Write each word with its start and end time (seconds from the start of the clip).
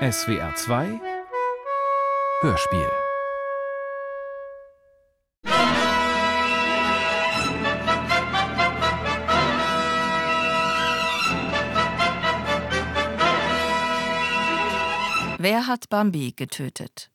SWR 0.00 0.54
2 0.54 1.00
Hörspiel 2.42 2.88
Wer 15.38 15.66
hat 15.66 15.88
Bambi 15.88 16.32
getötet? 16.36 17.10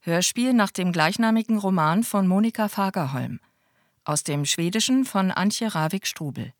Hörspiel 0.00 0.54
nach 0.54 0.70
dem 0.70 0.92
gleichnamigen 0.92 1.58
Roman 1.58 2.04
von 2.04 2.26
Monika 2.26 2.68
Fagerholm. 2.68 3.38
Aus 4.04 4.22
dem 4.22 4.46
Schwedischen 4.46 5.04
von 5.04 5.30
Antje 5.30 5.74
Ravik-Strubel. 5.74 6.54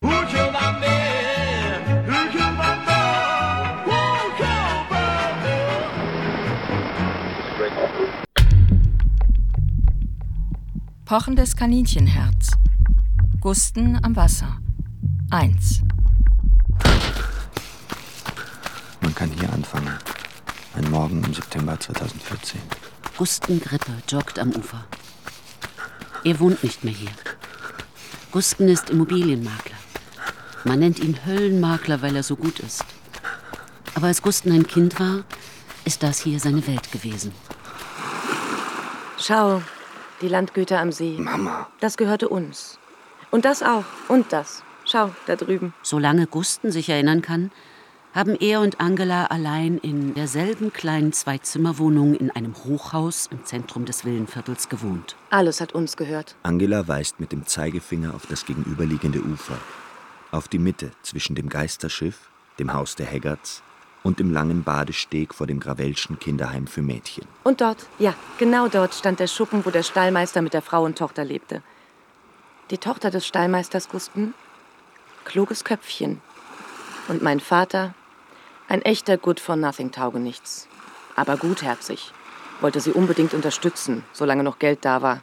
Pochendes 11.05 11.55
Kaninchenherz. 11.55 12.49
Gusten 13.39 14.03
am 14.03 14.15
Wasser. 14.15 14.57
1. 15.29 15.83
Man 19.01 19.13
kann 19.13 19.29
hier 19.29 19.53
anfangen. 19.53 19.93
Ein 20.75 20.89
Morgen 20.89 21.23
im 21.23 21.31
September 21.31 21.79
2014. 21.79 22.59
Gusten 23.19 23.61
Grippe 23.61 23.91
joggt 24.09 24.39
am 24.39 24.49
Ufer. 24.53 24.83
Er 26.23 26.39
wohnt 26.39 26.63
nicht 26.63 26.83
mehr 26.83 26.95
hier. 26.95 27.11
Gusten 28.31 28.67
ist 28.67 28.89
Immobilienmakler. 28.89 29.77
Man 30.63 30.79
nennt 30.79 30.97
ihn 30.97 31.19
Höllenmakler, 31.23 32.01
weil 32.01 32.15
er 32.15 32.23
so 32.23 32.35
gut 32.35 32.59
ist. 32.61 32.83
Aber 33.93 34.07
als 34.07 34.23
Gusten 34.23 34.51
ein 34.51 34.65
Kind 34.65 34.99
war, 34.99 35.23
ist 35.83 36.01
das 36.01 36.21
hier 36.21 36.39
seine 36.39 36.65
Welt 36.65 36.91
gewesen. 36.91 37.31
Schau, 39.19 39.61
die 40.21 40.27
Landgüter 40.27 40.79
am 40.79 40.91
See. 40.91 41.17
Mama. 41.17 41.67
Das 41.79 41.97
gehörte 41.97 42.29
uns. 42.29 42.79
Und 43.31 43.45
das 43.45 43.63
auch. 43.63 43.85
Und 44.07 44.31
das. 44.31 44.63
Schau, 44.85 45.11
da 45.25 45.35
drüben. 45.35 45.73
Solange 45.81 46.27
Gusten 46.27 46.71
sich 46.71 46.89
erinnern 46.89 47.21
kann, 47.21 47.51
haben 48.13 48.35
er 48.39 48.61
und 48.61 48.79
Angela 48.79 49.25
allein 49.25 49.77
in 49.79 50.13
derselben 50.13 50.71
kleinen 50.71 51.11
Zweizimmerwohnung 51.11 52.15
in 52.15 52.31
einem 52.31 52.55
Hochhaus 52.55 53.27
im 53.29 53.43
Zentrum 53.43 53.83
des 53.83 54.05
Villenviertels 54.05 54.69
gewohnt. 54.69 55.17
Alles 55.31 55.59
hat 55.59 55.73
uns 55.73 55.97
gehört. 55.97 56.35
Angela 56.43 56.87
weist 56.87 57.19
mit 57.19 57.33
dem 57.33 57.45
Zeigefinger 57.45 58.13
auf 58.15 58.25
das 58.27 58.45
gegenüberliegende 58.45 59.19
Ufer. 59.19 59.57
Auf 60.31 60.47
die 60.47 60.59
Mitte 60.59 60.91
zwischen 61.01 61.35
dem 61.35 61.49
Geisterschiff, 61.49 62.29
dem 62.57 62.71
Haus 62.71 62.95
der 62.95 63.11
Haggards 63.11 63.63
und 64.05 64.19
dem 64.19 64.31
langen 64.31 64.63
Badesteg 64.63 65.33
vor 65.33 65.47
dem 65.47 65.59
Gravelschen 65.59 66.19
Kinderheim 66.19 66.67
für 66.67 66.83
Mädchen. 66.83 67.25
Und 67.43 67.59
dort, 67.59 67.87
ja, 67.97 68.13
genau 68.37 68.67
dort 68.67 68.93
stand 68.93 69.19
der 69.19 69.25
Schuppen, 69.25 69.65
wo 69.65 69.71
der 69.71 69.81
Stallmeister 69.81 70.43
mit 70.43 70.53
der 70.53 70.61
Frau 70.61 70.83
und 70.83 70.95
Tochter 70.95 71.25
lebte. 71.25 71.63
Die 72.69 72.77
Tochter 72.77 73.09
des 73.09 73.25
Stallmeisters 73.25 73.89
Gusten, 73.89 74.35
kluges 75.23 75.63
Köpfchen. 75.63 76.21
Und 77.07 77.23
mein 77.23 77.39
Vater, 77.39 77.95
ein 78.67 78.83
echter 78.83 79.17
Good 79.17 79.39
for 79.39 79.55
Nothing 79.55 79.91
Taugenichts. 79.91 80.67
Aber 81.15 81.35
gutherzig. 81.35 82.11
Wollte 82.61 82.81
sie 82.81 82.91
unbedingt 82.91 83.33
unterstützen, 83.33 84.03
solange 84.13 84.43
noch 84.43 84.59
Geld 84.59 84.85
da 84.85 85.01
war. 85.01 85.21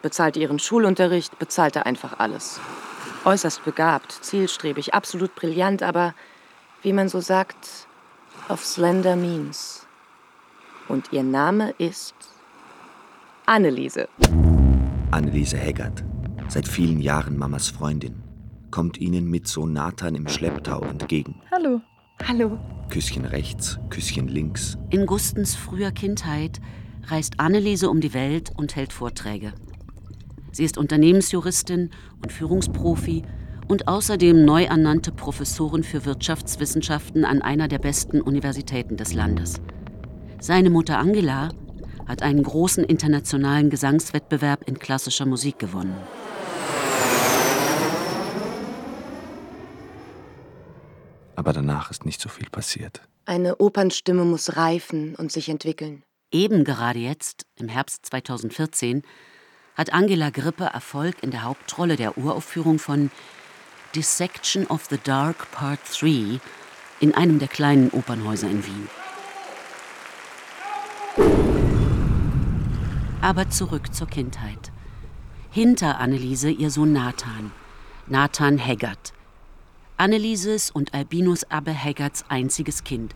Bezahlte 0.00 0.40
ihren 0.40 0.58
Schulunterricht, 0.58 1.38
bezahlte 1.38 1.84
einfach 1.84 2.18
alles. 2.18 2.58
Äußerst 3.26 3.64
begabt, 3.66 4.12
zielstrebig, 4.12 4.94
absolut 4.94 5.34
brillant, 5.34 5.82
aber, 5.82 6.14
wie 6.82 6.94
man 6.94 7.10
so 7.10 7.20
sagt, 7.20 7.86
of 8.48 8.64
slender 8.64 9.16
means. 9.16 9.86
Und 10.88 11.12
ihr 11.12 11.22
Name 11.22 11.74
ist 11.78 12.14
Anneliese. 13.46 14.08
Anneliese 15.10 15.58
Haggard, 15.58 16.04
seit 16.48 16.68
vielen 16.68 17.00
Jahren 17.00 17.38
Mamas 17.38 17.68
Freundin, 17.68 18.22
kommt 18.70 18.98
ihnen 18.98 19.30
mit 19.30 19.46
Sohn 19.48 19.72
Nathan 19.72 20.14
im 20.14 20.28
Schlepptau 20.28 20.80
entgegen. 20.82 21.40
Hallo. 21.50 21.80
Hallo. 22.26 22.58
Küsschen 22.90 23.24
rechts, 23.24 23.78
Küsschen 23.90 24.28
links. 24.28 24.76
In 24.90 25.06
Gustens 25.06 25.54
früher 25.54 25.90
Kindheit 25.90 26.60
reist 27.06 27.40
Anneliese 27.40 27.90
um 27.90 28.00
die 28.00 28.14
Welt 28.14 28.52
und 28.56 28.76
hält 28.76 28.92
Vorträge. 28.92 29.52
Sie 30.52 30.64
ist 30.64 30.78
Unternehmensjuristin 30.78 31.90
und 32.22 32.32
Führungsprofi 32.32 33.24
und 33.68 33.88
außerdem 33.88 34.44
neu 34.44 34.64
ernannte 34.64 35.12
Professorin 35.12 35.84
für 35.84 36.04
Wirtschaftswissenschaften 36.04 37.24
an 37.24 37.42
einer 37.42 37.68
der 37.68 37.78
besten 37.78 38.20
Universitäten 38.20 38.96
des 38.96 39.14
Landes. 39.14 39.60
Seine 40.40 40.70
Mutter 40.70 40.98
Angela 40.98 41.50
hat 42.06 42.22
einen 42.22 42.42
großen 42.42 42.84
internationalen 42.84 43.70
Gesangswettbewerb 43.70 44.68
in 44.68 44.78
klassischer 44.78 45.26
Musik 45.26 45.58
gewonnen. 45.58 45.96
Aber 51.36 51.52
danach 51.52 51.90
ist 51.90 52.04
nicht 52.06 52.20
so 52.20 52.28
viel 52.28 52.48
passiert. 52.50 53.00
Eine 53.24 53.56
Opernstimme 53.56 54.24
muss 54.24 54.56
reifen 54.56 55.14
und 55.16 55.32
sich 55.32 55.48
entwickeln. 55.48 56.02
Eben 56.30 56.64
gerade 56.64 56.98
jetzt, 56.98 57.46
im 57.56 57.68
Herbst 57.68 58.06
2014, 58.06 59.02
hat 59.74 59.92
Angela 59.92 60.30
Grippe 60.30 60.64
Erfolg 60.64 61.22
in 61.22 61.30
der 61.30 61.42
Hauptrolle 61.42 61.96
der 61.96 62.16
Uraufführung 62.18 62.78
von 62.78 63.10
Dissection 63.94 64.66
of 64.66 64.86
the 64.90 64.98
Dark 64.98 65.50
Part 65.52 65.78
3 66.00 66.40
in 66.98 67.14
einem 67.14 67.38
der 67.38 67.46
kleinen 67.46 67.90
Opernhäuser 67.90 68.50
in 68.50 68.64
Wien. 68.66 68.88
Aber 73.20 73.48
zurück 73.50 73.94
zur 73.94 74.08
Kindheit. 74.08 74.72
Hinter 75.50 76.00
Anneliese 76.00 76.50
ihr 76.50 76.70
Sohn 76.70 76.92
Nathan, 76.92 77.52
Nathan 78.08 78.58
Haggard. 78.58 79.12
Annelieses 79.96 80.72
und 80.72 80.92
Albinus 80.92 81.44
Abbe 81.44 81.72
Haggards 81.72 82.24
einziges 82.28 82.82
Kind, 82.82 83.14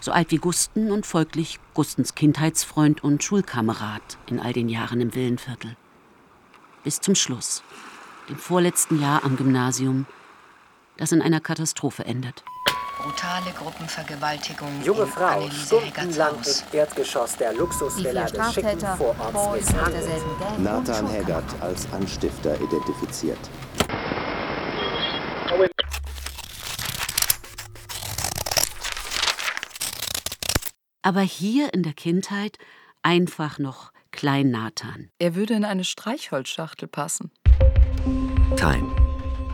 so 0.00 0.12
alt 0.12 0.30
wie 0.30 0.36
Gusten 0.36 0.90
und 0.90 1.06
folglich 1.06 1.58
Gustens 1.72 2.14
Kindheitsfreund 2.14 3.02
und 3.02 3.24
Schulkamerad 3.24 4.18
in 4.28 4.38
all 4.38 4.52
den 4.52 4.68
Jahren 4.68 5.00
im 5.00 5.14
Villenviertel. 5.14 5.76
Bis 6.84 7.00
zum 7.00 7.14
Schluss, 7.14 7.62
dem 8.30 8.38
vorletzten 8.38 9.00
Jahr 9.00 9.24
am 9.24 9.36
Gymnasium, 9.36 10.06
das 10.96 11.12
in 11.12 11.20
einer 11.20 11.40
Katastrophe 11.40 12.04
endet. 12.04 12.44
Brutale 12.98 13.50
Gruppenvergewaltigung 13.58 14.82
Junge 14.84 15.06
Frau, 15.06 15.50
stundenlang 15.50 16.34
im 16.36 16.78
Erdgeschoss 16.78 17.36
der 17.36 17.54
Luxusvilla 17.54 18.26
des 18.26 18.54
schicken 18.54 18.78
Vororts. 18.78 19.72
Nathan 20.58 21.08
Haggard 21.08 21.44
als 21.60 21.90
Anstifter 21.92 22.54
identifiziert. 22.60 23.38
Aber 31.02 31.22
hier 31.22 31.72
in 31.72 31.82
der 31.82 31.94
Kindheit 31.94 32.58
einfach 33.02 33.58
noch 33.58 33.90
Klein 34.12 34.50
Nathan. 34.50 35.10
Er 35.18 35.34
würde 35.34 35.54
in 35.54 35.64
eine 35.64 35.84
Streichholzschachtel 35.84 36.88
passen. 36.88 37.30
Time. 38.56 38.90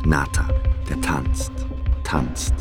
Nathan, 0.05 0.51
der 0.89 1.01
tanzt, 1.01 1.53
tanzt. 2.05 2.55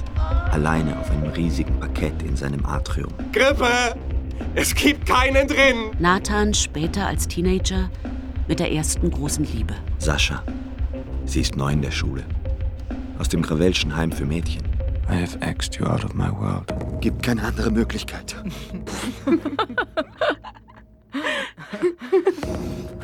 Alleine 0.52 0.98
auf 1.00 1.10
einem 1.12 1.30
riesigen 1.32 1.80
Parkett 1.80 2.22
in 2.24 2.36
seinem 2.36 2.66
Atrium. 2.66 3.14
Grippe! 3.32 3.96
Es 4.54 4.74
gibt 4.76 5.06
keinen 5.06 5.48
drin! 5.48 5.92
Nathan 6.00 6.54
später 6.54 7.08
als 7.08 7.28
Teenager 7.28 7.90
mit 8.48 8.60
der 8.60 8.72
ersten 8.72 9.10
großen 9.12 9.46
Liebe. 9.46 9.74
Sascha. 9.98 10.44
Sie 11.26 11.42
ist 11.42 11.56
neu 11.56 11.72
in 11.72 11.82
der 11.82 11.92
Schule. 11.92 12.24
Aus 13.18 13.30
dem 13.30 13.42
Gravelschen 13.42 13.96
Heim 13.96 14.12
für 14.12 14.26
Mädchen. 14.26 14.64
I 15.10 15.16
have 15.22 15.38
axed 15.42 15.76
you 15.76 15.86
out 15.86 16.04
of 16.04 16.14
my 16.14 16.30
world. 16.32 16.66
Gibt 17.02 17.24
keine 17.24 17.44
andere 17.44 17.72
Möglichkeit. 17.72 18.36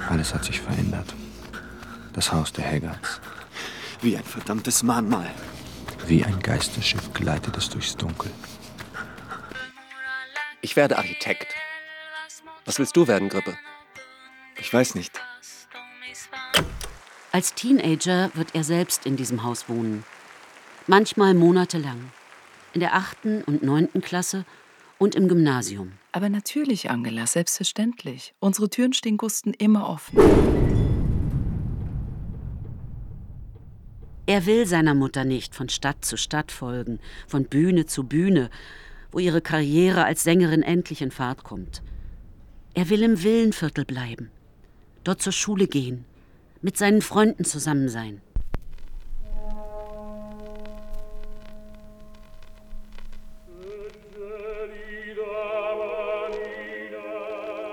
Alles 0.09 0.33
hat 0.33 0.43
sich 0.45 0.59
verändert. 0.59 1.13
Das 2.13 2.31
Haus 2.31 2.51
der 2.51 2.69
Haggards. 2.69 3.21
Wie 4.01 4.17
ein 4.17 4.23
verdammtes 4.23 4.83
Mahnmal. 4.83 5.31
Wie 6.07 6.25
ein 6.25 6.39
Geisterschiff 6.39 7.13
gleitet 7.13 7.55
es 7.57 7.69
durchs 7.69 7.95
Dunkel. 7.95 8.31
Ich 10.61 10.75
werde 10.75 10.97
Architekt. 10.97 11.47
Was 12.65 12.79
willst 12.79 12.95
du 12.97 13.07
werden, 13.07 13.29
Grippe? 13.29 13.57
Ich 14.59 14.73
weiß 14.73 14.95
nicht. 14.95 15.21
Als 17.31 17.53
Teenager 17.53 18.29
wird 18.33 18.55
er 18.55 18.63
selbst 18.63 19.05
in 19.05 19.15
diesem 19.15 19.43
Haus 19.43 19.69
wohnen. 19.69 20.03
Manchmal 20.87 21.33
monatelang. 21.33 22.11
In 22.73 22.81
der 22.81 22.93
achten 22.95 23.43
und 23.43 23.63
neunten 23.63 24.01
Klasse 24.01 24.45
und 24.97 25.15
im 25.15 25.27
Gymnasium. 25.29 25.93
Aber 26.11 26.29
natürlich, 26.29 26.89
Angela, 26.89 27.25
selbstverständlich. 27.25 28.33
Unsere 28.39 28.69
Türen 28.69 28.93
stehen 28.93 29.17
Gusten 29.17 29.53
immer 29.53 29.87
offen. 29.87 30.90
Er 34.31 34.45
will 34.45 34.65
seiner 34.65 34.93
Mutter 34.93 35.25
nicht 35.25 35.53
von 35.53 35.67
Stadt 35.67 36.05
zu 36.05 36.15
Stadt 36.15 36.53
folgen, 36.53 37.01
von 37.27 37.43
Bühne 37.43 37.85
zu 37.85 38.05
Bühne, 38.05 38.49
wo 39.11 39.19
ihre 39.19 39.41
Karriere 39.41 40.05
als 40.05 40.23
Sängerin 40.23 40.63
endlich 40.63 41.01
in 41.01 41.11
Fahrt 41.11 41.43
kommt. 41.43 41.81
Er 42.73 42.89
will 42.89 43.03
im 43.03 43.21
Villenviertel 43.21 43.83
bleiben, 43.83 44.31
dort 45.03 45.21
zur 45.21 45.33
Schule 45.33 45.67
gehen, 45.67 46.05
mit 46.61 46.77
seinen 46.77 47.01
Freunden 47.01 47.43
zusammen 47.43 47.89
sein. 47.89 48.21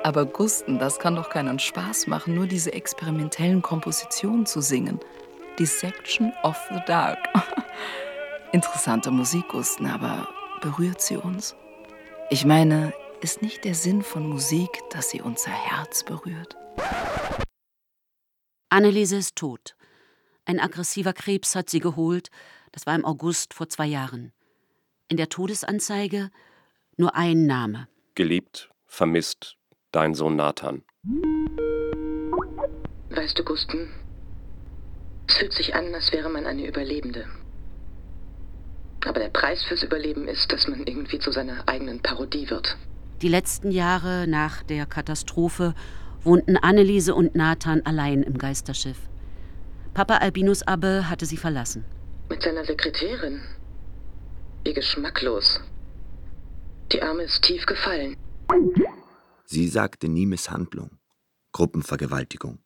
Aber 0.02 0.26
Gusten, 0.26 0.80
das 0.80 0.98
kann 0.98 1.14
doch 1.14 1.30
keinen 1.30 1.60
Spaß 1.60 2.08
machen, 2.08 2.34
nur 2.34 2.48
diese 2.48 2.72
experimentellen 2.72 3.62
Kompositionen 3.62 4.44
zu 4.44 4.60
singen. 4.60 4.98
Dissection 5.58 6.32
of 6.44 6.56
the 6.70 6.80
Dark. 6.86 7.18
Interessante 8.52 9.10
Musik, 9.10 9.48
Gusten, 9.48 9.86
aber 9.86 10.28
berührt 10.60 11.00
sie 11.00 11.16
uns? 11.16 11.56
Ich 12.30 12.44
meine, 12.44 12.92
ist 13.20 13.42
nicht 13.42 13.64
der 13.64 13.74
Sinn 13.74 14.02
von 14.02 14.28
Musik, 14.28 14.70
dass 14.90 15.10
sie 15.10 15.20
unser 15.20 15.50
Herz 15.50 16.04
berührt? 16.04 16.56
Anneliese 18.68 19.16
ist 19.16 19.34
tot. 19.34 19.74
Ein 20.44 20.60
aggressiver 20.60 21.12
Krebs 21.12 21.56
hat 21.56 21.68
sie 21.68 21.80
geholt. 21.80 22.28
Das 22.72 22.86
war 22.86 22.94
im 22.94 23.04
August 23.04 23.52
vor 23.52 23.68
zwei 23.68 23.86
Jahren. 23.86 24.32
In 25.08 25.16
der 25.16 25.28
Todesanzeige 25.28 26.30
nur 26.96 27.16
ein 27.16 27.46
Name. 27.46 27.88
Geliebt, 28.14 28.70
vermisst, 28.86 29.56
dein 29.90 30.14
Sohn 30.14 30.36
Nathan. 30.36 30.84
Weißt 33.10 33.38
du, 33.38 33.44
Gusten, 33.44 33.90
es 35.28 35.36
fühlt 35.36 35.52
sich 35.52 35.74
an, 35.74 35.94
als 35.94 36.12
wäre 36.12 36.30
man 36.30 36.46
eine 36.46 36.66
Überlebende. 36.66 37.26
Aber 39.04 39.20
der 39.20 39.28
Preis 39.28 39.62
fürs 39.64 39.82
Überleben 39.82 40.26
ist, 40.26 40.52
dass 40.52 40.66
man 40.66 40.84
irgendwie 40.86 41.18
zu 41.18 41.30
seiner 41.30 41.68
eigenen 41.68 42.00
Parodie 42.00 42.50
wird. 42.50 42.76
Die 43.22 43.28
letzten 43.28 43.70
Jahre 43.70 44.26
nach 44.26 44.62
der 44.62 44.86
Katastrophe 44.86 45.74
wohnten 46.22 46.56
Anneliese 46.56 47.14
und 47.14 47.34
Nathan 47.34 47.82
allein 47.82 48.22
im 48.22 48.38
Geisterschiff. 48.38 48.98
Papa 49.94 50.16
Albinus 50.16 50.62
Abbe 50.62 51.08
hatte 51.08 51.26
sie 51.26 51.36
verlassen. 51.36 51.84
Mit 52.28 52.42
seiner 52.42 52.64
Sekretärin. 52.64 53.40
Wie 54.64 54.72
geschmacklos. 54.72 55.60
Die 56.92 57.02
Arme 57.02 57.24
ist 57.24 57.42
tief 57.42 57.66
gefallen. 57.66 58.16
Sie 59.44 59.68
sagte 59.68 60.08
nie 60.08 60.26
Misshandlung, 60.26 60.98
Gruppenvergewaltigung. 61.52 62.58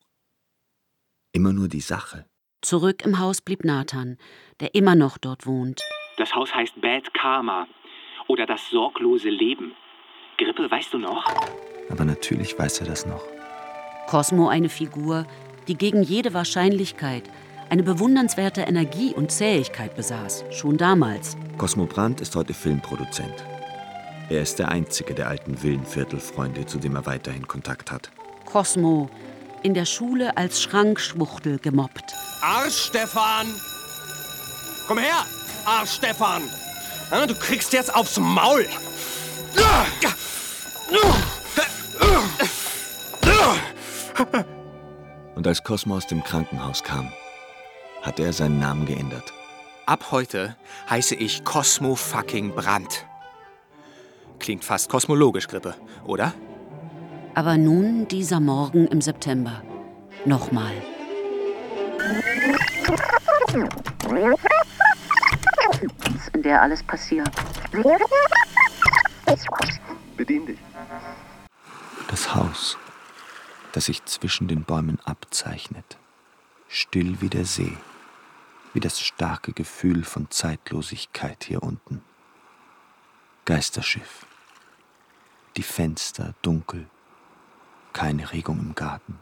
Immer 1.33 1.53
nur 1.53 1.69
die 1.69 1.81
Sache. 1.81 2.27
Zurück 2.63 3.05
im 3.05 3.19
Haus 3.19 3.41
blieb 3.41 3.65
Nathan, 3.65 4.19
der 4.61 4.77
immer 4.77 4.95
noch 4.95 5.19
dort 5.19 5.47
wohnt. 5.47 5.83
Das 6.17 6.33
Haus 6.33 6.55
heißt 6.55 6.81
Bad 6.81 7.13
Karma 7.13 7.67
oder 8.29 8.47
das 8.47 8.71
sorglose 8.71 9.31
Leben. 9.31 9.75
Grippe, 10.39 10.71
weißt 10.71 10.95
du 10.95 10.99
noch? 10.99 11.25
Aber 11.91 12.05
natürlich 12.05 12.57
weiß 12.57 12.81
er 12.81 12.87
das 12.87 13.05
noch. 13.05 13.25
Cosmo 14.07 14.49
eine 14.49 14.69
Figur, 14.69 15.27
die 15.67 15.77
gegen 15.77 16.05
jede 16.05 16.35
Wahrscheinlichkeit 16.35 17.25
eine 17.69 17.83
bewundernswerte 17.83 18.61
Energie 18.61 19.13
und 19.13 19.33
Zähigkeit 19.33 19.97
besaß, 19.97 20.45
schon 20.51 20.77
damals. 20.77 21.37
Cosmo 21.59 21.87
Brandt 21.87 22.21
ist 22.21 22.37
heute 22.37 22.55
Filmproduzent. 22.55 23.45
Er 24.31 24.43
ist 24.43 24.61
der 24.61 24.69
einzige 24.69 25.15
der 25.15 25.29
alten 25.29 25.61
Villenviertelfreunde, 25.61 26.67
zu 26.67 26.79
dem 26.79 26.95
er 26.95 27.07
weiterhin 27.07 27.49
Kontakt 27.49 27.91
hat. 27.91 28.13
Cosmo, 28.45 29.11
in 29.63 29.75
der 29.75 29.87
Schule 29.87 30.37
als 30.37 30.63
Schrankschwuchtel 30.63 31.59
gemobbt. 31.59 32.15
Arsch, 32.41 32.87
Stefan! 32.87 33.55
Komm 34.87 34.99
her, 34.99 35.25
Arsch, 35.65 35.93
Stefan! 35.93 36.43
Du 37.29 37.35
kriegst 37.35 37.73
jetzt 37.73 37.95
aufs 37.95 38.19
Maul! 38.19 38.67
Und 45.35 45.47
als 45.47 45.63
Cosmo 45.63 45.97
aus 45.97 46.07
dem 46.07 46.23
Krankenhaus 46.23 46.83
kam, 46.83 47.13
hat 48.03 48.21
er 48.21 48.33
seinen 48.33 48.59
Namen 48.59 48.87
geändert. 48.87 49.33
Ab 49.87 50.07
heute 50.11 50.57
heiße 50.89 51.15
ich 51.15 51.45
Cosmo 51.45 51.95
fucking 51.95 52.55
Brandt. 52.55 53.07
Klingt 54.39 54.65
fast 54.65 54.89
kosmologisch, 54.89 55.49
Grippe, 55.49 55.75
oder? 56.05 56.35
Aber 57.35 57.57
nun 57.57 58.07
dieser 58.09 58.41
Morgen 58.41 58.87
im 58.89 59.01
September. 59.01 59.63
Nochmal. 60.27 60.75
In 66.35 66.43
der 66.43 66.63
alles 66.63 66.83
passiert. 66.83 67.31
Bedien 70.17 70.47
dich. 70.47 70.59
Das 72.09 72.35
Haus, 72.35 72.77
das 73.73 73.87
sich 73.87 74.05
zwischen 74.05 74.47
den 74.47 74.65
Bäumen 74.65 75.01
abzeichnet. 75.05 75.97
Still 76.69 77.21
wie 77.23 77.31
der 77.31 77.47
See. 77.47 77.77
Wie 78.75 78.81
das 78.81 79.01
starke 79.01 79.53
Gefühl 79.53 80.05
von 80.05 80.31
Zeitlosigkeit 80.31 81.45
hier 81.45 81.63
unten. 81.63 82.03
Geisterschiff. 83.47 84.27
Die 85.57 85.63
Fenster 85.63 86.35
dunkel. 86.43 86.89
Keine 87.93 88.33
Regung 88.33 88.59
im 88.59 88.75
Garten. 88.75 89.19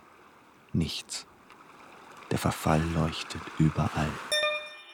Nichts. 0.73 1.27
Der 2.31 2.39
Verfall 2.39 2.83
leuchtet 2.95 3.43
überall. 3.59 4.13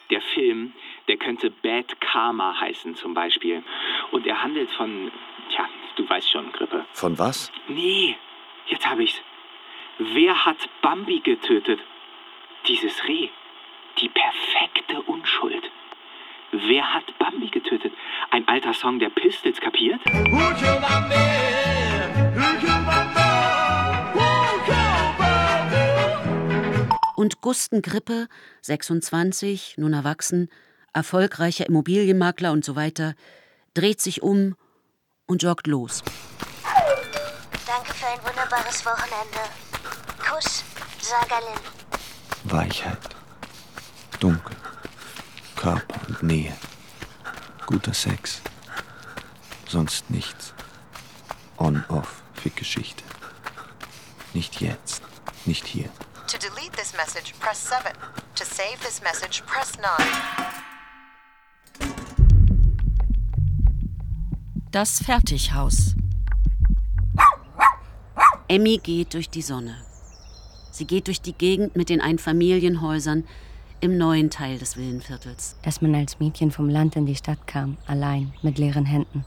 Der 0.09 0.21
Film, 0.21 0.73
der 1.07 1.17
könnte 1.17 1.51
Bad 1.51 1.99
Karma 2.01 2.59
heißen 2.59 2.95
zum 2.95 3.13
Beispiel. 3.13 3.63
Und 4.11 4.25
er 4.25 4.41
handelt 4.41 4.71
von, 4.71 5.11
tja, 5.51 5.67
du 5.95 6.09
weißt 6.09 6.31
schon, 6.31 6.51
Grippe. 6.53 6.85
Von 6.93 7.19
was? 7.19 7.51
Nee, 7.67 8.15
jetzt 8.67 8.89
habe 8.89 9.03
ich's. 9.03 9.21
Wer 9.99 10.45
hat 10.45 10.57
Bambi 10.81 11.19
getötet? 11.19 11.79
Dieses 12.67 13.03
Reh. 13.07 13.29
Die 13.99 14.09
perfekte 14.09 15.01
Unschuld. 15.03 15.71
Wer 16.51 16.93
hat 16.93 17.17
Bambi 17.17 17.47
getötet? 17.47 17.93
Ein 18.31 18.47
alter 18.47 18.73
Song 18.73 18.99
der 18.99 19.09
Pistols, 19.09 19.59
kapiert? 19.59 19.99
Und 27.27 27.41
Gusten 27.41 27.81
Grippe, 27.81 28.29
26, 28.61 29.75
nun 29.75 29.91
erwachsen, 29.91 30.49
erfolgreicher 30.93 31.65
Immobilienmakler 31.65 32.53
und 32.53 32.63
so 32.63 32.77
weiter, 32.77 33.15
dreht 33.73 33.99
sich 33.99 34.21
um 34.21 34.55
und 35.25 35.43
joggt 35.43 35.67
los. 35.67 36.01
Danke 37.65 37.93
für 37.95 38.07
ein 38.07 38.19
wunderbares 38.19 38.85
Wochenende. 38.85 39.39
Kuss, 40.17 40.63
Sagalin. 41.01 41.59
Weichheit. 42.45 42.97
Dunkel. 44.21 44.55
Körper 45.57 46.07
und 46.07 46.23
Nähe. 46.23 46.55
Guter 47.65 47.93
Sex. 47.93 48.39
Sonst 49.67 50.09
nichts. 50.09 50.53
On-off 51.57 52.23
für 52.35 52.51
Geschichte. 52.51 53.03
Nicht 54.33 54.61
jetzt. 54.61 55.01
Nicht 55.43 55.67
hier. 55.67 55.89
To 56.27 56.37
delete 56.37 56.73
this 56.73 56.93
message, 56.93 57.33
press 57.39 57.69
7. 57.69 57.93
To 58.35 58.43
save 58.43 58.81
this 58.81 59.01
message, 59.01 59.43
press 59.45 59.77
9. 59.77 59.85
Das 64.71 65.01
Fertighaus. 65.01 65.95
Emmy 68.49 68.77
geht 68.83 69.13
durch 69.13 69.29
die 69.29 69.41
Sonne. 69.41 69.77
Sie 70.69 70.83
geht 70.83 71.07
durch 71.07 71.21
die 71.21 71.31
Gegend 71.31 71.77
mit 71.77 71.87
den 71.87 72.01
Einfamilienhäusern 72.01 73.23
im 73.79 73.97
neuen 73.97 74.29
Teil 74.29 74.57
des 74.57 74.75
Villenviertels. 74.75 75.55
Dass 75.61 75.81
man 75.81 75.95
als 75.95 76.19
Mädchen 76.19 76.51
vom 76.51 76.67
Land 76.67 76.97
in 76.97 77.05
die 77.05 77.15
Stadt 77.15 77.47
kam, 77.47 77.77
allein, 77.87 78.33
mit 78.41 78.57
leeren 78.57 78.85
Händen. 78.85 79.23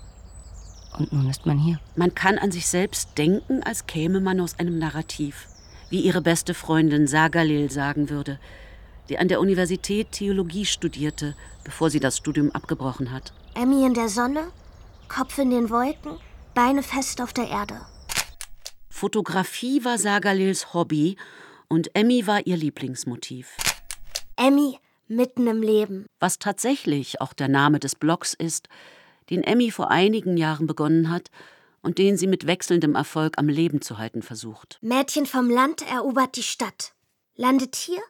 Und 0.99 1.14
nun 1.14 1.30
ist 1.30 1.47
man 1.47 1.57
hier. 1.57 1.80
Man 1.97 2.14
kann 2.14 2.37
an 2.37 2.52
sich 2.52 2.66
selbst 2.66 3.16
denken, 3.16 3.62
als 3.62 3.87
käme 3.87 4.21
man 4.21 4.38
aus 4.38 4.59
einem 4.59 4.78
Narrativ. 4.78 5.47
Wie 5.90 6.00
ihre 6.00 6.23
beste 6.23 6.54
Freundin 6.54 7.09
Sagalil 7.09 7.70
sagen 7.70 8.11
würde, 8.11 8.38
die 9.09 9.18
an 9.18 9.26
der 9.26 9.40
Universität 9.40 10.12
Theologie 10.12 10.64
studierte, 10.64 11.35
bevor 11.64 11.90
sie 11.90 11.99
das 11.99 12.16
Studium 12.16 12.52
abgebrochen 12.52 13.11
hat. 13.11 13.32
Emmy 13.54 13.85
in 13.85 13.94
der 13.94 14.09
Sonne, 14.09 14.52
Kopf 15.09 15.37
in 15.38 15.50
den 15.50 15.68
Wolken, 15.68 16.12
Beine 16.54 16.85
fest 16.85 17.20
auf 17.20 17.32
der 17.32 17.49
Erde. 17.49 17.80
Fotografie 18.88 19.85
war 19.85 19.99
Sagalils 19.99 20.75
Hobby 20.75 21.16
und 21.68 21.94
Emmy 21.97 22.26
war 22.26 22.47
ihr 22.47 22.56
Lieblingsmotiv. 22.56 23.56
Emmy 24.37 24.78
mitten 25.09 25.49
im 25.49 25.61
Leben. 25.61 26.06
Was 26.20 26.38
tatsächlich 26.38 27.20
auch 27.20 27.32
der 27.32 27.49
Name 27.49 27.80
des 27.80 27.97
Blogs 27.97 28.35
ist, 28.35 28.68
den 29.28 29.42
Emmy 29.42 29.73
vor 29.73 29.90
einigen 29.90 30.37
Jahren 30.37 30.68
begonnen 30.68 31.11
hat 31.11 31.30
und 31.82 31.99
den 31.99 32.16
sie 32.16 32.26
mit 32.26 32.46
wechselndem 32.46 32.94
Erfolg 32.94 33.38
am 33.38 33.49
Leben 33.49 33.80
zu 33.80 33.99
halten 33.99 34.22
versucht. 34.22 34.78
Mädchen 34.80 35.26
vom 35.26 35.49
Land 35.50 35.82
erobert 35.90 36.37
die 36.37 36.42
Stadt, 36.42 36.92
landet 37.37 37.76
hier 37.76 38.00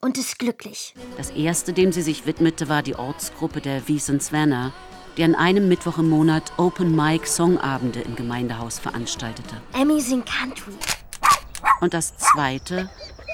und 0.00 0.18
ist 0.18 0.38
glücklich. 0.38 0.94
Das 1.16 1.30
erste, 1.30 1.72
dem 1.72 1.92
sie 1.92 2.02
sich 2.02 2.26
widmete, 2.26 2.68
war 2.68 2.82
die 2.82 2.96
Ortsgruppe 2.96 3.60
der 3.60 3.86
Wiesensvenner. 3.88 4.72
der 5.16 5.26
an 5.26 5.34
einem 5.36 5.68
Mittwoch 5.68 5.98
im 5.98 6.08
Monat 6.10 6.52
Open 6.58 6.94
Mic 6.96 7.26
Songabende 7.28 8.00
im 8.00 8.16
Gemeindehaus 8.16 8.80
veranstaltete. 8.80 9.60
Emmy 9.72 10.00
singt 10.00 10.26
Country. 10.26 10.74
Und 11.80 11.94
das 11.94 12.16
zweite 12.16 12.90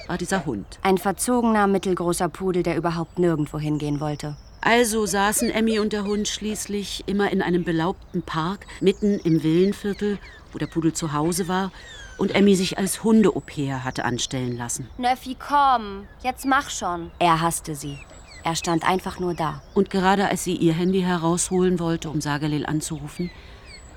war 0.06 0.18
dieser 0.18 0.44
Hund. 0.44 0.78
Ein 0.82 0.98
verzogener, 0.98 1.66
mittelgroßer 1.66 2.28
Pudel, 2.28 2.62
der 2.62 2.76
überhaupt 2.76 3.18
nirgendwo 3.18 3.58
hingehen 3.58 3.98
wollte. 3.98 4.36
Also 4.60 5.06
saßen 5.06 5.50
Emmy 5.50 5.78
und 5.78 5.92
der 5.92 6.04
Hund 6.04 6.28
schließlich 6.28 7.04
immer 7.06 7.30
in 7.32 7.40
einem 7.40 7.64
belaubten 7.64 8.22
Park 8.22 8.66
mitten 8.80 9.18
im 9.20 9.42
Villenviertel, 9.42 10.18
wo 10.52 10.58
der 10.58 10.66
Pudel 10.66 10.92
zu 10.92 11.12
Hause 11.12 11.48
war 11.48 11.72
und 12.18 12.34
Emmy 12.34 12.54
sich 12.54 12.76
als 12.76 13.02
Hunde-Au-pair 13.02 13.82
hatte 13.84 14.04
anstellen 14.04 14.56
lassen. 14.56 14.88
Nöffi, 14.98 15.36
komm, 15.38 16.06
jetzt 16.22 16.44
mach 16.44 16.68
schon. 16.68 17.10
Er 17.18 17.40
hasste 17.40 17.74
sie. 17.74 17.98
Er 18.44 18.54
stand 18.56 18.84
einfach 18.84 19.18
nur 19.18 19.34
da. 19.34 19.62
Und 19.74 19.90
gerade 19.90 20.28
als 20.28 20.44
sie 20.44 20.54
ihr 20.54 20.74
Handy 20.74 21.00
herausholen 21.00 21.78
wollte, 21.78 22.10
um 22.10 22.20
Sagalil 22.20 22.66
anzurufen, 22.66 23.30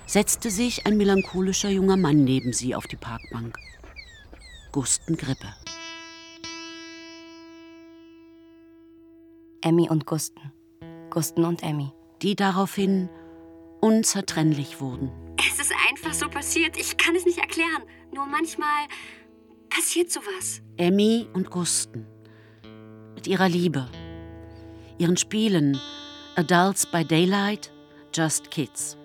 setzte 0.05 0.50
sich 0.50 0.86
ein 0.86 0.98
melancholischer 0.98 1.70
junger 1.70 1.98
Mann 1.98 2.24
neben 2.24 2.53
sie 2.53 2.75
auf 2.75 2.88
die 2.88 2.98
Parkbank. 2.98 3.58
Gusten 4.72 5.17
Grippe. 5.17 5.48
Emmy 9.63 9.89
und 9.89 10.05
Gusten. 10.05 10.51
Gusten 11.10 11.46
und 11.46 11.63
Emmy. 11.63 11.89
Die 12.22 12.36
daraufhin 12.36 13.10
unzertrennlich 13.79 14.82
wurden. 14.82 15.10
Es 15.39 15.58
ist 15.58 15.72
einfach 15.89 16.13
so 16.13 16.27
passiert. 16.27 16.77
Ich 16.77 16.98
kann 16.98 17.15
es 17.15 17.25
nicht 17.25 17.38
erklären. 17.38 17.84
Nur 18.13 18.25
manchmal 18.25 18.88
passiert 19.70 20.12
sowas. 20.12 20.62
Emmy 20.75 21.29
und 21.34 21.50
Gusten. 21.50 22.05
Mit 23.15 23.25
ihrer 23.25 23.48
Liebe, 23.48 23.88
ihren 24.98 25.15
Spielen, 25.15 25.79
Adults 26.36 26.86
by 26.86 27.05
Daylight, 27.05 27.72
Just 28.13 28.51
Kids. 28.51 28.98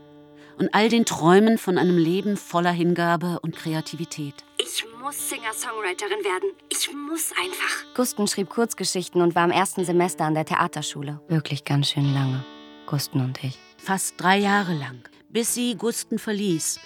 Und 0.59 0.75
all 0.75 0.89
den 0.89 1.05
Träumen 1.05 1.57
von 1.57 1.79
einem 1.79 1.97
Leben 1.99 2.37
voller 2.37 2.73
Hingabe 2.73 3.39
und 3.41 3.55
Kreativität. 3.55 4.35
Ich 4.59 4.85
muss 5.01 5.31
Singer-Songwriterin 5.31 6.25
werden. 6.25 6.51
Ich 6.69 6.91
muss 6.93 7.31
einfach. 7.41 7.95
Gusten 7.95 8.27
schrieb 8.27 8.49
Kurzgeschichten 8.49 9.23
und 9.23 9.37
war 9.37 9.45
im 9.45 9.53
ersten 9.53 9.85
Semester 9.85 10.25
an 10.25 10.35
der 10.35 10.45
Theaterschule. 10.45 11.21
Wirklich 11.29 11.65
ganz 11.65 11.91
schön 11.91 12.13
lange. 12.13 12.45
Gusten 12.87 13.21
und 13.21 13.43
ich. 13.45 13.57
Fast 13.77 14.21
drei 14.21 14.39
Jahre 14.39 14.75
lang, 14.75 15.09
bis 15.29 15.55
sie 15.55 15.77
Gusten 15.77 16.19
verließ, 16.19 16.81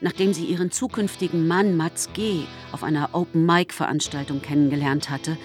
nachdem 0.00 0.32
sie 0.32 0.44
ihren 0.44 0.70
zukünftigen 0.70 1.48
Mann 1.48 1.76
Mats 1.76 2.10
G. 2.12 2.44
auf 2.70 2.84
einer 2.84 3.10
Open-Mic-Veranstaltung 3.12 4.40
kennengelernt 4.40 5.10
hatte, 5.10 5.36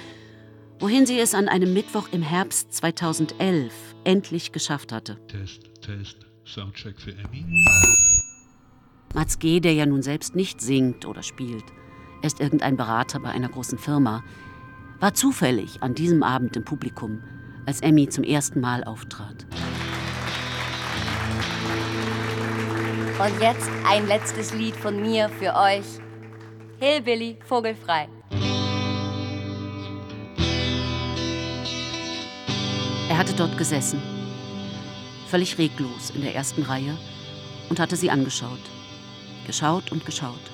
wohin 0.80 1.08
sie 1.08 1.20
es 1.20 1.34
an 1.34 1.50
einem 1.50 1.74
Mittwoch 1.74 2.10
im 2.12 2.22
Herbst 2.22 2.74
2011 2.74 3.74
endlich 4.04 4.52
geschafft 4.52 4.92
hatte. 4.92 5.18
Test, 5.28 5.64
Test, 5.82 6.31
Soundcheck 6.52 7.00
für 7.00 7.12
Emmy. 7.12 7.46
Mats 9.14 9.40
G., 9.40 9.62
der 9.62 9.74
ja 9.74 9.86
nun 9.86 10.02
selbst 10.02 10.36
nicht 10.36 10.60
singt 10.60 11.06
oder 11.06 11.24
spielt, 11.24 11.64
er 12.22 12.28
ist 12.28 12.42
irgendein 12.42 12.76
Berater 12.76 13.20
bei 13.20 13.30
einer 13.30 13.48
großen 13.48 13.78
Firma, 13.78 14.24
war 15.00 15.14
zufällig 15.14 15.82
an 15.82 15.96
diesem 15.96 16.24
Abend 16.24 16.58
im 16.58 16.66
Publikum, 16.66 17.24
als 17.66 17.80
Emmy 17.82 18.10
zum 18.10 18.26
ersten 18.26 18.60
Mal 18.60 18.84
auftrat. 18.84 19.46
Und 23.18 23.42
jetzt 23.42 23.70
ein 23.88 24.08
letztes 24.08 24.54
Lied 24.54 24.76
von 24.76 25.02
mir 25.02 25.30
für 25.30 25.56
euch. 25.56 25.86
Hillbilly, 26.80 27.38
vogelfrei. 27.46 28.10
Er 33.10 33.18
hatte 33.18 33.34
dort 33.36 33.58
gesessen, 33.58 34.02
völlig 35.32 35.58
reglos 35.58 36.10
in 36.14 36.22
der 36.22 36.36
ersten 36.36 36.64
Reihe 36.64 36.98
und 37.70 37.80
hatte 37.80 37.96
sie 37.96 38.12
angeschaut. 38.12 38.60
Geschaut 39.48 39.94
und 39.94 40.06
geschaut. 40.06 40.52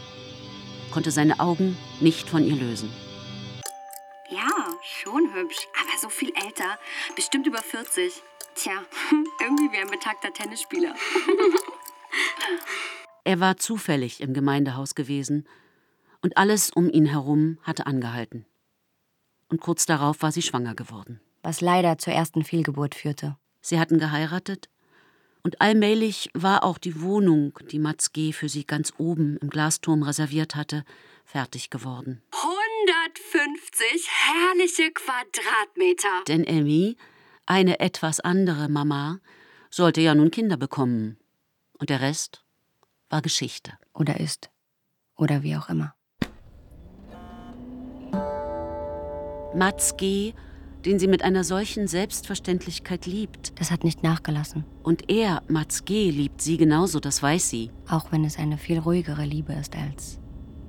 Konnte 0.92 1.10
seine 1.10 1.40
Augen 1.40 1.76
nicht 2.00 2.30
von 2.30 2.46
ihr 2.46 2.56
lösen. 2.56 2.92
Ja, 4.30 4.48
schon 4.84 5.34
hübsch, 5.34 5.68
aber 5.82 6.00
so 6.00 6.10
viel 6.10 6.32
älter. 6.36 6.78
Bestimmt 7.16 7.48
über 7.48 7.58
40. 7.58 8.22
Tja, 8.54 8.74
irgendwie 9.42 9.72
wie 9.72 9.82
ein 9.82 9.90
betagter 9.90 10.32
Tennisspieler. 10.32 10.94
Er 13.24 13.42
war 13.42 13.58
zufällig 13.58 14.22
im 14.22 14.34
Gemeindehaus 14.34 14.96
gewesen 14.96 15.46
und 16.22 16.38
alles 16.38 16.72
um 16.72 16.90
ihn 16.90 17.06
herum 17.06 17.58
hatte 17.62 17.86
angehalten. 17.86 18.46
Und 19.50 19.60
kurz 19.60 19.86
darauf 19.86 20.22
war 20.22 20.32
sie 20.32 20.42
schwanger 20.42 20.76
geworden. 20.76 21.20
Was 21.44 21.60
leider 21.60 21.98
zur 21.98 22.14
ersten 22.14 22.46
Fehlgeburt 22.46 22.96
führte. 22.96 23.38
Sie 23.62 23.80
hatten 23.80 24.00
geheiratet 24.00 24.70
und 25.48 25.62
allmählich 25.62 26.30
war 26.34 26.66
auch 26.66 26.78
die 26.78 27.00
Wohnung, 27.02 27.58
die 27.72 27.80
Mats 27.80 28.12
G. 28.12 28.34
für 28.34 28.50
sie 28.50 28.66
ganz 28.66 28.92
oben 28.98 29.38
im 29.38 29.50
Glasturm 29.50 30.04
reserviert 30.04 30.56
hatte, 30.56 30.84
fertig 31.24 31.70
geworden. 31.70 32.22
150 32.32 34.10
herrliche 34.10 34.92
Quadratmeter. 34.92 36.24
Denn 36.28 36.44
Emmy, 36.44 36.98
eine 37.46 37.80
etwas 37.80 38.20
andere 38.20 38.68
Mama, 38.68 39.20
sollte 39.70 40.02
ja 40.02 40.16
nun 40.16 40.32
Kinder 40.32 40.58
bekommen. 40.58 41.18
Und 41.80 41.90
der 41.90 42.02
Rest 42.02 42.44
war 43.10 43.22
Geschichte. 43.22 43.72
Oder 43.94 44.20
ist. 44.20 44.50
Oder 45.16 45.44
wie 45.44 45.56
auch 45.56 45.70
immer. 45.70 45.96
Mats 49.56 49.96
G., 49.96 50.34
den 50.86 51.00
sie 51.00 51.08
mit 51.08 51.24
einer 51.24 51.44
solchen 51.44 51.88
Selbstverständlichkeit 51.88 53.06
liebt. 53.06 53.60
Das 53.60 53.72
hat 53.72 53.84
nicht 53.84 54.04
nachgelassen. 54.04 54.64
Und 54.84 55.10
er, 55.10 55.42
Mats 55.48 55.86
G., 55.86 56.10
liebt 56.10 56.42
sie 56.42 56.58
genauso, 56.58 57.00
das 57.00 57.22
weiß 57.22 57.50
sie. 57.50 57.72
Auch 57.90 58.12
wenn 58.12 58.26
es 58.26 58.38
eine 58.38 58.58
viel 58.58 58.80
ruhigere 58.80 59.26
Liebe 59.26 59.54
ist 59.54 59.76
als 59.76 60.20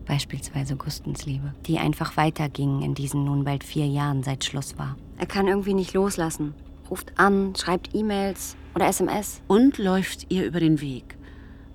beispielsweise 0.09 0.75
Gustens 0.75 1.27
Liebe, 1.27 1.53
die 1.67 1.79
einfach 1.79 2.17
weiterging 2.17 2.83
in 2.83 2.95
diesen 2.95 3.25
nun 3.25 3.45
bald 3.45 3.63
vier 3.63 3.87
Jahren 3.87 4.23
seit 4.25 4.45
Schluss 4.45 4.79
war. 4.79 4.97
Er 5.19 5.27
kann 5.27 5.47
irgendwie 5.47 5.75
nicht 5.75 5.93
loslassen. 5.93 6.55
Ruft 6.91 7.13
an, 7.19 7.55
schreibt 7.55 7.95
E-Mails 7.95 8.57
oder 8.75 8.87
SMS. 8.87 9.43
Und 9.47 9.77
läuft 9.79 10.33
ihr 10.33 10.47
über 10.47 10.59
den 10.59 10.81
Weg. 10.81 11.19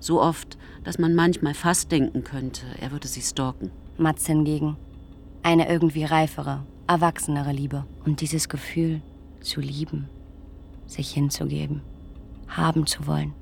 So 0.00 0.20
oft, 0.20 0.58
dass 0.82 0.98
man 0.98 1.14
manchmal 1.14 1.54
fast 1.54 1.92
denken 1.92 2.24
könnte, 2.24 2.62
er 2.80 2.90
würde 2.90 3.08
sie 3.08 3.22
stalken. 3.22 3.70
Mats 3.96 4.26
hingegen. 4.26 4.76
Eine 5.44 5.68
irgendwie 5.70 6.04
reifere, 6.04 6.66
erwachsenere 6.86 7.52
Liebe. 7.52 7.84
Und 8.04 8.20
dieses 8.20 8.48
Gefühl, 8.48 9.02
zu 9.40 9.60
lieben, 9.60 10.08
sich 10.86 11.10
hinzugeben, 11.12 11.82
haben 12.48 12.86
zu 12.86 13.06
wollen, 13.06 13.32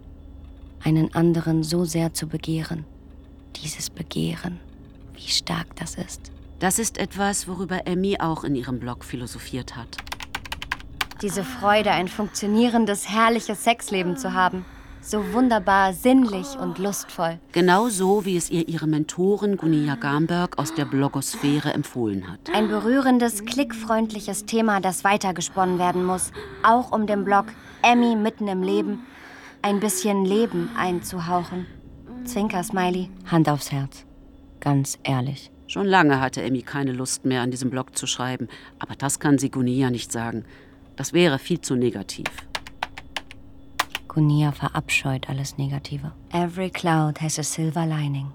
einen 0.83 1.15
anderen 1.15 1.63
so 1.63 1.85
sehr 1.85 2.13
zu 2.13 2.27
begehren. 2.27 2.85
Dieses 3.57 3.91
Begehren, 3.91 4.59
wie 5.15 5.29
stark 5.29 5.77
das 5.77 5.95
ist. 5.95 6.33
Das 6.59 6.79
ist 6.79 6.99
etwas, 6.99 7.49
worüber 7.49 7.87
Emmy 7.87 8.19
auch 8.21 8.45
in 8.45 8.55
ihrem 8.55 8.79
Blog 8.79 9.05
philosophiert 9.05 9.77
hat. 9.77 9.97
Diese 11.21 11.45
Freude, 11.45 11.93
ein 11.93 12.09
funktionierendes, 12.09 13.09
herrliches 13.09 13.63
Sexleben 13.63 14.17
zu 14.17 14.33
haben. 14.33 14.65
So 15.05 15.33
wunderbar 15.33 15.93
sinnlich 15.93 16.57
und 16.59 16.79
lustvoll. 16.79 17.39
Genau 17.51 17.89
so, 17.89 18.25
wie 18.25 18.37
es 18.37 18.51
ihr 18.51 18.69
ihre 18.69 18.87
Mentorin 18.87 19.57
Gunia 19.57 19.97
Gamberg 19.97 20.59
aus 20.59 20.75
der 20.75 20.85
Blogosphäre 20.85 21.73
empfohlen 21.73 22.31
hat. 22.31 22.39
Ein 22.55 22.69
berührendes, 22.69 23.45
klickfreundliches 23.45 24.47
Thema, 24.47 24.81
das 24.81 25.03
weitergesponnen 25.03 25.81
werden 25.81 26.05
muss. 26.05 26.31
Auch 26.63 26.93
um 26.93 27.09
dem 27.09 27.25
Blog 27.25 27.47
Emmy 27.83 28.15
mitten 28.15 28.47
im 28.47 28.63
Leben 28.63 29.01
ein 29.61 29.81
bisschen 29.81 30.25
Leben 30.25 30.71
einzuhauchen. 30.77 31.67
Zwinker-Smiley. 32.25 33.11
Hand 33.27 33.49
aufs 33.49 33.73
Herz. 33.73 34.05
Ganz 34.61 34.99
ehrlich. 35.03 35.51
Schon 35.67 35.87
lange 35.87 36.21
hatte 36.21 36.43
Emmy 36.43 36.63
keine 36.63 36.93
Lust 36.93 37.25
mehr, 37.25 37.43
an 37.43 37.51
diesem 37.51 37.71
Blog 37.71 37.97
zu 37.99 38.07
schreiben. 38.07 38.49
Aber 38.79 38.95
das 38.95 39.19
kann 39.19 39.39
sie 39.39 39.51
Gunia 39.51 39.91
nicht 39.91 40.13
sagen. 40.13 40.45
Das 40.95 41.13
wäre 41.13 41.41
viel 41.41 41.61
zu 41.61 41.75
negativ. 41.75 42.27
Gunia 44.13 44.53
verabscheut 44.53 45.31
alles 45.31 45.57
Negative. 45.57 46.13
Every 46.33 46.69
cloud 46.69 47.23
has 47.23 47.39
a 47.39 47.43
silver 47.43 47.87
lining. 47.87 48.31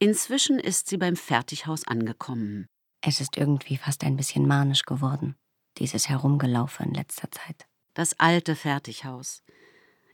Inzwischen 0.00 0.58
ist 0.58 0.88
sie 0.88 0.96
beim 0.96 1.14
Fertighaus 1.14 1.86
angekommen. 1.86 2.66
Es 3.02 3.20
ist 3.20 3.36
irgendwie 3.36 3.76
fast 3.76 4.02
ein 4.02 4.16
bisschen 4.16 4.48
manisch 4.48 4.82
geworden, 4.82 5.36
dieses 5.78 6.08
Herumgelaufe 6.08 6.82
in 6.82 6.92
letzter 6.92 7.30
Zeit. 7.30 7.66
Das 7.94 8.18
alte 8.18 8.56
Fertighaus. 8.56 9.44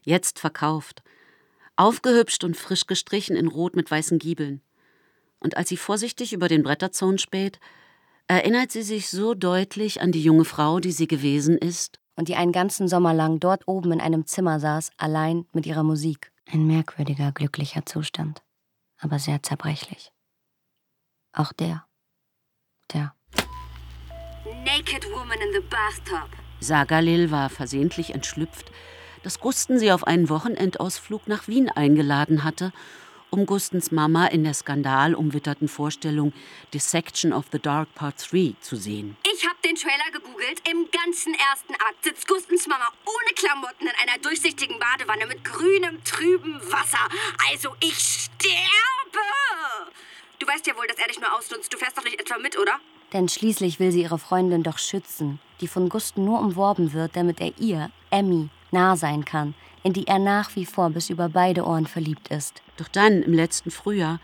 Jetzt 0.03 0.37
verkauft. 0.37 1.01
Aufgehübscht 1.75 2.43
und 2.43 2.55
frisch 2.55 2.85
gestrichen 2.85 3.35
in 3.35 3.47
Rot 3.47 3.75
mit 3.75 3.89
weißen 3.89 4.19
Giebeln. 4.19 4.61
Und 5.39 5.57
als 5.57 5.69
sie 5.69 5.77
vorsichtig 5.77 6.33
über 6.33 6.49
den 6.49 6.61
Bretterzaun 6.61 7.17
späht, 7.17 7.59
erinnert 8.27 8.71
sie 8.71 8.83
sich 8.83 9.09
so 9.09 9.33
deutlich 9.33 10.01
an 10.01 10.11
die 10.11 10.23
junge 10.23 10.45
Frau, 10.45 10.79
die 10.79 10.91
sie 10.91 11.07
gewesen 11.07 11.57
ist. 11.57 11.99
Und 12.15 12.27
die 12.27 12.35
einen 12.35 12.51
ganzen 12.51 12.87
Sommer 12.87 13.13
lang 13.13 13.39
dort 13.39 13.67
oben 13.67 13.91
in 13.91 13.99
einem 13.99 14.27
Zimmer 14.27 14.59
saß, 14.59 14.91
allein 14.97 15.45
mit 15.51 15.65
ihrer 15.65 15.83
Musik. 15.83 16.31
Ein 16.51 16.67
merkwürdiger, 16.67 17.31
glücklicher 17.31 17.85
Zustand, 17.85 18.43
aber 18.99 19.17
sehr 19.17 19.41
zerbrechlich. 19.41 20.11
Auch 21.31 21.53
der. 21.53 21.85
Der. 22.93 23.15
Naked 24.63 25.09
Woman 25.11 25.39
in 25.39 25.53
the 25.53 25.67
Bathtub. 25.67 26.29
Sagalil 26.59 27.31
war 27.31 27.49
versehentlich 27.49 28.13
entschlüpft, 28.13 28.71
dass 29.23 29.39
Gusten 29.39 29.79
sie 29.79 29.91
auf 29.91 30.05
einen 30.05 30.29
Wochenendausflug 30.29 31.27
nach 31.27 31.47
Wien 31.47 31.69
eingeladen 31.69 32.43
hatte, 32.43 32.71
um 33.33 33.47
Gustens 33.47 33.89
Mama 33.91 34.27
in 34.27 34.43
der 34.43 34.53
skandalumwitterten 34.53 35.67
Vorstellung 35.67 36.33
Dissection 36.71 37.33
of 37.33 37.45
the 37.51 37.57
Dark 37.57 37.93
Part 37.95 38.31
3 38.31 38.53
zu 38.61 38.75
sehen. 38.75 39.17
Ich 39.33 39.43
habe 39.43 39.57
den 39.65 39.75
Trailer 39.75 40.11
gegoogelt. 40.13 40.61
Im 40.69 40.87
ganzen 40.91 41.33
ersten 41.33 41.73
Akt 41.73 42.03
sitzt 42.03 42.27
Gustens 42.27 42.67
Mama 42.67 42.87
ohne 43.05 43.33
Klamotten 43.33 43.87
in 43.87 43.93
einer 44.03 44.21
durchsichtigen 44.21 44.77
Badewanne 44.77 45.25
mit 45.25 45.43
grünem, 45.43 46.03
trübem 46.03 46.61
Wasser. 46.71 47.09
Also 47.51 47.69
ich 47.79 47.97
sterbe! 47.97 48.61
Du 50.37 50.45
weißt 50.45 50.67
ja 50.67 50.77
wohl, 50.77 50.85
dass 50.85 50.99
er 50.99 51.07
dich 51.07 51.19
nur 51.19 51.33
ausnutzt. 51.33 51.73
Du 51.73 51.77
fährst 51.77 51.97
doch 51.97 52.03
nicht 52.03 52.21
etwa 52.21 52.37
mit, 52.37 52.55
oder? 52.59 52.79
Denn 53.13 53.29
schließlich 53.29 53.79
will 53.79 53.91
sie 53.91 54.03
ihre 54.03 54.19
Freundin 54.19 54.61
doch 54.61 54.77
schützen, 54.77 55.39
die 55.59 55.67
von 55.67 55.89
Gusten 55.89 56.23
nur 56.23 56.39
umworben 56.39 56.93
wird, 56.93 57.15
damit 57.15 57.41
er 57.41 57.57
ihr, 57.57 57.89
Emmy, 58.11 58.49
nah 58.69 58.95
sein 58.95 59.25
kann, 59.25 59.55
in 59.83 59.93
die 59.93 60.07
er 60.07 60.19
nach 60.19 60.55
wie 60.55 60.65
vor 60.65 60.89
bis 60.89 61.09
über 61.09 61.29
beide 61.29 61.65
Ohren 61.65 61.87
verliebt 61.87 62.29
ist. 62.29 62.61
Doch 62.77 62.87
dann, 62.87 63.21
im 63.21 63.33
letzten 63.33 63.69
Frühjahr, 63.69 64.19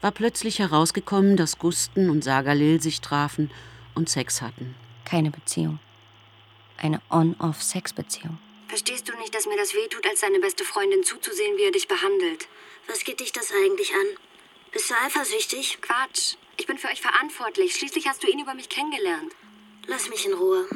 war 0.00 0.12
plötzlich 0.12 0.58
herausgekommen, 0.58 1.36
dass 1.36 1.58
Gusten 1.58 2.10
und 2.10 2.22
Sagalil 2.22 2.80
sich 2.80 3.00
trafen 3.00 3.50
und 3.94 4.08
Sex 4.10 4.42
hatten. 4.42 4.74
Keine 5.04 5.30
Beziehung. 5.30 5.78
Eine 6.76 7.00
On-Off-Sex-Beziehung. 7.10 8.38
Verstehst 8.68 9.08
du 9.08 9.16
nicht, 9.18 9.34
dass 9.34 9.46
mir 9.46 9.56
das 9.56 9.74
wehtut, 9.74 10.06
als 10.06 10.20
deine 10.20 10.40
beste 10.40 10.64
Freundin 10.64 11.04
zuzusehen, 11.04 11.56
wie 11.56 11.64
er 11.64 11.70
dich 11.70 11.88
behandelt? 11.88 12.48
Was 12.88 13.04
geht 13.04 13.20
dich 13.20 13.32
das 13.32 13.52
eigentlich 13.52 13.92
an? 13.94 14.18
Bist 14.72 14.90
du 14.90 14.94
eifersüchtig? 15.06 15.78
Quatsch. 15.80 16.34
Ich 16.56 16.66
bin 16.66 16.78
für 16.78 16.88
euch 16.88 17.00
verantwortlich. 17.00 17.74
Schließlich 17.74 18.06
hast 18.08 18.22
du 18.22 18.26
ihn 18.28 18.40
über 18.40 18.54
mich 18.54 18.68
kennengelernt. 18.68 19.32
Lass 19.86 20.08
mich 20.08 20.26
in 20.26 20.34
Ruhe. 20.34 20.66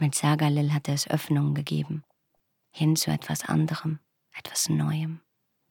Mit 0.00 0.14
Sagalil 0.14 0.72
hatte 0.72 0.92
es 0.92 1.06
Öffnungen 1.10 1.54
gegeben. 1.54 2.04
Hin 2.70 2.96
zu 2.96 3.10
etwas 3.10 3.46
anderem, 3.46 3.98
etwas 4.34 4.70
Neuem 4.70 5.20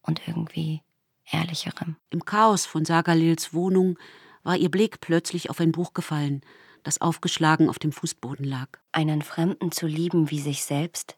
und 0.04 0.22
irgendwie 0.28 0.84
Ehrlicherem. 1.32 1.96
Im 2.12 2.24
Chaos 2.26 2.68
von 2.68 2.86
Sagalils 2.86 3.56
Wohnung 3.56 3.98
war 4.44 4.56
ihr 4.56 4.70
Blick 4.70 5.02
plötzlich 5.02 5.50
auf 5.50 5.60
ein 5.60 5.72
Buch 5.72 5.96
gefallen, 5.96 6.42
das 6.84 7.02
aufgeschlagen 7.02 7.70
auf 7.70 7.80
dem 7.80 7.92
Fußboden 7.92 8.46
lag. 8.46 8.68
Einen 8.92 9.24
Fremden 9.24 9.72
zu 9.72 9.88
lieben 9.88 10.30
wie 10.30 10.40
sich 10.40 10.64
selbst, 10.64 11.18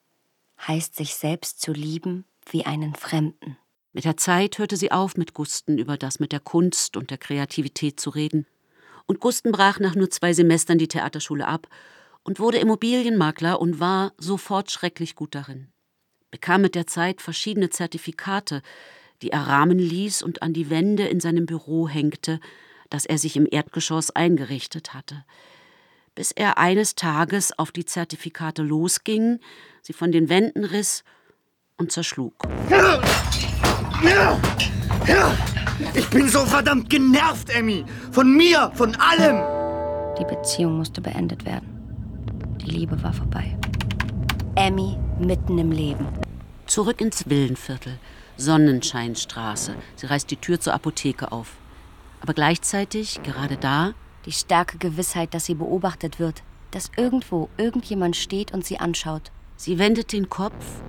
heißt 0.66 0.96
sich 0.96 1.16
selbst 1.16 1.60
zu 1.60 1.74
lieben 1.74 2.24
wie 2.50 2.66
einen 2.66 2.96
Fremden. 2.96 3.58
Mit 3.92 4.06
der 4.06 4.16
Zeit 4.16 4.58
hörte 4.58 4.78
sie 4.78 4.94
auf, 4.94 5.18
mit 5.18 5.34
Gusten 5.34 5.78
über 5.78 5.98
das 5.98 6.22
mit 6.22 6.32
der 6.32 6.40
Kunst 6.40 6.96
und 6.96 7.10
der 7.10 7.18
Kreativität 7.18 8.00
zu 8.00 8.10
reden. 8.10 8.48
Und 9.06 9.20
Gusten 9.20 9.52
brach 9.52 9.80
nach 9.80 9.96
nur 9.96 10.10
zwei 10.10 10.32
Semestern 10.32 10.78
die 10.78 10.88
Theaterschule 10.88 11.46
ab 11.46 11.68
und 12.24 12.40
wurde 12.40 12.60
Immobilienmakler 12.60 13.60
und 13.60 13.80
war 13.80 14.14
sofort 14.18 14.72
schrecklich 14.72 15.16
gut 15.16 15.36
darin. 15.36 15.72
Bekam 16.30 16.62
mit 16.62 16.76
der 16.76 16.88
Zeit 16.88 17.22
verschiedene 17.22 17.70
Zertifikate, 17.70 18.62
die 19.22 19.32
er 19.32 19.48
rahmen 19.48 19.78
ließ 19.78 20.24
und 20.24 20.42
an 20.42 20.54
die 20.54 20.70
Wände 20.70 21.08
in 21.08 21.20
seinem 21.20 21.46
Büro 21.46 21.88
hängte, 21.88 22.40
das 22.90 23.06
er 23.06 23.18
sich 23.18 23.36
im 23.36 23.48
Erdgeschoss 23.50 24.12
eingerichtet 24.12 24.94
hatte. 24.94 25.24
Bis 26.16 26.32
er 26.32 26.58
eines 26.58 26.96
Tages 26.96 27.58
auf 27.58 27.72
die 27.72 27.86
Zertifikate 27.86 28.64
losging, 28.64 29.40
sie 29.82 29.94
von 29.94 30.12
den 30.12 30.30
Wänden 30.30 30.66
riss 30.66 31.04
und 31.78 31.92
zerschlug. 31.92 32.34
Ich 35.94 36.08
bin 36.10 36.30
so 36.30 36.46
verdammt 36.46 36.90
genervt, 36.90 37.50
Emmy. 37.50 37.86
Von 38.12 38.36
mir, 38.36 38.72
von 38.76 38.96
allem. 38.96 39.42
Die 40.20 40.26
Beziehung 40.26 40.78
musste 40.78 41.02
beendet 41.02 41.46
werden. 41.46 41.81
Die 42.62 42.70
Liebe 42.70 43.02
war 43.02 43.14
vorbei. 43.14 43.58
Emmy 44.56 44.96
mitten 45.20 45.58
im 45.58 45.72
Leben. 45.72 46.06
Zurück 46.68 47.02
ins 47.02 47.28
Villenviertel. 47.28 47.98
Sonnenscheinstraße. 48.38 49.74
Sie 49.96 50.06
reißt 50.06 50.30
die 50.30 50.38
Tür 50.38 50.60
zur 50.60 50.74
Apotheke 50.74 51.32
auf. 51.32 51.56
Aber 52.22 52.34
gleichzeitig, 52.34 53.24
gerade 53.24 53.58
da, 53.58 53.94
die 54.26 54.32
starke 54.32 54.78
Gewissheit, 54.78 55.34
dass 55.34 55.46
sie 55.46 55.56
beobachtet 55.56 56.20
wird, 56.20 56.44
dass 56.70 56.92
irgendwo 56.98 57.50
irgendjemand 57.58 58.16
steht 58.16 58.54
und 58.54 58.64
sie 58.64 58.80
anschaut. 58.80 59.32
Sie 59.58 59.80
wendet 59.80 60.14
den 60.14 60.30
Kopf, 60.30 60.82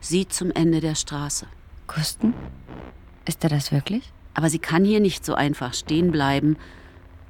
sieht 0.00 0.32
zum 0.32 0.50
Ende 0.50 0.80
der 0.80 0.96
Straße. 0.96 1.46
Gusten? 1.86 2.34
Ist 3.26 3.44
er 3.44 3.50
das 3.50 3.70
wirklich? 3.70 4.12
Aber 4.34 4.50
sie 4.50 4.58
kann 4.58 4.84
hier 4.84 5.00
nicht 5.00 5.24
so 5.24 5.34
einfach 5.34 5.72
stehen 5.72 6.10
bleiben 6.10 6.56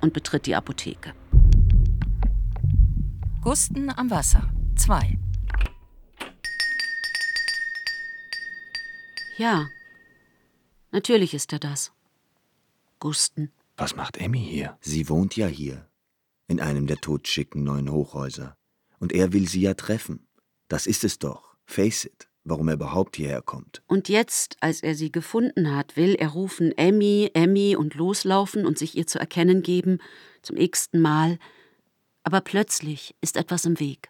und 0.00 0.14
betritt 0.14 0.46
die 0.46 0.56
Apotheke. 0.56 1.12
Gusten 3.44 3.90
am 3.90 4.08
Wasser 4.08 4.50
2 4.76 5.18
Ja, 9.36 9.68
natürlich 10.92 11.34
ist 11.34 11.52
er 11.52 11.58
das. 11.58 11.92
Gusten. 13.00 13.52
Was 13.76 13.96
macht 13.96 14.16
Emmy 14.16 14.42
hier? 14.42 14.78
Sie 14.80 15.10
wohnt 15.10 15.36
ja 15.36 15.46
hier. 15.46 15.86
In 16.48 16.58
einem 16.58 16.86
der 16.86 16.96
totschicken 16.96 17.64
neuen 17.64 17.92
Hochhäuser. 17.92 18.56
Und 18.98 19.12
er 19.12 19.34
will 19.34 19.46
sie 19.46 19.60
ja 19.60 19.74
treffen. 19.74 20.26
Das 20.68 20.86
ist 20.86 21.04
es 21.04 21.18
doch. 21.18 21.54
Face 21.66 22.06
it. 22.06 22.30
Warum 22.44 22.68
er 22.68 22.74
überhaupt 22.74 23.16
hierher 23.16 23.42
kommt. 23.42 23.82
Und 23.86 24.08
jetzt, 24.08 24.56
als 24.60 24.82
er 24.82 24.94
sie 24.94 25.12
gefunden 25.12 25.76
hat, 25.76 25.98
will 25.98 26.14
er 26.14 26.28
rufen 26.28 26.72
Emmy, 26.78 27.30
Emmy 27.34 27.76
und 27.76 27.94
loslaufen 27.94 28.64
und 28.64 28.78
sich 28.78 28.96
ihr 28.96 29.06
zu 29.06 29.18
erkennen 29.18 29.62
geben, 29.62 29.98
zum 30.40 30.56
x-ten 30.56 31.02
Mal. 31.02 31.38
Aber 32.24 32.40
plötzlich 32.40 33.14
ist 33.20 33.36
etwas 33.36 33.66
im 33.66 33.78
Weg. 33.78 34.08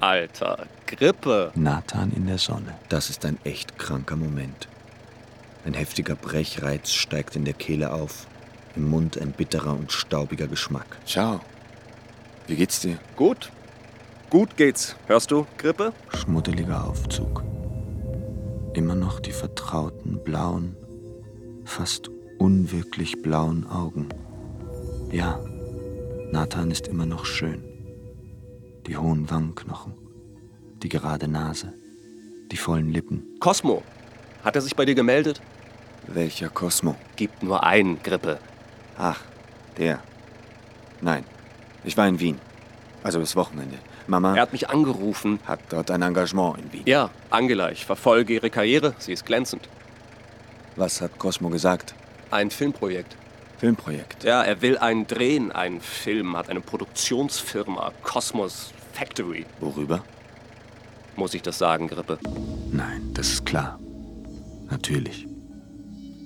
Alter, 0.00 0.66
Grippe. 0.86 1.52
Nathan 1.54 2.12
in 2.12 2.26
der 2.26 2.38
Sonne. 2.38 2.76
Das 2.88 3.10
ist 3.10 3.24
ein 3.24 3.38
echt 3.44 3.78
kranker 3.78 4.16
Moment. 4.16 4.66
Ein 5.64 5.74
heftiger 5.74 6.16
Brechreiz 6.16 6.90
steigt 6.90 7.36
in 7.36 7.44
der 7.44 7.54
Kehle 7.54 7.92
auf. 7.92 8.26
Im 8.74 8.90
Mund 8.90 9.16
ein 9.16 9.30
bitterer 9.30 9.74
und 9.74 9.92
staubiger 9.92 10.48
Geschmack. 10.48 10.98
Ciao. 11.06 11.40
Wie 12.48 12.56
geht's 12.56 12.80
dir? 12.80 12.98
Gut. 13.14 13.52
Gut 14.28 14.56
geht's. 14.56 14.96
Hörst 15.06 15.30
du, 15.30 15.46
Grippe? 15.58 15.92
Schmuddeliger 16.08 16.84
Aufzug. 16.84 17.44
Immer 18.74 18.96
noch 18.96 19.20
die 19.20 19.30
vertrauten, 19.30 20.24
blauen, 20.24 20.74
fast 21.64 22.10
unwirklich 22.38 23.22
blauen 23.22 23.68
Augen. 23.68 24.08
Ja, 25.12 25.38
Nathan 26.32 26.70
ist 26.70 26.88
immer 26.88 27.04
noch 27.04 27.26
schön. 27.26 27.62
Die 28.86 28.96
hohen 28.96 29.30
Wangenknochen, 29.30 29.92
die 30.82 30.88
gerade 30.88 31.28
Nase, 31.28 31.74
die 32.50 32.56
vollen 32.56 32.90
Lippen. 32.90 33.36
Cosmo. 33.38 33.82
Hat 34.42 34.56
er 34.56 34.62
sich 34.62 34.74
bei 34.74 34.86
dir 34.86 34.94
gemeldet? 34.94 35.42
Welcher 36.06 36.48
Cosmo? 36.48 36.96
Gibt 37.16 37.42
nur 37.42 37.62
einen, 37.64 38.02
Grippe. 38.02 38.38
Ach, 38.96 39.20
der. 39.76 40.00
Nein, 41.02 41.24
ich 41.84 41.98
war 41.98 42.08
in 42.08 42.18
Wien. 42.18 42.38
Also 43.02 43.20
das 43.20 43.36
Wochenende. 43.36 43.76
Mama. 44.06 44.34
Er 44.34 44.40
hat 44.40 44.52
mich 44.52 44.70
angerufen. 44.70 45.38
Hat 45.44 45.60
dort 45.68 45.90
ein 45.90 46.00
Engagement 46.00 46.56
in 46.58 46.72
Wien. 46.72 46.82
Ja, 46.86 47.10
Angela, 47.28 47.70
ich 47.70 47.84
verfolge 47.84 48.32
ihre 48.32 48.48
Karriere. 48.48 48.94
Sie 48.98 49.12
ist 49.12 49.26
glänzend. 49.26 49.68
Was 50.76 51.02
hat 51.02 51.18
Cosmo 51.18 51.50
gesagt? 51.50 51.94
Ein 52.30 52.50
Filmprojekt. 52.50 53.18
Filmprojekt? 53.62 54.24
Ja, 54.24 54.42
er 54.42 54.60
will 54.60 54.76
einen 54.76 55.06
drehen, 55.06 55.52
einen 55.52 55.80
Film, 55.80 56.36
hat 56.36 56.50
eine 56.50 56.60
Produktionsfirma, 56.60 57.92
Cosmos 58.02 58.72
Factory. 58.92 59.46
Worüber? 59.60 60.02
Muss 61.14 61.32
ich 61.32 61.42
das 61.42 61.58
sagen, 61.58 61.86
Grippe? 61.86 62.18
Nein, 62.72 63.12
das 63.14 63.28
ist 63.28 63.46
klar. 63.46 63.78
Natürlich. 64.68 65.28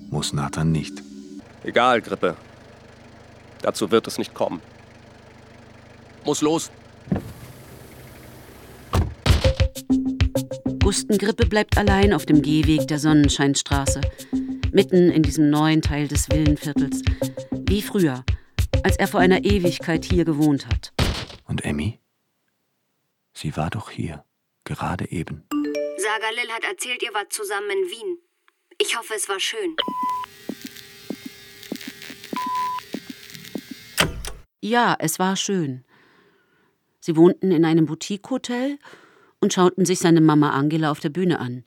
Muss 0.09 0.33
Nathan 0.33 0.73
nicht. 0.73 1.03
Egal, 1.63 2.01
Grippe. 2.01 2.39
Dazu 3.61 3.91
wird 3.91 4.07
es 4.07 4.17
nicht 4.17 4.33
kommen. 4.33 4.63
Muss 6.25 6.41
los. 6.41 6.71
Gustengrippe 10.83 11.45
bleibt 11.45 11.77
allein 11.77 12.15
auf 12.15 12.25
dem 12.25 12.41
Gehweg 12.41 12.89
der 12.89 12.99
Sonnenscheinstraße, 12.99 14.01
mitten 14.77 15.11
in 15.11 15.23
diesem 15.23 15.49
neuen 15.49 15.81
Teil 15.81 16.07
des 16.07 16.29
Villenviertels, 16.29 17.01
wie 17.67 17.81
früher, 17.81 18.23
als 18.83 18.99
er 18.99 19.09
vor 19.09 19.21
einer 19.21 19.43
Ewigkeit 19.43 20.05
hier 20.05 20.27
gewohnt 20.27 20.67
hat. 20.67 20.93
Und 21.47 21.65
Emmy? 21.65 21.99
Sie 23.33 23.57
war 23.57 23.71
doch 23.71 23.89
hier, 23.89 24.23
gerade 24.65 25.11
eben. 25.11 25.45
Sagalil 25.97 26.51
hat 26.53 26.65
erzählt, 26.65 27.03
ihr 27.03 27.15
wart 27.15 27.33
zusammen 27.33 27.71
in 27.71 27.91
Wien. 27.91 28.19
Ich 28.77 28.99
hoffe, 28.99 29.15
es 29.17 29.31
war 29.31 29.41
schön. 29.41 29.77
Ja, 34.61 34.95
es 34.99 35.19
war 35.19 35.37
schön. 35.37 35.87
Sie 37.01 37.17
wohnten 37.17 37.51
in 37.51 37.65
einem 37.65 37.87
Boutique-Hotel 37.87 38.79
und 39.41 39.55
schauten 39.55 39.87
sich 39.87 40.01
seine 40.01 40.21
Mama 40.21 40.51
Angela 40.51 40.91
auf 40.91 41.01
der 41.01 41.09
Bühne 41.09 41.39
an. 41.39 41.65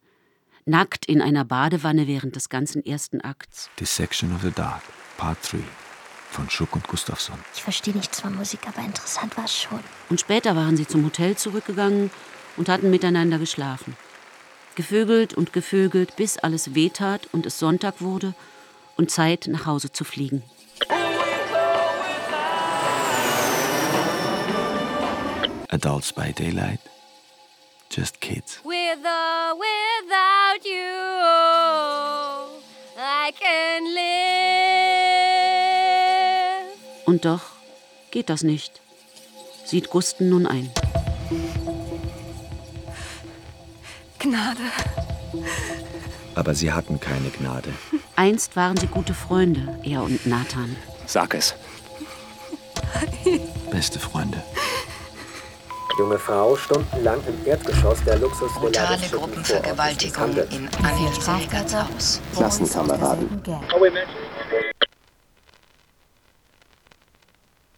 Nackt 0.70 1.08
in 1.08 1.20
einer 1.20 1.46
Badewanne 1.46 2.06
während 2.06 2.36
des 2.36 2.48
ganzen 2.48 2.86
ersten 2.86 3.22
Akts. 3.22 3.72
Dissection 3.80 4.36
of 4.36 4.44
the 4.44 4.52
Dark, 4.52 4.84
Part 5.18 5.40
3 5.52 5.58
von 6.30 6.48
Schuck 6.48 6.76
und 6.76 6.88
Gustafsson. 6.88 7.40
Ich 7.56 7.64
verstehe 7.64 7.96
nichts 7.96 8.22
von 8.22 8.36
Musik, 8.36 8.60
aber 8.68 8.86
interessant 8.86 9.36
war 9.36 9.46
es 9.46 9.56
schon. 9.56 9.80
Und 10.10 10.20
später 10.20 10.56
waren 10.56 10.78
sie 10.78 10.86
zum 10.86 11.04
Hotel 11.04 11.36
zurückgegangen 11.36 12.12
und 12.56 12.70
hatten 12.70 12.92
miteinander 12.92 13.40
geschlafen. 13.40 13.98
Gevögelt 14.76 15.34
und 15.34 15.54
gevögelt, 15.54 16.16
bis 16.18 16.38
alles 16.38 16.76
wehtat 16.76 17.28
und 17.32 17.48
es 17.48 17.58
Sonntag 17.58 18.00
wurde 18.00 18.36
und 18.96 19.10
Zeit, 19.10 19.48
nach 19.50 19.66
Hause 19.66 19.92
zu 19.92 20.04
fliegen. 20.04 20.44
Adults 25.70 26.14
by 26.14 26.32
Daylight, 26.32 26.80
Just 27.90 28.22
Kids. 28.22 28.62
With 28.64 29.04
or 29.04 29.58
without 30.60 30.66
you, 30.66 30.82
I 32.98 33.32
can 33.32 33.86
live. 33.94 34.20
Und 37.06 37.26
doch 37.26 37.42
geht 38.12 38.30
das 38.30 38.44
nicht, 38.44 38.82
sieht 39.66 39.90
Gusten 39.90 40.30
nun 40.30 40.46
ein. 40.46 40.70
Gnade. 44.20 44.62
Aber 46.36 46.54
sie 46.54 46.72
hatten 46.72 47.00
keine 47.00 47.30
Gnade. 47.30 47.74
Einst 48.16 48.56
waren 48.56 48.78
sie 48.78 48.88
gute 48.88 49.14
Freunde, 49.14 49.80
er 49.84 50.04
und 50.04 50.26
Nathan. 50.26 50.76
Sag 51.06 51.34
es. 51.34 51.56
Beste 53.72 54.00
Freunde. 54.00 54.42
Junge 56.00 56.18
Frau 56.18 56.56
stundenlang 56.56 57.20
im 57.28 57.46
Erdgeschoss 57.46 58.02
der 58.06 58.18
Luxusvilla 58.20 58.62
Brutale 58.62 59.08
Gruppenvergewaltigung 59.12 60.38
in 60.50 60.70
Heggerts 60.82 61.76
Haus. 61.76 62.22
Klassenkameraden. 62.34 63.42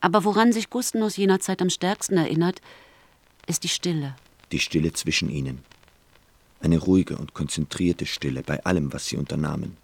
Aber 0.02 0.24
woran 0.24 0.54
sich 0.54 0.70
Gusten 0.70 1.02
aus 1.02 1.18
jener 1.18 1.40
Zeit 1.40 1.64
am 1.64 1.72
stärksten 1.72 2.16
erinnert, 2.16 2.62
ist 3.48 3.64
die 3.64 3.70
Stille. 3.70 4.16
Die 4.52 4.60
Stille 4.60 4.94
zwischen 4.94 5.32
ihnen. 5.32 5.64
Eine 6.62 6.78
ruhige 6.78 7.18
und 7.18 7.34
konzentrierte 7.34 8.06
Stille 8.06 8.44
bei 8.44 8.64
allem, 8.64 8.94
was 8.94 9.08
sie 9.08 9.18
unternahmen. 9.18 9.78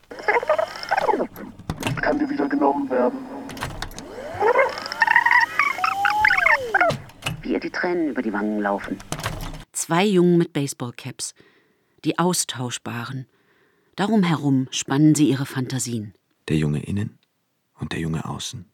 Kann 2.03 2.19
dir 2.19 2.29
wieder 2.29 2.47
genommen 2.47 2.87
werden. 2.91 3.36
Ihr 7.57 7.61
die 7.61 7.69
Tränen 7.71 8.09
über 8.09 8.21
die 8.21 8.33
Wangen 8.33 8.59
laufen. 8.61 8.97
Zwei 9.71 10.05
Jungen 10.05 10.37
mit 10.37 10.53
Baseballcaps, 10.53 11.33
die 12.05 12.19
austauschbaren. 12.19 13.27
Darum 13.95 14.23
herum 14.23 14.67
spannen 14.69 15.15
sie 15.15 15.29
ihre 15.29 15.45
Fantasien. 15.45 16.13
Der 16.47 16.57
Junge 16.57 16.83
innen 16.83 17.17
und 17.79 17.93
der 17.93 17.99
Junge 17.99 18.25
außen. 18.25 18.65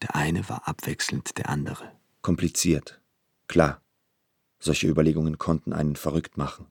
Der 0.00 0.16
eine 0.16 0.48
war 0.48 0.66
abwechselnd 0.66 1.36
der 1.36 1.50
andere. 1.50 1.92
Kompliziert. 2.22 3.00
Klar. 3.46 3.82
Solche 4.58 4.88
Überlegungen 4.88 5.38
konnten 5.38 5.72
einen 5.72 5.96
verrückt 5.96 6.36
machen. 6.36 6.66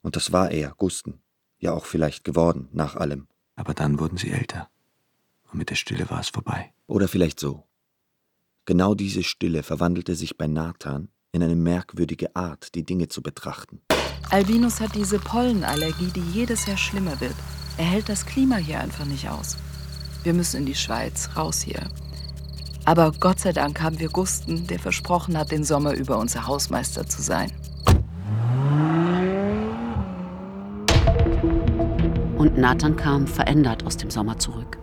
Und 0.00 0.16
das 0.16 0.32
war 0.32 0.50
er, 0.50 0.74
Gusten. 0.76 1.20
Ja 1.58 1.72
auch 1.72 1.84
vielleicht 1.84 2.24
geworden, 2.24 2.68
nach 2.72 2.96
allem. 2.96 3.28
Aber 3.56 3.74
dann 3.74 4.00
wurden 4.00 4.16
sie 4.16 4.30
älter. 4.30 4.70
Und 5.50 5.58
mit 5.58 5.70
der 5.70 5.76
Stille 5.76 6.08
war 6.08 6.20
es 6.20 6.30
vorbei. 6.30 6.72
Oder 6.86 7.08
vielleicht 7.08 7.38
so. 7.38 7.64
Genau 8.64 8.94
diese 8.94 9.24
Stille 9.24 9.64
verwandelte 9.64 10.14
sich 10.14 10.38
bei 10.38 10.46
Nathan 10.46 11.08
in 11.32 11.42
eine 11.42 11.56
merkwürdige 11.56 12.36
Art, 12.36 12.76
die 12.76 12.84
Dinge 12.84 13.08
zu 13.08 13.20
betrachten. 13.20 13.80
Albinus 14.30 14.80
hat 14.80 14.94
diese 14.94 15.18
Pollenallergie, 15.18 16.12
die 16.14 16.22
jedes 16.32 16.66
Jahr 16.66 16.76
schlimmer 16.76 17.20
wird. 17.20 17.34
Er 17.76 17.84
hält 17.84 18.08
das 18.08 18.24
Klima 18.24 18.56
hier 18.56 18.78
einfach 18.78 19.04
nicht 19.04 19.28
aus. 19.28 19.56
Wir 20.22 20.32
müssen 20.32 20.58
in 20.58 20.66
die 20.66 20.76
Schweiz, 20.76 21.30
raus 21.36 21.60
hier. 21.60 21.88
Aber 22.84 23.10
Gott 23.18 23.40
sei 23.40 23.52
Dank 23.52 23.80
haben 23.80 23.98
wir 23.98 24.08
Gusten, 24.08 24.68
der 24.68 24.78
versprochen 24.78 25.36
hat, 25.36 25.50
den 25.50 25.64
Sommer 25.64 25.94
über 25.94 26.18
unser 26.18 26.46
Hausmeister 26.46 27.06
zu 27.06 27.20
sein. 27.20 27.50
Und 32.38 32.56
Nathan 32.56 32.94
kam 32.94 33.26
verändert 33.26 33.84
aus 33.84 33.96
dem 33.96 34.10
Sommer 34.10 34.38
zurück. 34.38 34.78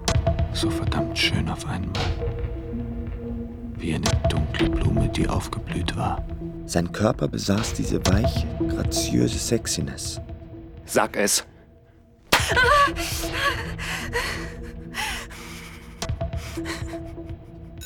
So 0.53 0.69
verdammt 0.69 1.17
schön 1.17 1.47
auf 1.47 1.65
einmal. 1.65 2.28
Wie 3.79 3.95
eine 3.95 4.09
dunkle 4.29 4.69
Blume, 4.69 5.07
die 5.07 5.27
aufgeblüht 5.29 5.95
war. 5.95 6.21
Sein 6.65 6.91
Körper 6.91 7.29
besaß 7.29 7.73
diese 7.73 8.05
weiche, 8.07 8.45
graziöse 8.67 9.39
Sexiness. 9.39 10.19
Sag 10.85 11.15
es. 11.15 11.45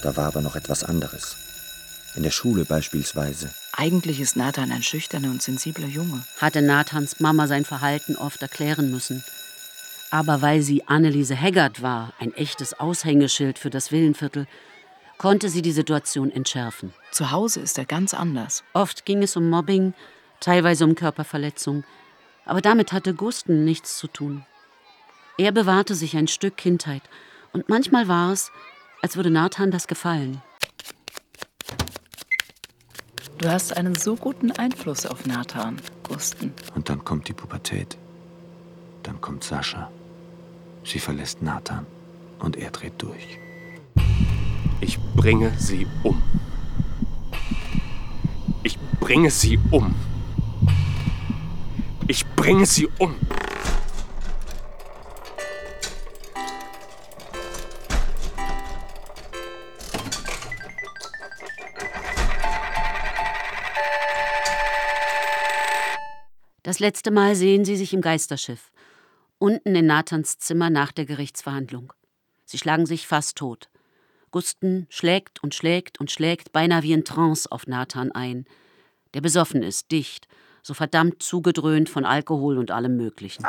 Da 0.01 0.17
war 0.17 0.25
aber 0.25 0.41
noch 0.41 0.55
etwas 0.55 0.83
anderes. 0.83 1.37
In 2.15 2.23
der 2.23 2.31
Schule 2.31 2.65
beispielsweise. 2.65 3.51
Eigentlich 3.71 4.19
ist 4.19 4.35
Nathan 4.35 4.71
ein 4.71 4.81
schüchterner 4.81 5.29
und 5.29 5.43
sensibler 5.43 5.87
Junge. 5.87 6.23
Hatte 6.39 6.63
Nathans 6.63 7.19
Mama 7.19 7.47
sein 7.47 7.65
Verhalten 7.65 8.15
oft 8.15 8.41
erklären 8.41 8.89
müssen. 8.89 9.23
Aber 10.09 10.41
weil 10.41 10.63
sie 10.63 10.87
Anneliese 10.87 11.39
Haggard 11.39 11.83
war, 11.83 12.13
ein 12.19 12.33
echtes 12.33 12.79
Aushängeschild 12.79 13.59
für 13.59 13.69
das 13.69 13.91
Villenviertel, 13.91 14.47
konnte 15.17 15.49
sie 15.49 15.61
die 15.61 15.71
Situation 15.71 16.31
entschärfen. 16.31 16.93
Zu 17.11 17.31
Hause 17.31 17.61
ist 17.61 17.77
er 17.77 17.85
ganz 17.85 18.13
anders. 18.13 18.63
Oft 18.73 19.05
ging 19.05 19.23
es 19.23 19.35
um 19.35 19.49
Mobbing, 19.49 19.93
teilweise 20.39 20.85
um 20.85 20.95
Körperverletzung. 20.95 21.83
Aber 22.45 22.61
damit 22.61 22.91
hatte 22.91 23.13
Gusten 23.13 23.63
nichts 23.63 23.97
zu 23.97 24.07
tun. 24.07 24.45
Er 25.37 25.51
bewahrte 25.51 25.95
sich 25.95 26.15
ein 26.17 26.27
Stück 26.27 26.57
Kindheit. 26.57 27.01
Und 27.53 27.69
manchmal 27.69 28.07
war 28.07 28.31
es, 28.31 28.51
als 29.01 29.15
würde 29.15 29.29
Nathan 29.29 29.71
das 29.71 29.87
gefallen. 29.87 30.41
Du 33.37 33.49
hast 33.49 33.75
einen 33.75 33.95
so 33.95 34.15
guten 34.15 34.51
Einfluss 34.51 35.05
auf 35.05 35.25
Nathan, 35.25 35.77
Gusten. 36.03 36.53
Und 36.75 36.89
dann 36.89 37.03
kommt 37.03 37.27
die 37.27 37.33
Pubertät. 37.33 37.97
Dann 39.03 39.19
kommt 39.21 39.43
Sascha. 39.43 39.91
Sie 40.83 40.99
verlässt 40.99 41.41
Nathan 41.41 41.85
und 42.39 42.55
er 42.55 42.71
dreht 42.71 43.01
durch. 43.01 43.39
Ich 44.85 44.99
bringe 45.15 45.53
sie 45.57 45.87
um. 46.03 46.21
Ich 48.63 48.77
bringe 48.99 49.31
sie 49.31 49.57
um. 49.71 49.95
Ich 52.09 52.25
bringe 52.35 52.65
sie 52.65 52.89
um. 52.99 53.15
Das 66.61 66.79
letzte 66.79 67.11
Mal 67.11 67.35
sehen 67.37 67.63
sie 67.63 67.77
sich 67.77 67.93
im 67.93 68.01
Geisterschiff. 68.01 68.69
Unten 69.37 69.77
in 69.77 69.85
Nathans 69.85 70.39
Zimmer 70.39 70.69
nach 70.69 70.91
der 70.91 71.05
Gerichtsverhandlung. 71.05 71.93
Sie 72.43 72.57
schlagen 72.57 72.85
sich 72.85 73.07
fast 73.07 73.37
tot. 73.37 73.69
Gusten 74.33 74.87
schlägt 74.89 75.41
und 75.43 75.53
schlägt 75.53 75.99
und 75.99 76.11
schlägt 76.11 76.51
beinahe 76.51 76.81
wie 76.81 76.91
in 76.91 77.05
Trance 77.05 77.49
auf 77.49 77.67
Nathan 77.67 78.11
ein, 78.11 78.45
der 79.13 79.21
besoffen 79.21 79.61
ist, 79.61 79.91
dicht, 79.91 80.27
so 80.63 80.73
verdammt 80.73 81.21
zugedröhnt 81.21 81.87
von 81.87 82.03
Alkohol 82.03 82.57
und 82.57 82.71
allem 82.71 82.97
Möglichen. 82.97 83.45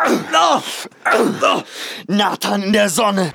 Nathan 2.06 2.62
in 2.62 2.72
der 2.74 2.90
Sonne! 2.90 3.32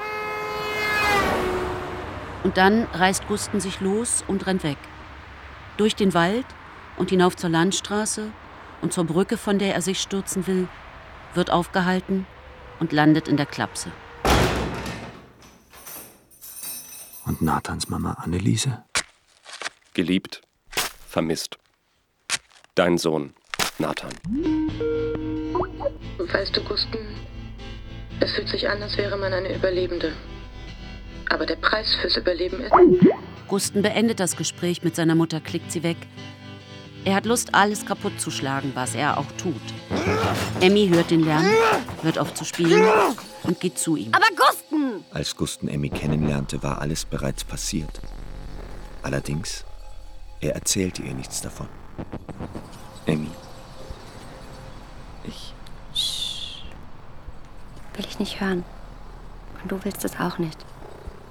Und 2.44 2.58
dann 2.58 2.84
reißt 2.94 3.28
Gusten 3.28 3.60
sich 3.60 3.82
los 3.82 4.24
und 4.28 4.46
rennt 4.46 4.64
weg. 4.64 4.78
Durch 5.78 5.96
den 5.96 6.14
Wald 6.14 6.46
und 6.98 7.10
hinauf 7.10 7.36
zur 7.36 7.50
Landstraße 7.50 8.32
und 8.82 8.94
zur 8.94 9.06
Brücke, 9.06 9.38
von 9.38 9.58
der 9.58 9.74
er 9.74 9.82
sich 9.82 10.00
stürzen 10.00 10.46
will, 10.46 10.68
wird 11.34 11.50
aufgehalten 11.50 12.28
und 12.80 12.94
landet 12.94 13.28
in 13.28 13.38
der 13.38 13.48
Klapse. 13.48 13.92
Und 17.30 17.44
Nathans 17.44 17.90
Mama 17.90 18.14
Anneliese? 18.14 18.84
Geliebt, 19.94 20.42
vermisst. 21.08 21.60
Dein 22.74 22.98
Sohn, 22.98 23.36
Nathan. 23.78 24.10
Weißt 26.18 26.58
du, 26.58 26.64
Gusten, 26.64 26.98
es 28.20 28.32
fühlt 28.34 28.50
sich 28.50 28.68
an, 28.68 28.82
als 28.82 28.98
wäre 28.98 29.16
man 29.16 29.32
eine 29.32 29.56
Überlebende. 29.56 30.12
Aber 31.30 31.46
der 31.46 31.58
Preis 31.58 31.96
fürs 32.02 32.18
Überleben 32.18 32.62
ist. 32.62 32.74
Gusten 33.48 33.84
beendet 33.84 34.20
das 34.20 34.36
Gespräch 34.36 34.82
mit 34.82 34.96
seiner 34.96 35.14
Mutter, 35.14 35.40
klickt 35.40 35.72
sie 35.72 35.84
weg. 35.84 35.98
Er 37.06 37.14
hat 37.14 37.28
Lust, 37.28 37.54
alles 37.54 37.86
kaputt 37.86 38.20
zu 38.20 38.32
schlagen, 38.32 38.72
was 38.74 38.96
er 38.96 39.20
auch 39.20 39.32
tut. 39.38 39.62
Emmy 40.62 40.88
hört 40.88 41.12
den 41.12 41.24
Lärm, 41.24 41.46
hört 42.02 42.18
auf 42.18 42.34
zu 42.34 42.44
spielen 42.44 42.84
und 43.44 43.60
geht 43.60 43.78
zu 43.78 43.96
ihm. 43.96 44.14
Aber 44.14 44.26
Gusten! 44.36 45.04
Als 45.12 45.36
Gusten 45.36 45.68
Emmy 45.68 45.90
kennenlernte, 45.90 46.62
war 46.64 46.82
alles 46.82 47.06
bereits 47.06 47.44
passiert. 47.44 48.02
Allerdings, 49.04 49.66
er 50.42 50.56
erzählte 50.56 51.04
ihr 51.04 51.14
nichts 51.14 51.42
davon. 51.42 51.68
Emmy. 53.06 53.32
Ich. 55.24 55.54
es 57.98 58.20
nicht 58.20 58.42
hören. 58.42 58.64
Und 59.62 59.72
du 59.72 59.84
willst 59.84 60.04
es 60.06 60.20
auch 60.20 60.38
nicht. 60.38 60.58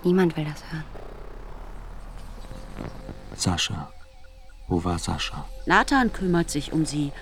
Niemand 0.05 0.37
will 0.37 0.45
das 0.45 0.63
hören. 0.71 0.85
Sascha. 3.37 3.91
Wo 4.67 4.85
war 4.85 4.99
Sascha? 4.99 5.45
Nathan 5.67 6.13
kümmert 6.13 6.51
sich 6.51 6.73
um 6.73 6.85
sie, 6.85 7.13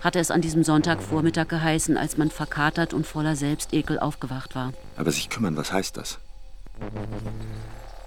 hatte 0.00 0.18
es 0.18 0.30
an 0.30 0.40
diesem 0.40 0.64
Sonntagvormittag 0.64 1.48
geheißen, 1.48 1.96
als 1.96 2.16
man 2.16 2.30
verkatert 2.30 2.94
und 2.94 3.06
voller 3.06 3.36
Selbstekel 3.36 3.98
aufgewacht 3.98 4.54
war. 4.54 4.72
Aber 4.96 5.10
sich 5.10 5.28
kümmern, 5.28 5.56
was 5.56 5.72
heißt 5.72 5.96
das? 5.96 6.18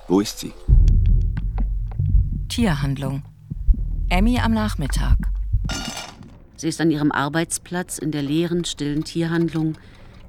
Wo 0.08 0.20
ist 0.20 0.40
sie? 0.40 0.54
Tierhandlung. 2.50 3.24
Emmy 4.10 4.40
am 4.40 4.54
Nachmittag. 4.54 5.18
Sie 6.56 6.68
ist 6.68 6.80
an 6.80 6.92
ihrem 6.92 7.12
Arbeitsplatz 7.12 7.98
in 7.98 8.12
der 8.12 8.22
leeren, 8.22 8.64
stillen 8.64 9.04
Tierhandlung 9.04 9.76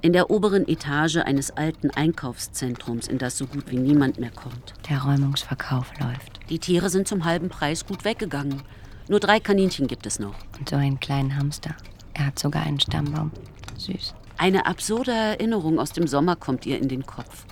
in 0.01 0.13
der 0.13 0.31
oberen 0.31 0.69
Etage 0.69 1.17
eines 1.17 1.51
alten 1.53 1.91
Einkaufszentrums, 1.91 3.09
in 3.09 3.17
das 3.17 3.39
so 3.39 3.47
gut 3.47 3.71
wie 3.71 3.79
niemand 3.79 4.19
mehr 4.19 4.31
kommt. 4.31 4.75
Der 4.91 5.03
Räumungsverkauf 5.03 5.93
läuft. 5.99 6.41
Die 6.51 6.59
Tiere 6.59 6.91
sind 6.91 7.09
zum 7.09 7.25
halben 7.25 7.49
Preis 7.49 7.87
gut 7.87 8.05
weggegangen. 8.05 8.63
Nur 9.09 9.21
drei 9.21 9.39
Kaninchen 9.39 9.87
gibt 9.87 10.07
es 10.07 10.19
noch. 10.19 10.35
Und 10.59 10.69
so 10.69 10.77
einen 10.77 10.99
kleinen 10.99 11.37
Hamster. 11.37 11.75
Er 12.15 12.27
hat 12.27 12.39
sogar 12.39 12.63
einen 12.63 12.81
Stammbaum. 12.81 13.31
Süß. 13.77 14.15
Eine 14.39 14.67
absurde 14.67 15.13
Erinnerung 15.13 15.79
aus 15.79 15.93
dem 15.93 16.07
Sommer 16.07 16.37
kommt 16.37 16.67
ihr 16.67 16.79
in 16.79 16.89
den 16.89 17.07
Kopf. 17.07 17.45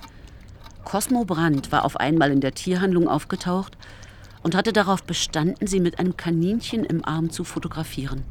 Cosmo 0.83 1.25
Brandt 1.25 1.71
war 1.71 1.85
auf 1.85 1.97
einmal 1.97 2.31
in 2.31 2.41
der 2.41 2.53
Tierhandlung 2.53 3.07
aufgetaucht 3.07 3.77
und 4.41 4.55
hatte 4.55 4.73
darauf 4.73 5.03
bestanden, 5.03 5.67
sie 5.67 5.79
mit 5.79 5.99
einem 5.99 6.17
Kaninchen 6.17 6.83
im 6.83 7.05
Arm 7.05 7.29
zu 7.29 7.43
fotografieren. 7.43 8.23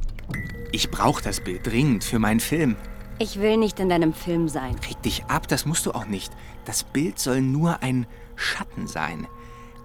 Ich 0.71 0.91
brauche 0.91 1.23
das 1.23 1.41
Bild 1.41 1.65
dringend 1.65 2.03
für 2.03 2.19
meinen 2.19 2.39
Film. 2.39 2.75
Ich 3.19 3.39
will 3.39 3.57
nicht 3.57 3.79
in 3.79 3.89
deinem 3.89 4.13
Film 4.13 4.49
sein. 4.49 4.75
Reg 4.87 5.01
dich 5.01 5.25
ab, 5.25 5.47
das 5.47 5.65
musst 5.65 5.85
du 5.85 5.91
auch 5.91 6.05
nicht. 6.05 6.31
Das 6.65 6.83
Bild 6.83 7.19
soll 7.19 7.41
nur 7.41 7.81
ein 7.81 8.05
Schatten 8.35 8.87
sein. 8.87 9.27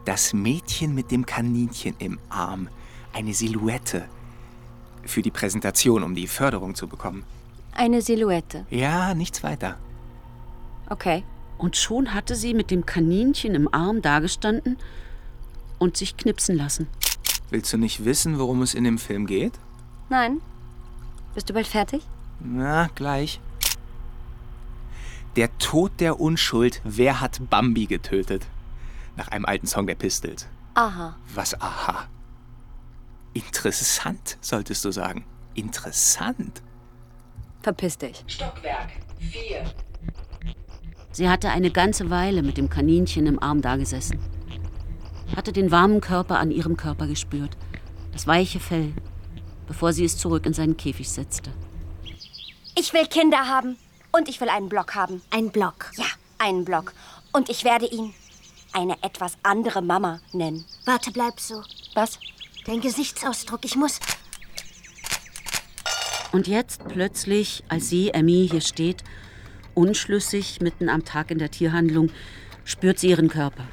Das 0.05 0.33
Mädchen 0.33 0.95
mit 0.95 1.11
dem 1.11 1.27
Kaninchen 1.27 1.95
im 1.99 2.19
Arm. 2.31 2.69
Eine 3.19 3.35
Silhouette. 3.35 4.05
Für 5.05 5.23
die 5.23 5.33
Präsentation, 5.33 6.05
um 6.05 6.15
die 6.15 6.29
Förderung 6.29 6.77
zu 6.77 6.87
bekommen. 6.87 7.25
Eine 7.73 8.01
Silhouette. 8.01 8.65
Ja, 8.71 9.13
nichts 9.13 9.43
weiter. 9.43 9.77
Okay. 10.89 11.25
Und 11.59 11.77
schon 11.77 12.15
hatte 12.15 12.37
sie 12.37 12.55
mit 12.55 12.71
dem 12.71 12.87
Kaninchen 12.87 13.57
im 13.57 13.75
Arm 13.75 14.03
dagestanden 14.03 14.77
und 15.81 15.97
sich 15.97 16.17
knipsen 16.17 16.57
lassen. 16.57 16.87
Willst 17.51 17.73
du 17.73 17.77
nicht 17.77 18.05
wissen, 18.05 18.39
worum 18.39 18.63
es 18.63 18.73
in 18.73 18.85
dem 18.85 18.99
Film 18.99 19.27
geht? 19.27 19.59
Nein. 20.09 20.41
Bist 21.35 21.51
du 21.51 21.55
bald 21.55 21.67
fertig? 21.67 22.07
Na, 22.39 22.87
gleich. 22.95 23.41
Der 25.35 25.59
Tod 25.59 25.91
der 25.99 26.21
Unschuld. 26.21 26.81
Wer 26.85 27.21
hat 27.21 27.41
Bambi 27.51 27.87
getötet? 27.87 28.47
Nach 29.17 29.27
einem 29.27 29.45
alten 29.45 29.67
Song 29.67 29.89
der 29.89 29.97
Pistols. 29.97 30.47
Aha. 30.75 31.17
Was 31.35 31.61
aha? 31.61 32.07
Interessant, 33.39 34.37
solltest 34.41 34.85
du 34.85 34.91
sagen. 34.91 35.25
Interessant. 35.55 36.61
Verpiss 37.63 37.97
dich. 37.97 38.25
Stockwerk 38.27 38.91
4. 39.21 39.65
Sie 41.13 41.29
hatte 41.29 41.51
eine 41.51 41.71
ganze 41.71 42.11
Weile 42.11 42.43
mit 42.43 42.57
dem 42.57 42.69
Kaninchen 42.69 43.27
im 43.27 43.41
Arm 43.41 43.63
dagesessen. 43.63 44.19
Hatte 45.37 45.53
den 45.53 45.71
warmen 45.71 46.01
Körper 46.01 46.41
an 46.41 46.51
ihrem 46.51 46.77
Körper 46.77 47.07
gespürt. 47.07 47.57
Das 48.13 48.27
weiche 48.27 48.59
Fell, 48.59 48.93
bevor 49.69 49.93
sie 49.93 50.05
es 50.05 50.19
zurück 50.19 50.45
in 50.45 50.53
seinen 50.53 50.77
Käfig 50.77 51.09
setzte. 51.09 51.53
Ich 52.75 52.93
will 52.93 53.07
Kinder 53.07 53.47
haben. 53.47 53.77
Und 54.11 54.29
ich 54.29 54.41
will 54.41 54.49
einen 54.49 54.69
Block 54.69 54.97
haben. 54.97 55.23
Ein 55.31 55.51
Block. 55.51 55.93
Ja, 55.97 56.07
einen 56.39 56.65
Block. 56.65 56.93
Und 57.33 57.51
ich 57.51 57.63
werde 57.63 57.87
ihn 57.87 58.15
eine 58.73 59.01
etwas 59.03 59.35
andere 59.45 59.83
Mama 59.83 60.21
nennen. 60.33 60.65
Warte, 60.87 61.13
bleib 61.13 61.39
so. 61.39 61.63
Was? 61.95 62.19
Dein 62.69 62.83
Gesichtsausdruck. 62.83 63.65
Ich 63.65 63.77
muss. 63.77 63.99
Und 66.33 66.47
jetzt 66.47 66.87
plötzlich, 66.87 67.65
als 67.71 67.89
sie, 67.89 68.11
Emmy, 68.11 68.47
hier 68.51 68.61
steht, 68.61 69.03
unschlüssig 69.73 70.61
mitten 70.61 70.91
am 70.91 71.03
Tag 71.07 71.31
in 71.31 71.39
der 71.39 71.51
Tierhandlung, 71.51 72.11
spürt 72.67 72.99
sie 72.99 73.09
ihren 73.09 73.29
Körper. 73.29 73.65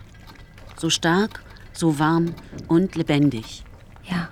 So 0.77 0.89
stark, 0.89 1.43
so 1.73 1.99
warm 1.99 2.35
und 2.69 2.95
lebendig. 2.95 3.65
Ja, 4.05 4.29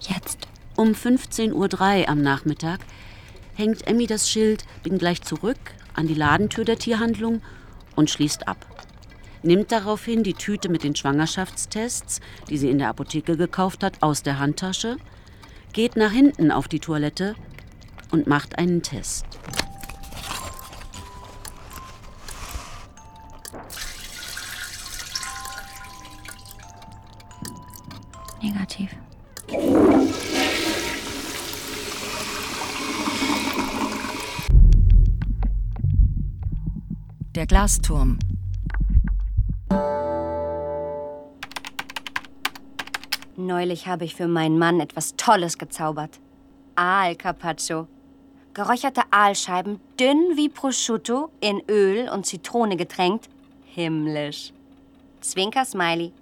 jetzt. 0.00 0.48
Um 0.76 0.92
15.03 0.92 1.54
Uhr 1.54 2.08
am 2.10 2.20
Nachmittag 2.20 2.80
hängt 3.54 3.86
Emmy 3.86 4.06
das 4.06 4.30
Schild 4.30 4.66
Bin 4.82 4.98
gleich 4.98 5.22
zurück 5.22 5.58
an 5.94 6.06
die 6.06 6.14
Ladentür 6.14 6.66
der 6.66 6.78
Tierhandlung 6.78 7.40
und 7.96 8.10
schließt 8.10 8.48
ab. 8.48 8.67
Nimmt 9.42 9.70
daraufhin 9.70 10.24
die 10.24 10.34
Tüte 10.34 10.68
mit 10.68 10.82
den 10.82 10.96
Schwangerschaftstests, 10.96 12.20
die 12.50 12.58
sie 12.58 12.70
in 12.70 12.78
der 12.78 12.88
Apotheke 12.88 13.36
gekauft 13.36 13.84
hat, 13.84 14.02
aus 14.02 14.22
der 14.22 14.38
Handtasche, 14.38 14.96
geht 15.72 15.96
nach 15.96 16.10
hinten 16.10 16.50
auf 16.50 16.66
die 16.66 16.80
Toilette 16.80 17.36
und 18.10 18.26
macht 18.26 18.58
einen 18.58 18.82
Test. 18.82 19.26
Negativ. 28.42 28.90
Der 37.34 37.46
Glasturm. 37.46 38.18
Neulich 43.48 43.86
habe 43.86 44.04
ich 44.04 44.14
für 44.14 44.28
meinen 44.28 44.58
Mann 44.58 44.78
etwas 44.78 45.16
Tolles 45.16 45.56
gezaubert. 45.56 46.20
Aal 46.76 47.16
Carpaccio. 47.16 47.86
Geräucherte 48.52 49.00
Aalscheiben, 49.10 49.80
dünn 49.98 50.36
wie 50.36 50.50
Prosciutto, 50.50 51.30
in 51.40 51.62
Öl 51.66 52.10
und 52.10 52.26
Zitrone 52.26 52.76
getränkt. 52.76 53.30
Himmlisch. 53.64 54.52
Zwinker 55.22 55.64
Smiley. 55.64 56.12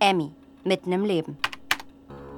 Emmy, 0.00 0.32
mitten 0.64 0.90
im 0.90 1.04
Leben. 1.04 1.38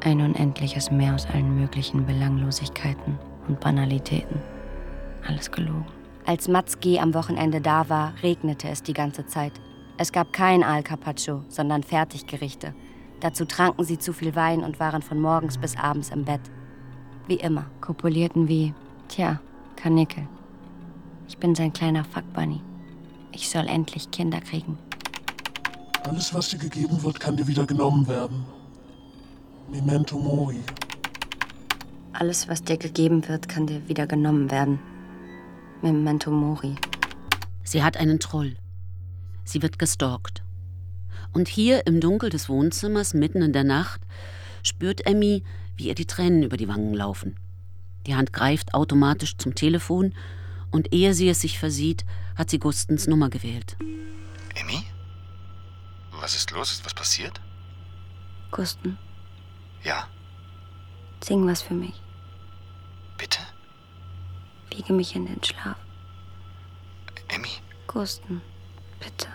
Ein 0.04 0.20
unendliches 0.20 0.90
Meer 0.90 1.14
aus 1.14 1.24
allen 1.24 1.58
möglichen 1.58 2.04
Belanglosigkeiten 2.04 3.18
und 3.48 3.58
Banalitäten. 3.60 4.42
Alles 5.26 5.50
gelogen. 5.50 5.86
Als 6.26 6.48
Mats 6.48 6.78
G. 6.80 6.98
am 6.98 7.14
Wochenende 7.14 7.62
da 7.62 7.88
war, 7.88 8.12
regnete 8.22 8.68
es 8.68 8.82
die 8.82 8.92
ganze 8.92 9.24
Zeit. 9.24 9.54
Es 9.96 10.12
gab 10.12 10.34
kein 10.34 10.62
Aal 10.62 10.82
Carpaccio, 10.82 11.44
sondern 11.48 11.82
Fertiggerichte. 11.82 12.74
Dazu 13.20 13.44
tranken 13.44 13.84
sie 13.84 13.98
zu 13.98 14.12
viel 14.12 14.34
Wein 14.36 14.62
und 14.62 14.78
waren 14.78 15.02
von 15.02 15.20
morgens 15.20 15.58
bis 15.58 15.76
abends 15.76 16.10
im 16.10 16.24
Bett. 16.24 16.40
Wie 17.26 17.36
immer. 17.36 17.66
Kopulierten 17.80 18.48
wie, 18.48 18.74
tja, 19.08 19.40
Karnickel. 19.76 20.26
Ich 21.26 21.36
bin 21.38 21.54
sein 21.54 21.72
kleiner 21.72 22.04
Fuckbunny. 22.04 22.62
Ich 23.32 23.50
soll 23.50 23.66
endlich 23.66 24.10
Kinder 24.10 24.40
kriegen. 24.40 24.78
Alles, 26.04 26.32
was 26.32 26.48
dir 26.48 26.58
gegeben 26.58 27.02
wird, 27.02 27.20
kann 27.20 27.36
dir 27.36 27.46
wieder 27.46 27.66
genommen 27.66 28.08
werden. 28.08 28.46
Memento 29.70 30.18
Mori. 30.18 30.60
Alles, 32.14 32.48
was 32.48 32.62
dir 32.62 32.78
gegeben 32.78 33.28
wird, 33.28 33.48
kann 33.48 33.66
dir 33.66 33.86
wieder 33.88 34.06
genommen 34.06 34.50
werden. 34.50 34.78
Memento 35.82 36.30
Mori. 36.30 36.74
Sie 37.62 37.82
hat 37.82 37.98
einen 37.98 38.18
Troll. 38.18 38.56
Sie 39.44 39.60
wird 39.60 39.78
gestalkt. 39.78 40.42
Und 41.32 41.48
hier 41.48 41.86
im 41.86 42.00
Dunkel 42.00 42.30
des 42.30 42.48
Wohnzimmers, 42.48 43.14
mitten 43.14 43.42
in 43.42 43.52
der 43.52 43.64
Nacht, 43.64 44.00
spürt 44.62 45.06
Emmy, 45.06 45.44
wie 45.76 45.88
ihr 45.88 45.94
die 45.94 46.06
Tränen 46.06 46.42
über 46.42 46.56
die 46.56 46.68
Wangen 46.68 46.94
laufen. 46.94 47.36
Die 48.06 48.14
Hand 48.14 48.32
greift 48.32 48.74
automatisch 48.74 49.36
zum 49.36 49.54
Telefon 49.54 50.14
und 50.70 50.92
ehe 50.92 51.14
sie 51.14 51.28
es 51.28 51.40
sich 51.40 51.58
versieht, 51.58 52.04
hat 52.36 52.50
sie 52.50 52.58
Gustens 52.58 53.06
Nummer 53.06 53.28
gewählt. 53.30 53.76
Emmy? 54.54 54.82
Was 56.20 56.34
ist 56.34 56.50
los? 56.50 56.72
Ist 56.72 56.84
was 56.84 56.94
passiert? 56.94 57.40
Gusten, 58.50 58.98
Ja. 59.84 60.08
sing 61.22 61.46
was 61.46 61.62
für 61.62 61.74
mich. 61.74 62.00
Bitte? 63.18 63.38
Wiege 64.74 64.92
mich 64.92 65.14
in 65.14 65.26
den 65.26 65.42
Schlaf. 65.44 65.76
Emmy, 67.28 67.48
Gusten, 67.86 68.40
bitte. 69.00 69.28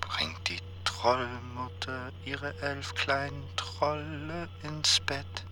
Bringt 0.00 0.48
die 0.48 0.58
Trollmutter 1.00 2.12
ihre 2.26 2.52
elf 2.60 2.94
kleinen 2.94 3.42
Trolle 3.56 4.50
ins 4.62 5.00
Bett 5.00 5.46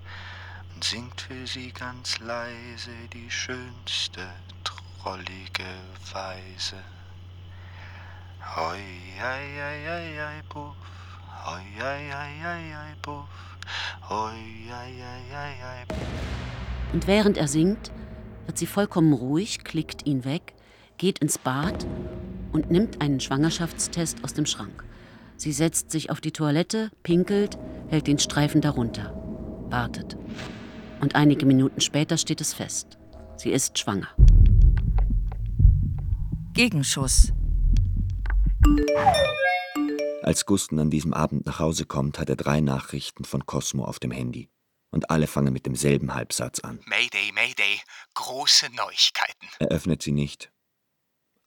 und 0.74 0.84
singt 0.84 1.22
für 1.22 1.46
sie 1.46 1.72
ganz 1.72 2.18
leise 2.18 2.90
die 3.14 3.30
schönste 3.30 4.28
trollige 4.62 5.64
Weise. 6.12 6.76
Hoi, 8.56 8.76
ei, 9.22 9.62
ei, 9.62 9.88
ei, 9.88 10.20
ei, 10.20 10.42
buff, 10.52 10.76
hoi, 11.46 11.62
ei, 11.82 12.10
ei, 12.12 12.44
ei, 12.44 12.72
ei, 12.74 12.94
buff, 13.00 13.56
hoi, 14.10 14.34
ei, 14.70 15.00
ei, 15.00 15.32
ei, 15.32 15.54
ei. 15.64 15.86
Und 16.92 17.06
während 17.06 17.38
er 17.38 17.48
singt, 17.48 17.90
wird 18.44 18.58
sie 18.58 18.66
vollkommen 18.66 19.14
ruhig, 19.14 19.64
klickt 19.64 20.06
ihn 20.06 20.26
weg, 20.26 20.52
geht 20.98 21.20
ins 21.20 21.38
Bad 21.38 21.86
und 22.52 22.70
nimmt 22.70 23.00
einen 23.00 23.20
Schwangerschaftstest 23.20 24.22
aus 24.22 24.34
dem 24.34 24.44
Schrank. 24.44 24.84
Sie 25.38 25.52
setzt 25.52 25.92
sich 25.92 26.10
auf 26.10 26.20
die 26.20 26.32
Toilette, 26.32 26.90
pinkelt, 27.04 27.58
hält 27.88 28.08
den 28.08 28.18
Streifen 28.18 28.60
darunter, 28.60 29.14
wartet. 29.70 30.16
Und 31.00 31.14
einige 31.14 31.46
Minuten 31.46 31.80
später 31.80 32.18
steht 32.18 32.40
es 32.40 32.52
fest. 32.52 32.98
Sie 33.36 33.50
ist 33.52 33.78
schwanger. 33.78 34.08
Gegenschuss. 36.54 37.32
Als 40.24 40.44
Gusten 40.44 40.80
an 40.80 40.90
diesem 40.90 41.14
Abend 41.14 41.46
nach 41.46 41.60
Hause 41.60 41.86
kommt, 41.86 42.18
hat 42.18 42.28
er 42.28 42.36
drei 42.36 42.60
Nachrichten 42.60 43.24
von 43.24 43.46
Cosmo 43.46 43.84
auf 43.84 44.00
dem 44.00 44.10
Handy. 44.10 44.50
Und 44.90 45.08
alle 45.10 45.28
fangen 45.28 45.52
mit 45.52 45.66
demselben 45.66 46.14
Halbsatz 46.14 46.58
an. 46.60 46.80
Mayday, 46.86 47.30
Mayday, 47.32 47.80
große 48.14 48.74
Neuigkeiten. 48.74 49.46
Er 49.60 49.68
öffnet 49.68 50.02
sie 50.02 50.12
nicht. 50.12 50.50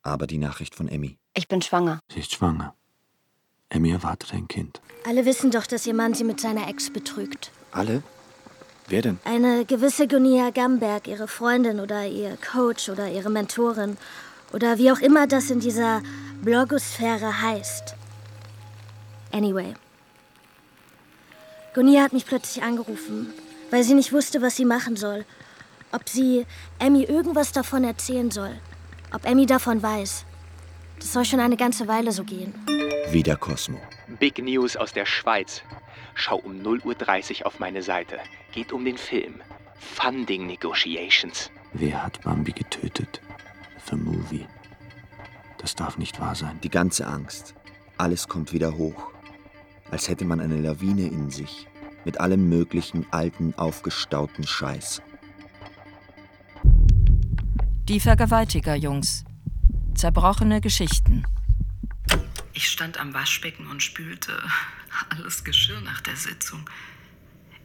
Aber 0.02 0.28
die 0.28 0.38
Nachricht 0.38 0.76
von 0.76 0.88
Emmy. 0.88 1.20
Ich 1.34 1.50
bin 1.50 1.62
schwanger. 1.62 2.00
Sie 2.10 2.22
ist 2.22 2.32
schwanger. 2.32 2.74
Emmy 3.72 3.92
erwartet 3.92 4.34
ein 4.34 4.48
Kind. 4.48 4.82
Alle 5.08 5.26
wissen 5.26 5.50
doch, 5.50 5.66
dass 5.66 5.88
ihr 5.88 5.94
Mann 5.94 6.14
sie 6.14 6.26
mit 6.26 6.40
seiner 6.40 6.68
Ex 6.68 6.92
betrügt. 6.92 7.52
Alle? 7.72 8.04
Wer 8.88 9.02
denn? 9.02 9.20
Eine 9.24 9.66
gewisse 9.66 10.08
Gunia 10.08 10.50
Gamberg, 10.50 11.08
ihre 11.08 11.28
Freundin 11.28 11.80
oder 11.80 12.06
ihr 12.06 12.38
Coach 12.38 12.90
oder 12.90 13.10
ihre 13.10 13.30
Mentorin 13.30 13.98
oder 14.52 14.78
wie 14.78 14.92
auch 14.92 15.00
immer 15.00 15.26
das 15.26 15.50
in 15.50 15.62
dieser 15.62 16.04
Blogosphäre 16.42 17.42
heißt. 17.42 17.96
Anyway. 19.32 19.74
Gunia 21.74 22.04
hat 22.04 22.12
mich 22.12 22.26
plötzlich 22.26 22.62
angerufen, 22.62 23.34
weil 23.70 23.84
sie 23.84 23.94
nicht 23.94 24.12
wusste, 24.12 24.42
was 24.42 24.58
sie 24.58 24.66
machen 24.66 24.98
soll. 24.98 25.24
Ob 25.94 26.10
sie 26.10 26.46
Emmy 26.80 27.04
irgendwas 27.04 27.54
davon 27.54 27.86
erzählen 27.86 28.30
soll. 28.32 28.60
Ob 29.14 29.26
Emmy 29.26 29.46
davon 29.46 29.82
weiß. 29.82 30.26
Das 31.00 31.14
soll 31.14 31.24
schon 31.24 31.40
eine 31.40 31.58
ganze 31.58 31.88
Weile 31.88 32.12
so 32.12 32.26
gehen. 32.26 32.54
Wieder 33.12 33.36
Cosmo. 33.36 33.78
Big 34.20 34.38
News 34.38 34.78
aus 34.78 34.94
der 34.94 35.06
Schweiz. 35.06 35.64
Schau 36.14 36.38
um 36.38 36.62
0.30 36.62 37.42
Uhr 37.42 37.48
auf 37.48 37.60
meine 37.60 37.84
Seite. 37.84 38.20
Geht 38.54 38.72
um 38.72 38.86
den 38.86 38.98
Film. 38.98 39.42
Funding 39.76 40.48
Negotiations. 40.48 41.52
Wer 41.74 42.02
hat 42.04 42.22
Bambi 42.22 42.54
getötet? 42.54 43.20
The 43.90 43.98
Movie. 43.98 44.48
Das 45.58 45.76
darf 45.76 45.98
nicht 45.98 46.22
wahr 46.22 46.36
sein. 46.36 46.60
Die 46.64 46.70
ganze 46.70 47.06
Angst. 47.06 47.54
Alles 47.98 48.30
kommt 48.30 48.54
wieder 48.54 48.78
hoch. 48.78 49.12
Als 49.90 50.08
hätte 50.08 50.24
man 50.24 50.40
eine 50.40 50.62
Lawine 50.62 51.08
in 51.08 51.30
sich. 51.30 51.68
Mit 52.06 52.22
allem 52.22 52.48
möglichen 52.48 53.06
alten, 53.12 53.54
aufgestauten 53.58 54.48
Scheiß. 54.48 55.02
Die 57.90 58.00
Vergewaltiger-Jungs. 58.00 59.26
Zerbrochene 59.96 60.62
Geschichten. 60.62 61.26
Ich 62.62 62.70
stand 62.70 63.00
am 63.00 63.16
Waschbecken 63.16 63.66
und 63.66 63.82
spülte 63.82 64.40
alles 65.10 65.44
Geschirr 65.44 65.82
nach 65.82 66.00
der 66.00 66.16
Sitzung. 66.16 66.70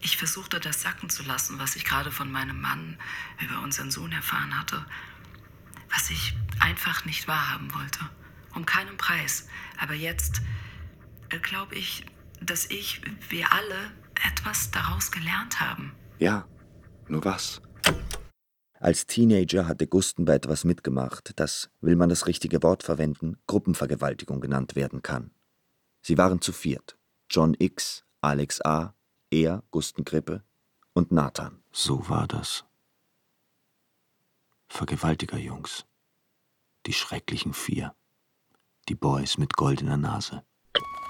Ich 0.01 0.17
versuchte 0.17 0.59
das 0.59 0.81
sacken 0.81 1.11
zu 1.11 1.23
lassen, 1.23 1.59
was 1.59 1.77
ich 1.77 1.85
gerade 1.85 2.11
von 2.11 2.33
meinem 2.33 2.59
Mann 2.63 2.99
über 3.43 3.61
unseren 3.61 3.91
Sohn 3.91 4.11
erfahren 4.11 4.59
hatte. 4.59 4.87
Was 5.91 6.09
ich 6.09 6.35
einfach 6.61 7.05
nicht 7.05 7.29
wahrhaben 7.29 7.75
wollte. 7.75 8.09
Um 8.55 8.65
keinen 8.65 8.97
Preis. 8.97 9.47
Aber 9.77 9.93
jetzt 9.93 10.41
äh, 11.29 11.41
glaube 11.41 11.75
ich, 11.75 12.07
dass 12.41 12.65
ich, 12.71 13.03
wir 13.29 13.53
alle, 13.53 13.93
etwas 14.27 14.71
daraus 14.71 15.11
gelernt 15.11 15.61
haben. 15.61 15.93
Ja, 16.19 16.49
nur 17.07 17.23
was? 17.23 17.61
Als 18.79 19.07
Teenager 19.07 19.67
hatte 19.67 19.87
Gusten 19.87 20.27
bei 20.27 20.35
etwas 20.35 20.65
mitgemacht, 20.65 21.33
das, 21.37 21.71
will 21.81 21.97
man 21.97 22.09
das 22.09 22.27
richtige 22.27 22.62
Wort 22.62 22.83
verwenden, 22.83 23.39
Gruppenvergewaltigung 23.47 24.41
genannt 24.41 24.77
werden 24.77 25.03
kann. 25.03 25.31
Sie 26.03 26.19
waren 26.19 26.41
zu 26.41 26.53
viert. 26.53 26.97
John 27.31 27.57
X, 27.59 28.05
Alex 28.21 28.61
A., 28.65 28.95
er, 29.31 29.62
Gusten 29.71 30.05
Krippe 30.05 30.45
und 30.93 31.11
Nathan. 31.11 31.62
So 31.73 32.09
war 32.09 32.29
das. 32.29 32.65
Vergewaltigerjungs. 34.69 35.85
Die 36.87 36.93
schrecklichen 36.93 37.55
vier. 37.55 37.95
Die 38.89 38.95
Boys 38.95 39.39
mit 39.39 39.55
goldener 39.55 39.97
Nase. 39.97 40.45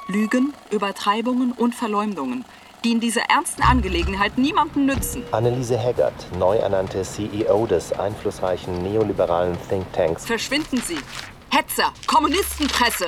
Lügen, 0.09 0.55
Übertreibungen 0.71 1.53
und 1.53 1.75
Verleumdungen, 1.75 2.45
die 2.87 2.93
in 2.93 3.01
dieser 3.01 3.23
ernsten 3.23 3.63
Angelegenheit 3.63 4.39
niemandem 4.39 4.87
nützen. 4.87 5.25
Anneliese 5.33 5.77
Haggard, 5.77 6.15
neu 6.39 6.57
ernannte 6.57 7.03
CEO 7.03 7.67
des 7.67 7.93
einflussreichen 7.93 8.81
neoliberalen 8.81 9.59
Thinktanks. 9.69 10.25
Verschwinden 10.25 10.81
Sie! 10.81 10.99
Hetzer, 11.51 11.93
Kommunistenpresse! 12.07 13.07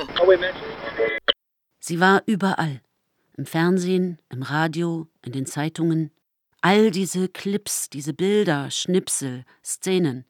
Sie 1.79 2.01
war 2.01 2.23
überall. 2.25 2.81
Im 3.37 3.45
Fernsehen, 3.45 4.17
im 4.29 4.43
Radio, 4.43 5.07
in 5.23 5.31
den 5.31 5.45
Zeitungen. 5.45 6.11
All 6.59 6.91
diese 6.91 7.29
Clips, 7.29 7.89
diese 7.89 8.13
Bilder, 8.13 8.71
Schnipsel, 8.71 9.45
Szenen. 9.63 10.25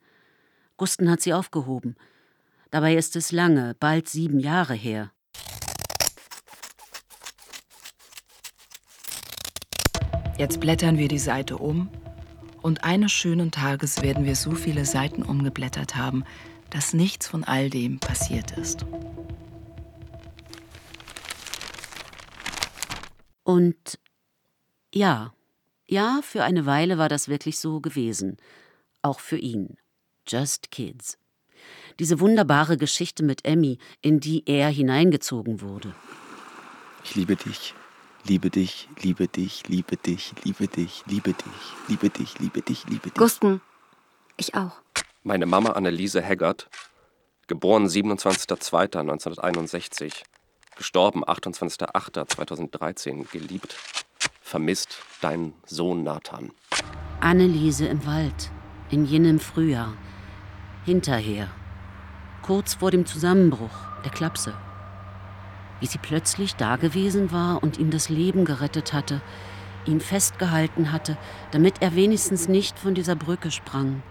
Gusten 0.78 1.10
hat 1.10 1.22
sie 1.22 1.34
aufgehoben. 1.34 1.96
Dabei 2.70 2.94
ist 2.94 3.16
es 3.16 3.32
lange, 3.32 3.76
bald 3.80 4.10
sieben 4.10 4.40
Jahre 4.40 4.76
her. 4.76 5.12
Jetzt 10.40 10.62
blättern 10.62 10.98
wir 10.98 11.10
die 11.10 11.20
Seite 11.20 11.58
um 11.58 11.90
und 12.62 12.86
eines 12.86 13.12
schönen 13.12 13.52
Tages 13.52 14.02
werden 14.02 14.24
wir 14.24 14.38
so 14.38 14.52
viele 14.52 14.86
Seiten 14.86 15.22
umgeblättert 15.22 15.98
haben, 15.98 16.24
dass 16.70 16.94
nichts 16.94 17.28
von 17.28 17.44
all 17.44 17.70
dem 17.70 18.00
passiert 18.00 18.58
ist. 18.58 18.86
Und 23.44 24.00
ja, 24.94 25.34
ja, 25.90 26.22
für 26.24 26.46
eine 26.46 26.66
Weile 26.66 26.98
war 26.98 27.10
das 27.10 27.28
wirklich 27.28 27.60
so 27.60 27.82
gewesen. 27.82 28.38
Auch 29.02 29.20
für 29.20 29.38
ihn. 29.38 29.76
Just 30.26 30.72
Kids. 30.72 31.18
Diese 32.00 32.22
wunderbare 32.22 32.78
Geschichte 32.78 33.24
mit 33.24 33.44
Emmy, 33.44 33.78
in 34.02 34.22
die 34.22 34.44
er 34.46 34.70
hineingezogen 34.70 35.60
wurde. 35.60 35.94
Ich 37.04 37.16
liebe 37.16 37.36
dich, 37.36 37.74
liebe 38.26 38.50
dich, 38.50 38.90
liebe 39.02 39.28
dich, 39.28 39.68
liebe 39.68 39.98
dich, 39.98 40.34
liebe 40.44 40.68
dich, 40.68 41.04
liebe 41.08 41.34
dich, 41.34 41.46
liebe 41.88 42.10
dich, 42.10 42.40
liebe 42.40 42.62
dich, 42.62 42.86
liebe 42.88 43.10
dich. 43.10 43.16
Gusten, 43.16 43.60
ich 44.38 44.56
auch. 44.56 44.78
Meine 45.24 45.46
Mama 45.46 45.72
Anneliese 45.72 46.24
Haggard, 46.24 46.70
geboren 47.48 47.88
27.02.1961, 47.88 50.14
gestorben 50.78 51.26
28.08.2013, 51.26 53.30
geliebt, 53.32 53.76
vermisst 54.42 55.00
dein 55.22 55.54
Sohn 55.66 56.04
Nathan. 56.04 56.52
Anneliese 57.20 57.88
im 57.88 58.06
Wald, 58.06 58.52
in 58.90 59.04
jenem 59.06 59.40
Frühjahr, 59.40 59.96
hinterher, 60.86 61.50
kurz 62.42 62.76
vor 62.76 62.92
dem 62.92 63.06
Zusammenbruch 63.06 63.74
der 64.06 64.12
Klapse. 64.12 64.54
Wie 65.80 65.86
sie 65.86 65.98
plötzlich 65.98 66.56
dagewesen 66.56 67.32
war 67.32 67.64
und 67.64 67.78
ihm 67.78 67.90
das 67.90 68.10
Leben 68.10 68.46
gerettet 68.46 68.94
hatte, 68.94 69.22
ihn 69.86 70.02
festgehalten 70.02 70.92
hatte, 70.92 71.18
damit 71.52 71.82
er 71.82 71.96
wenigstens 71.96 72.48
nicht 72.48 72.78
von 72.78 72.96
dieser 72.96 73.16
Brücke 73.16 73.52
sprang. 73.52 74.04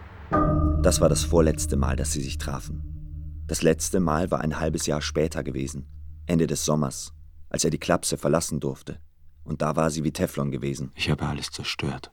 Das 0.82 1.00
war 1.00 1.08
das 1.08 1.24
vorletzte 1.24 1.76
Mal, 1.76 1.96
dass 1.96 2.12
sie 2.12 2.22
sich 2.22 2.38
trafen. 2.38 3.44
Das 3.46 3.62
letzte 3.62 4.00
Mal 4.00 4.30
war 4.30 4.40
ein 4.40 4.58
halbes 4.60 4.86
Jahr 4.86 5.00
später 5.00 5.42
gewesen, 5.42 5.86
Ende 6.26 6.46
des 6.46 6.64
Sommers, 6.64 7.12
als 7.48 7.64
er 7.64 7.70
die 7.70 7.78
Klapse 7.78 8.18
verlassen 8.18 8.60
durfte. 8.60 9.00
Und 9.42 9.62
da 9.62 9.76
war 9.76 9.90
sie 9.90 10.04
wie 10.04 10.12
Teflon 10.12 10.50
gewesen. 10.50 10.92
Ich 10.94 11.10
habe 11.10 11.26
alles 11.26 11.50
zerstört, 11.50 12.12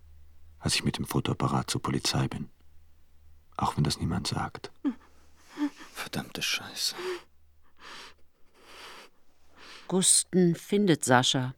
als 0.60 0.76
ich 0.76 0.86
mit 0.86 0.98
dem 0.98 1.06
Fotoapparat 1.06 1.70
zur 1.70 1.82
Polizei 1.82 2.28
bin. 2.28 2.50
Auch 3.58 3.76
wenn 3.76 3.84
das 3.84 4.00
niemand 4.00 4.28
sagt. 4.28 4.72
Verdammte 5.94 6.42
Scheiße. 6.42 6.96
Gusten 9.88 10.56
findet 10.56 11.06
Sascha, 11.06 11.54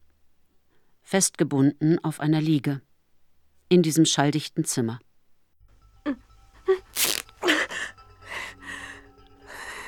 festgebunden 1.01 2.03
auf 2.03 2.19
einer 2.19 2.41
Liege, 2.41 2.81
in 3.69 3.81
diesem 3.83 4.03
schalldichten 4.03 4.65
Zimmer. 4.65 4.99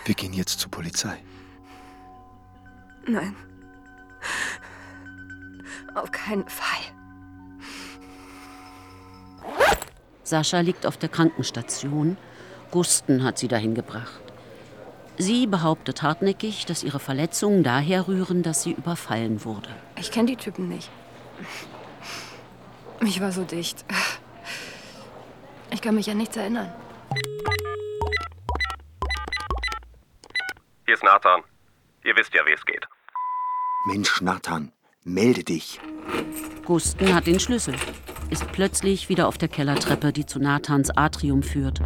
Wir 0.06 0.16
gehen 0.16 0.34
jetzt 0.34 0.60
zur 0.60 0.72
Polizei. 0.72 1.22
Nein. 3.06 3.36
Auf 5.96 6.12
keinen 6.12 6.48
Fall. 6.48 6.80
Sascha 10.24 10.62
liegt 10.62 10.86
auf 10.86 10.98
der 10.98 11.10
Krankenstation. 11.10 12.16
Gusten 12.72 13.24
hat 13.24 13.38
sie 13.38 13.48
dahin 13.48 13.76
gebracht. 13.76 14.29
Sie 15.22 15.48
behauptet 15.48 16.02
hartnäckig, 16.02 16.66
dass 16.66 16.82
ihre 16.82 17.00
Verletzungen 17.00 17.62
daher 17.62 18.08
rühren, 18.08 18.42
dass 18.42 18.64
sie 18.64 18.72
überfallen 18.72 19.44
wurde. 19.44 19.68
Ich 19.98 20.12
kenne 20.12 20.28
die 20.28 20.38
Typen 20.38 20.70
nicht. 20.70 20.90
Ich 23.02 23.20
war 23.20 23.34
so 23.34 23.44
dicht. 23.44 23.84
Ich 25.72 25.82
kann 25.82 25.96
mich 25.96 26.10
an 26.10 26.18
nichts 26.18 26.38
erinnern. 26.38 26.72
Hier 30.86 30.94
ist 30.94 31.04
Nathan. 31.04 31.42
Ihr 32.06 32.16
wisst 32.16 32.34
ja, 32.34 32.46
wie 32.46 32.54
es 32.54 32.66
geht. 32.66 32.88
Mensch, 33.88 34.22
Nathan, 34.22 34.72
melde 35.04 35.44
dich. 35.44 35.82
Gusten 36.66 37.14
hat 37.14 37.28
den 37.28 37.42
Schlüssel, 37.42 37.76
ist 38.30 38.50
plötzlich 38.54 39.10
wieder 39.10 39.28
auf 39.28 39.38
der 39.38 39.50
Kellertreppe, 39.50 40.14
die 40.14 40.26
zu 40.26 40.40
Nathans 40.40 40.92
Atrium 40.92 41.44
führt. 41.44 41.82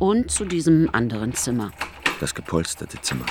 Und 0.00 0.32
zu 0.32 0.44
diesem 0.44 0.92
anderen 0.92 1.32
Zimmer. 1.32 1.70
Das 2.20 2.34
gepolsterte 2.34 3.00
Zimmer, 3.02 3.26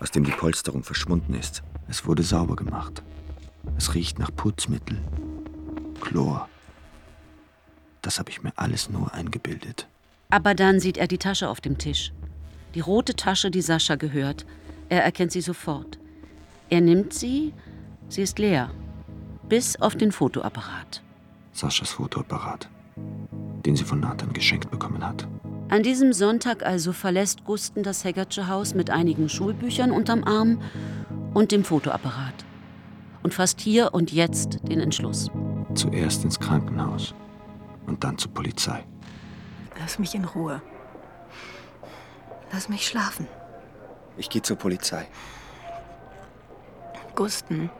aus 0.00 0.10
dem 0.10 0.24
die 0.24 0.30
Polsterung 0.30 0.84
verschwunden 0.84 1.34
ist. 1.34 1.62
Es 1.88 2.06
wurde 2.06 2.22
sauber 2.22 2.54
gemacht. 2.54 3.02
Es 3.76 3.94
riecht 3.94 4.18
nach 4.18 4.30
Putzmittel, 4.34 5.02
Chlor. 6.00 6.48
Das 8.02 8.18
habe 8.18 8.30
ich 8.30 8.42
mir 8.42 8.52
alles 8.56 8.88
nur 8.88 9.12
eingebildet. 9.14 9.88
Aber 10.30 10.54
dann 10.54 10.78
sieht 10.78 10.96
er 10.96 11.08
die 11.08 11.18
Tasche 11.18 11.48
auf 11.48 11.60
dem 11.60 11.78
Tisch. 11.78 12.12
Die 12.74 12.80
rote 12.80 13.14
Tasche, 13.14 13.50
die 13.50 13.62
Sascha 13.62 13.96
gehört. 13.96 14.46
Er 14.88 15.02
erkennt 15.02 15.32
sie 15.32 15.40
sofort. 15.40 15.98
Er 16.70 16.80
nimmt 16.80 17.12
sie, 17.14 17.52
sie 18.08 18.22
ist 18.22 18.38
leer. 18.38 18.70
Bis 19.48 19.76
auf 19.76 19.96
den 19.96 20.12
Fotoapparat. 20.12 21.02
Saschas 21.52 21.90
Fotoapparat, 21.90 22.68
den 23.64 23.76
sie 23.76 23.84
von 23.84 24.00
Nathan 24.00 24.32
geschenkt 24.32 24.70
bekommen 24.70 25.04
hat. 25.06 25.26
An 25.68 25.82
diesem 25.82 26.12
Sonntag 26.12 26.62
also 26.62 26.92
verlässt 26.92 27.44
Gusten 27.44 27.82
das 27.82 28.04
Heggertsche 28.04 28.48
Haus 28.48 28.74
mit 28.74 28.90
einigen 28.90 29.28
Schulbüchern 29.28 29.90
unterm 29.90 30.22
Arm 30.24 30.60
und 31.32 31.52
dem 31.52 31.64
Fotoapparat. 31.64 32.44
Und 33.22 33.32
fasst 33.32 33.60
hier 33.60 33.94
und 33.94 34.12
jetzt 34.12 34.60
den 34.68 34.78
Entschluss. 34.78 35.30
Zuerst 35.74 36.24
ins 36.24 36.38
Krankenhaus 36.38 37.14
und 37.86 38.04
dann 38.04 38.18
zur 38.18 38.32
Polizei. 38.32 38.84
Lass 39.78 39.98
mich 39.98 40.14
in 40.14 40.24
Ruhe. 40.24 40.60
Lass 42.52 42.68
mich 42.68 42.86
schlafen. 42.86 43.26
Ich 44.18 44.28
gehe 44.28 44.42
zur 44.42 44.56
Polizei. 44.56 45.08
Gusten. 47.14 47.70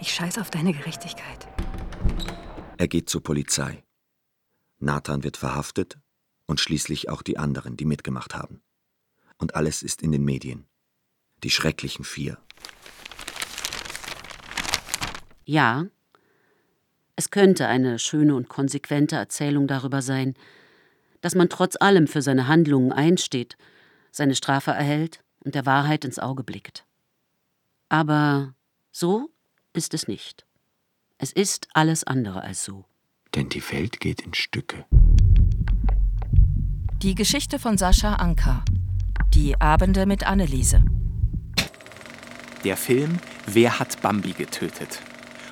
Ich 0.00 0.12
scheiß 0.12 0.38
auf 0.38 0.50
deine 0.50 0.72
Gerechtigkeit. 0.72 1.46
Er 2.78 2.88
geht 2.88 3.08
zur 3.10 3.22
Polizei. 3.22 3.84
Nathan 4.78 5.22
wird 5.22 5.36
verhaftet 5.36 5.98
und 6.46 6.60
schließlich 6.60 7.08
auch 7.08 7.22
die 7.22 7.38
anderen, 7.38 7.76
die 7.76 7.84
mitgemacht 7.84 8.34
haben. 8.34 8.62
Und 9.38 9.54
alles 9.54 9.82
ist 9.82 10.02
in 10.02 10.12
den 10.12 10.24
Medien. 10.24 10.66
Die 11.42 11.50
schrecklichen 11.50 12.04
vier. 12.04 12.38
Ja, 15.44 15.86
es 17.16 17.30
könnte 17.30 17.68
eine 17.68 17.98
schöne 17.98 18.34
und 18.34 18.48
konsequente 18.48 19.16
Erzählung 19.16 19.66
darüber 19.66 20.02
sein, 20.02 20.34
dass 21.20 21.34
man 21.34 21.48
trotz 21.48 21.76
allem 21.80 22.06
für 22.06 22.22
seine 22.22 22.48
Handlungen 22.48 22.92
einsteht, 22.92 23.56
seine 24.10 24.34
Strafe 24.34 24.72
erhält 24.72 25.22
und 25.40 25.54
der 25.54 25.66
Wahrheit 25.66 26.04
ins 26.04 26.18
Auge 26.18 26.44
blickt. 26.44 26.84
Aber 27.88 28.54
so 28.90 29.30
ist 29.72 29.94
es 29.94 30.08
nicht. 30.08 30.44
Es 31.18 31.32
ist 31.32 31.68
alles 31.72 32.04
andere 32.04 32.42
als 32.42 32.64
so. 32.64 32.84
Denn 33.34 33.48
die 33.48 33.62
Welt 33.70 34.00
geht 34.00 34.22
in 34.22 34.34
Stücke. 34.34 34.84
Die 37.04 37.14
Geschichte 37.14 37.58
von 37.58 37.76
Sascha 37.76 38.14
Anka. 38.14 38.64
Die 39.34 39.60
Abende 39.60 40.06
mit 40.06 40.26
Anneliese. 40.26 40.82
Der 42.64 42.78
Film 42.78 43.18
Wer 43.44 43.78
hat 43.78 44.00
Bambi 44.00 44.32
getötet? 44.32 45.02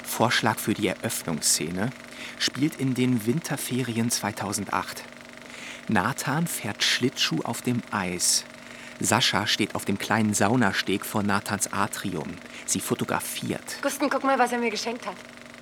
Vorschlag 0.03 0.59
für 0.59 0.73
die 0.73 0.89
Eröffnungsszene 0.89 1.91
spielt 2.39 2.77
in 2.77 2.95
den 2.95 3.27
Winterferien 3.27 4.11
2008. 4.11 5.05
Nathan 5.89 6.47
fährt 6.47 6.83
Schlittschuh 6.83 7.43
auf 7.43 7.61
dem 7.61 7.83
Eis. 7.91 8.47
Sascha 8.99 9.47
steht 9.47 9.75
auf 9.75 9.85
dem 9.85 9.99
kleinen 9.99 10.33
Saunasteg 10.33 11.05
vor 11.05 11.23
Nathans 11.23 11.71
Atrium. 11.71 12.29
Sie 12.65 12.81
fotografiert. 12.81 13.77
Gusten, 13.83 14.09
guck 14.09 14.25
mal, 14.25 14.39
was 14.39 14.53
er 14.53 14.59
mir 14.59 14.71
geschenkt 14.71 15.07
hat. 15.07 15.17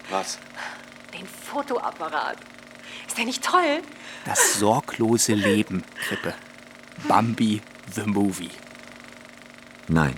Was? 0.09 0.39
Den 1.13 1.27
Fotoapparat. 1.27 2.37
Ist 3.11 3.19
der 3.19 3.25
nicht 3.25 3.43
toll? 3.43 3.83
Das 4.25 4.61
sorglose 4.61 5.35
Leben, 5.35 5.83
Krippe. 6.07 6.33
Bambi 7.09 7.61
the 7.93 8.03
Movie. 8.03 8.53
Nein, 9.89 10.15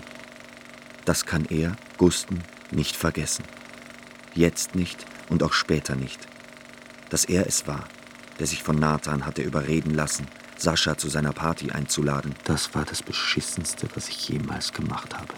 das 1.06 1.24
kann 1.24 1.46
er, 1.46 1.74
Gusten, 1.96 2.42
nicht 2.70 2.94
vergessen. 2.94 3.46
Jetzt 4.34 4.74
nicht 4.74 5.06
und 5.30 5.42
auch 5.42 5.54
später 5.54 5.96
nicht. 5.96 6.28
Dass 7.08 7.24
er 7.24 7.46
es 7.46 7.66
war, 7.66 7.88
der 8.38 8.46
sich 8.46 8.62
von 8.62 8.76
Nathan 8.76 9.24
hatte 9.24 9.40
überreden 9.40 9.94
lassen, 9.94 10.26
Sascha 10.58 10.98
zu 10.98 11.08
seiner 11.08 11.32
Party 11.32 11.70
einzuladen, 11.70 12.34
das 12.44 12.74
war 12.74 12.84
das 12.84 13.02
Beschissenste, 13.02 13.88
was 13.94 14.10
ich 14.10 14.28
jemals 14.28 14.74
gemacht 14.74 15.14
habe. 15.14 15.32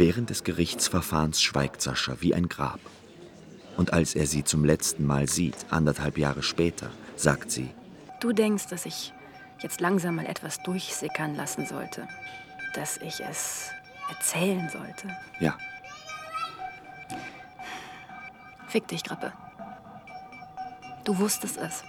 Während 0.00 0.30
des 0.30 0.44
Gerichtsverfahrens 0.44 1.42
schweigt 1.42 1.82
Sascha 1.82 2.16
wie 2.20 2.34
ein 2.34 2.48
Grab. 2.48 2.80
Und 3.76 3.92
als 3.92 4.14
er 4.14 4.26
sie 4.26 4.42
zum 4.44 4.64
letzten 4.64 5.04
Mal 5.04 5.28
sieht, 5.28 5.66
anderthalb 5.68 6.16
Jahre 6.16 6.42
später, 6.42 6.90
sagt 7.16 7.50
sie, 7.50 7.68
Du 8.18 8.32
denkst, 8.32 8.68
dass 8.68 8.86
ich 8.86 9.12
jetzt 9.58 9.82
langsam 9.82 10.14
mal 10.16 10.24
etwas 10.24 10.56
durchsickern 10.62 11.34
lassen 11.34 11.66
sollte. 11.66 12.08
Dass 12.74 12.96
ich 12.96 13.20
es 13.20 13.72
erzählen 14.08 14.70
sollte. 14.70 15.14
ja, 15.38 15.54
Fick 18.68 18.88
dich, 18.88 19.04
Grippe. 19.04 19.34
Du 21.04 21.18
wusstest 21.18 21.58
es. 21.58 21.82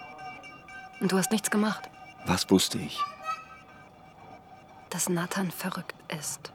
Und 1.00 1.14
du 1.14 1.18
hast 1.18 1.32
nichts 1.32 1.50
gemacht. 1.50 1.90
was 2.26 2.50
wusste 2.52 2.78
ich? 2.78 3.00
Dass 4.90 5.08
Nathan 5.08 5.50
verrückt 5.50 5.96
ist. 6.20 6.52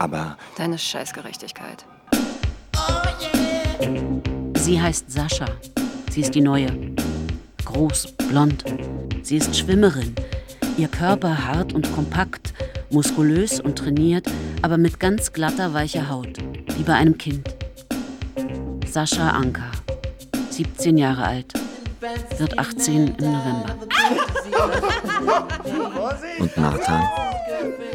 Aber 0.00 0.38
Deine 0.56 0.78
Scheißgerechtigkeit. 0.78 1.84
Sie 4.54 4.80
heißt 4.80 5.10
Sascha. 5.10 5.44
Sie 6.10 6.22
ist 6.22 6.34
die 6.34 6.40
neue. 6.40 6.68
Groß, 7.66 8.12
blond. 8.12 8.64
Sie 9.22 9.36
ist 9.36 9.54
Schwimmerin. 9.54 10.14
Ihr 10.78 10.88
Körper 10.88 11.46
hart 11.46 11.74
und 11.74 11.92
kompakt, 11.94 12.54
muskulös 12.90 13.60
und 13.60 13.76
trainiert, 13.76 14.26
aber 14.62 14.78
mit 14.78 14.98
ganz 14.98 15.34
glatter, 15.34 15.74
weicher 15.74 16.08
Haut. 16.08 16.38
Wie 16.78 16.82
bei 16.82 16.94
einem 16.94 17.18
Kind. 17.18 17.46
Sascha 18.86 19.32
Anka. 19.32 19.70
17 20.48 20.96
Jahre 20.96 21.24
alt. 21.24 21.52
Wird 22.38 22.58
18 22.58 23.16
im 23.18 23.32
November. 23.32 23.76
Und 26.38 26.56
Nathan? 26.56 27.02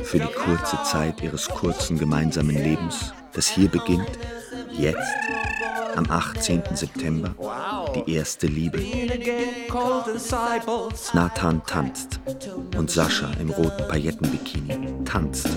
Für 0.04 0.20
die 0.20 0.34
kurze 0.34 0.78
Zeit 0.84 1.22
ihres 1.22 1.48
kurzen 1.48 1.98
gemeinsamen 1.98 2.56
Lebens, 2.56 3.14
das 3.34 3.48
hier 3.48 3.70
beginnt, 3.70 4.20
jetzt, 4.72 5.14
am 5.96 6.10
18. 6.10 6.64
September, 6.74 7.36
die 7.96 8.14
erste 8.14 8.48
Liebe. 8.48 8.80
Nathan 11.14 11.64
tanzt 11.66 12.20
und 12.78 12.92
Sascha 12.92 13.32
im 13.40 13.50
roten 13.50 13.88
Paillettenbikini 13.88 15.06
tanzt. 15.06 15.50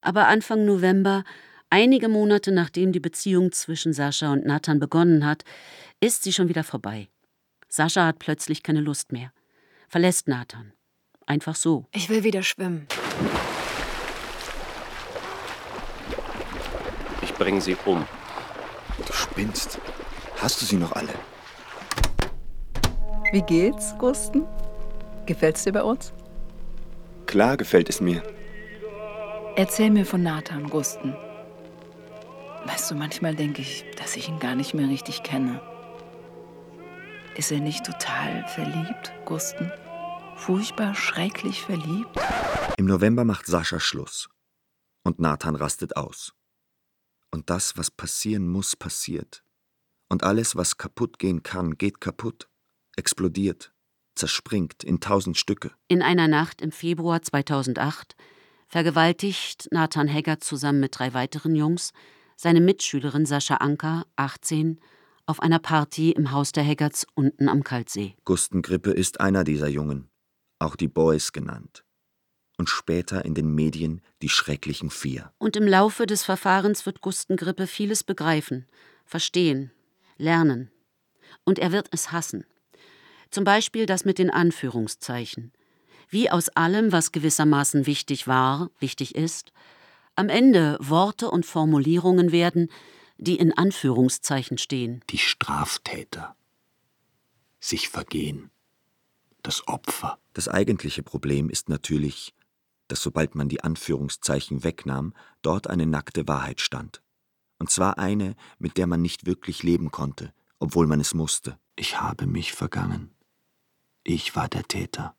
Aber 0.00 0.26
Anfang 0.26 0.64
November, 0.64 1.24
einige 1.70 2.08
Monate 2.08 2.50
nachdem 2.52 2.92
die 2.92 3.00
Beziehung 3.00 3.52
zwischen 3.52 3.92
Sascha 3.92 4.32
und 4.32 4.44
Nathan 4.44 4.78
begonnen 4.78 5.24
hat, 5.24 5.44
ist 6.00 6.22
sie 6.22 6.32
schon 6.32 6.48
wieder 6.48 6.64
vorbei. 6.64 7.08
Sascha 7.68 8.06
hat 8.06 8.18
plötzlich 8.18 8.62
keine 8.62 8.80
Lust 8.80 9.12
mehr. 9.12 9.32
Verlässt 9.88 10.28
Nathan. 10.28 10.72
Einfach 11.28 11.54
so. 11.54 11.84
Ich 11.92 12.08
will 12.08 12.24
wieder 12.24 12.42
schwimmen. 12.42 12.86
Ich 17.20 17.34
bringe 17.34 17.60
sie 17.60 17.76
um. 17.84 18.06
Du 19.06 19.12
spinnst. 19.12 19.78
Hast 20.38 20.62
du 20.62 20.64
sie 20.64 20.76
noch 20.76 20.92
alle? 20.92 21.12
Wie 23.30 23.42
geht's, 23.42 23.94
Gusten? 23.98 24.46
Gefällt's 25.26 25.64
dir 25.64 25.72
bei 25.72 25.82
uns? 25.82 26.14
Klar 27.26 27.58
gefällt 27.58 27.90
es 27.90 28.00
mir. 28.00 28.22
Erzähl 29.54 29.90
mir 29.90 30.06
von 30.06 30.22
Nathan, 30.22 30.70
Gusten. 30.70 31.14
Weißt 32.64 32.90
du, 32.90 32.94
manchmal 32.94 33.34
denke 33.34 33.60
ich, 33.60 33.84
dass 33.98 34.16
ich 34.16 34.30
ihn 34.30 34.38
gar 34.38 34.54
nicht 34.54 34.72
mehr 34.72 34.88
richtig 34.88 35.24
kenne. 35.24 35.60
Ist 37.36 37.52
er 37.52 37.60
nicht 37.60 37.84
total 37.84 38.46
verliebt, 38.48 39.12
Gusten? 39.26 39.70
Furchtbar 40.38 40.94
schrecklich 40.94 41.62
verliebt? 41.62 42.16
Im 42.78 42.86
November 42.86 43.24
macht 43.24 43.46
Sascha 43.46 43.80
Schluss. 43.80 44.30
Und 45.02 45.18
Nathan 45.18 45.56
rastet 45.56 45.96
aus. 45.96 46.32
Und 47.30 47.50
das, 47.50 47.76
was 47.76 47.90
passieren 47.90 48.48
muss, 48.48 48.74
passiert. 48.74 49.42
Und 50.08 50.24
alles, 50.24 50.56
was 50.56 50.78
kaputt 50.78 51.18
gehen 51.18 51.42
kann, 51.42 51.76
geht 51.76 52.00
kaputt, 52.00 52.48
explodiert, 52.96 53.72
zerspringt 54.14 54.84
in 54.84 55.00
tausend 55.00 55.36
Stücke. 55.36 55.72
In 55.88 56.00
einer 56.00 56.28
Nacht 56.28 56.62
im 56.62 56.72
Februar 56.72 57.20
2008 57.20 58.16
vergewaltigt 58.68 59.68
Nathan 59.70 60.10
Haggard 60.10 60.42
zusammen 60.42 60.80
mit 60.80 60.98
drei 60.98 61.12
weiteren 61.12 61.54
Jungs 61.54 61.92
seine 62.36 62.60
Mitschülerin 62.60 63.26
Sascha 63.26 63.56
Anker, 63.56 64.06
18, 64.16 64.80
auf 65.26 65.40
einer 65.40 65.58
Party 65.58 66.12
im 66.12 66.30
Haus 66.30 66.52
der 66.52 66.64
Haggards 66.64 67.06
unten 67.14 67.48
am 67.48 67.64
Kaltsee. 67.64 68.14
Gustengrippe 68.24 68.92
ist 68.92 69.20
einer 69.20 69.44
dieser 69.44 69.68
Jungen, 69.68 70.08
auch 70.58 70.76
die 70.76 70.88
Boys 70.88 71.32
genannt. 71.32 71.84
Und 72.56 72.68
später 72.68 73.24
in 73.24 73.34
den 73.34 73.54
Medien 73.54 74.00
die 74.20 74.28
schrecklichen 74.28 74.90
Vier. 74.90 75.32
Und 75.38 75.56
im 75.56 75.66
Laufe 75.66 76.06
des 76.06 76.24
Verfahrens 76.24 76.86
wird 76.86 77.00
Gustengrippe 77.00 77.66
vieles 77.66 78.02
begreifen, 78.02 78.66
verstehen, 79.04 79.70
lernen. 80.16 80.70
Und 81.44 81.58
er 81.60 81.70
wird 81.70 81.88
es 81.92 82.10
hassen. 82.10 82.44
Zum 83.30 83.44
Beispiel 83.44 83.86
das 83.86 84.04
mit 84.04 84.18
den 84.18 84.30
Anführungszeichen. 84.30 85.52
Wie 86.08 86.30
aus 86.30 86.48
allem, 86.48 86.90
was 86.90 87.12
gewissermaßen 87.12 87.86
wichtig 87.86 88.26
war, 88.26 88.70
wichtig 88.80 89.14
ist, 89.14 89.52
am 90.16 90.28
Ende 90.28 90.78
Worte 90.80 91.30
und 91.30 91.46
Formulierungen 91.46 92.32
werden, 92.32 92.70
die 93.18 93.36
in 93.36 93.56
Anführungszeichen 93.56 94.58
stehen. 94.58 95.04
Die 95.10 95.18
Straftäter. 95.18 96.34
Sich 97.60 97.88
vergehen. 97.88 98.50
Das 99.48 99.66
Opfer. 99.66 100.18
Das 100.34 100.46
eigentliche 100.46 101.02
Problem 101.02 101.48
ist 101.48 101.70
natürlich, 101.70 102.34
dass 102.86 103.00
sobald 103.00 103.34
man 103.34 103.48
die 103.48 103.64
Anführungszeichen 103.64 104.62
wegnahm, 104.62 105.14
dort 105.40 105.68
eine 105.68 105.86
nackte 105.86 106.28
Wahrheit 106.28 106.60
stand. 106.60 107.02
Und 107.58 107.70
zwar 107.70 107.98
eine, 107.98 108.36
mit 108.58 108.76
der 108.76 108.86
man 108.86 109.00
nicht 109.00 109.24
wirklich 109.24 109.62
leben 109.62 109.90
konnte, 109.90 110.34
obwohl 110.58 110.86
man 110.86 111.00
es 111.00 111.14
musste. 111.14 111.58
Ich 111.76 111.98
habe 111.98 112.26
mich 112.26 112.52
vergangen. 112.52 113.14
Ich 114.04 114.36
war 114.36 114.50
der 114.50 114.64
Täter. 114.64 115.16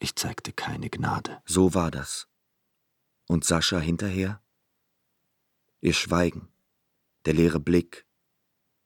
Ich 0.00 0.16
zeigte 0.16 0.52
keine 0.52 0.90
Gnade. 0.90 1.40
So 1.46 1.72
war 1.72 1.90
das. 1.90 2.28
Und 3.26 3.46
Sascha 3.46 3.78
hinterher? 3.78 4.42
Ihr 5.80 5.94
Schweigen, 5.94 6.48
der 7.24 7.32
leere 7.32 7.58
Blick 7.58 8.04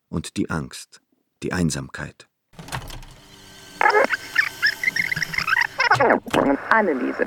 und 0.08 0.36
die 0.36 0.48
Angst, 0.48 1.02
die 1.42 1.52
Einsamkeit. 1.52 2.27
Anneliese. 6.70 7.26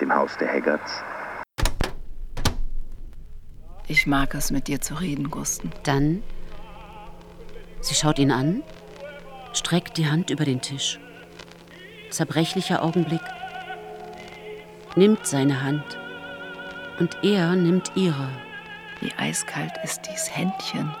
Dem 0.00 0.14
Haus 0.14 0.36
der 0.38 0.52
Haggards. 0.52 1.02
Ich 3.86 4.06
mag 4.06 4.34
es, 4.34 4.50
mit 4.50 4.68
dir 4.68 4.80
zu 4.80 4.94
reden, 4.94 5.30
Gusten. 5.30 5.72
Dann. 5.82 6.22
Sie 7.80 7.94
schaut 7.94 8.18
ihn 8.18 8.32
an, 8.32 8.62
streckt 9.52 9.98
die 9.98 10.08
Hand 10.10 10.30
über 10.30 10.44
den 10.44 10.62
Tisch. 10.62 10.98
Zerbrechlicher 12.10 12.82
Augenblick. 12.82 13.20
Nimmt 14.96 15.26
seine 15.26 15.62
Hand. 15.62 15.98
Und 16.98 17.18
er 17.22 17.56
nimmt 17.56 17.92
ihre. 17.94 18.28
Wie 19.00 19.12
eiskalt 19.18 19.72
ist 19.82 20.02
dies 20.10 20.34
Händchen. 20.34 20.94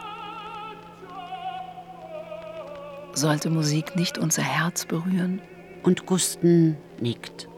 Sollte 3.14 3.48
Musik 3.48 3.94
nicht 3.94 4.18
unser 4.18 4.42
Herz 4.42 4.86
berühren? 4.86 5.40
Und 5.84 6.04
Gusten 6.04 6.76
nickt. 7.00 7.48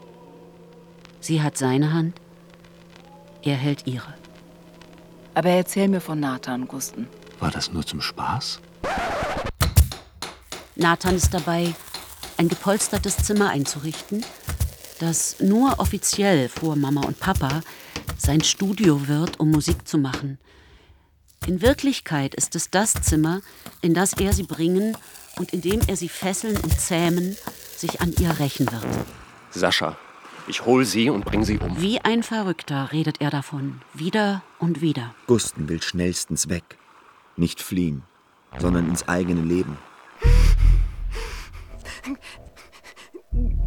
Sie 1.19 1.41
hat 1.41 1.57
seine 1.57 1.93
Hand, 1.93 2.15
er 3.41 3.55
hält 3.55 3.87
ihre. 3.87 4.13
Aber 5.33 5.49
erzähl 5.49 5.87
mir 5.87 5.99
von 5.99 6.19
Nathan, 6.19 6.67
Gusten. 6.67 7.07
War 7.39 7.49
das 7.49 7.71
nur 7.73 7.83
zum 7.85 8.01
Spaß? 8.01 8.59
Nathan 10.75 11.15
ist 11.15 11.33
dabei, 11.33 11.73
ein 12.37 12.49
gepolstertes 12.49 13.17
Zimmer 13.17 13.49
einzurichten, 13.49 14.23
das 14.99 15.39
nur 15.39 15.79
offiziell 15.79 16.49
vor 16.49 16.75
Mama 16.75 17.01
und 17.01 17.19
Papa 17.19 17.61
sein 18.17 18.43
Studio 18.43 19.07
wird, 19.07 19.39
um 19.39 19.49
Musik 19.49 19.87
zu 19.87 19.97
machen. 19.97 20.37
In 21.47 21.61
Wirklichkeit 21.61 22.35
ist 22.35 22.55
es 22.55 22.69
das 22.69 22.93
Zimmer, 22.93 23.41
in 23.81 23.95
das 23.95 24.13
er 24.13 24.33
sie 24.33 24.43
bringen 24.43 24.95
und 25.39 25.53
in 25.53 25.61
dem 25.61 25.81
er 25.87 25.95
sie 25.95 26.09
fesseln 26.09 26.57
und 26.57 26.79
zähmen, 26.79 27.37
sich 27.75 28.01
an 28.01 28.13
ihr 28.19 28.39
rächen 28.39 28.71
wird. 28.71 28.85
Sascha, 29.51 29.97
ich 30.47 30.65
hol 30.65 30.85
sie 30.85 31.09
und 31.09 31.25
bring 31.25 31.43
sie 31.43 31.57
um. 31.59 31.79
Wie 31.81 31.99
ein 32.01 32.23
Verrückter 32.23 32.91
redet 32.91 33.21
er 33.21 33.29
davon, 33.29 33.81
wieder 33.93 34.43
und 34.59 34.81
wieder. 34.81 35.13
Gusten 35.27 35.67
will 35.69 35.81
schnellstens 35.81 36.49
weg. 36.49 36.77
Nicht 37.35 37.61
fliehen, 37.61 38.03
sondern 38.57 38.89
ins 38.89 39.07
eigene 39.07 39.41
Leben. 39.41 39.77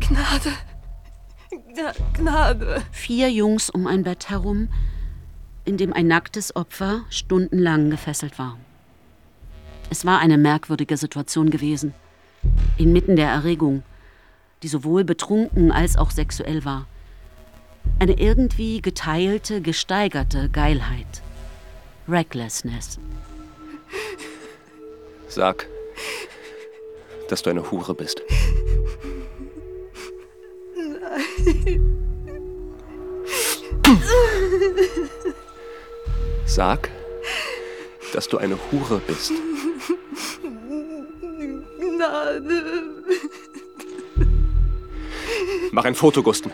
Gnade. 0.01 0.53
Gnade. 2.15 2.83
Vier 2.91 3.31
Jungs 3.31 3.71
um 3.71 3.87
ein 3.87 4.03
Bett 4.03 4.29
herum, 4.31 4.69
in 5.65 5.77
dem 5.77 5.93
ein 5.93 6.09
nacktes 6.09 6.57
Opfer 6.57 7.05
stundenlang 7.11 7.91
gefesselt 7.91 8.39
war. 8.39 8.57
Es 9.91 10.05
war 10.05 10.21
eine 10.21 10.39
merkwürdige 10.39 10.97
Situation 10.97 11.51
gewesen. 11.51 11.95
Inmitten 12.79 13.17
der 13.17 13.29
Erregung, 13.29 13.83
die 14.63 14.69
sowohl 14.69 15.03
betrunken 15.03 15.73
als 15.73 15.99
auch 15.99 16.13
sexuell 16.13 16.65
war. 16.65 16.87
Eine 17.99 18.13
irgendwie 18.19 18.81
geteilte, 18.83 19.61
gesteigerte 19.61 20.49
Geilheit. 20.49 21.23
Recklessness. 22.09 23.01
Sag, 25.29 25.67
dass 27.29 27.43
du 27.43 27.51
eine 27.51 27.69
Hure 27.71 27.95
bist. 27.95 28.23
Nein. 30.77 31.97
Sag, 36.47 36.91
dass 38.13 38.29
du 38.29 38.39
eine 38.39 38.57
Hure 38.71 39.01
bist. 39.07 39.33
Gnade. 42.01 43.05
Mach 45.73 45.85
ein 45.85 45.95
Foto, 45.95 46.23
Gusten. 46.23 46.51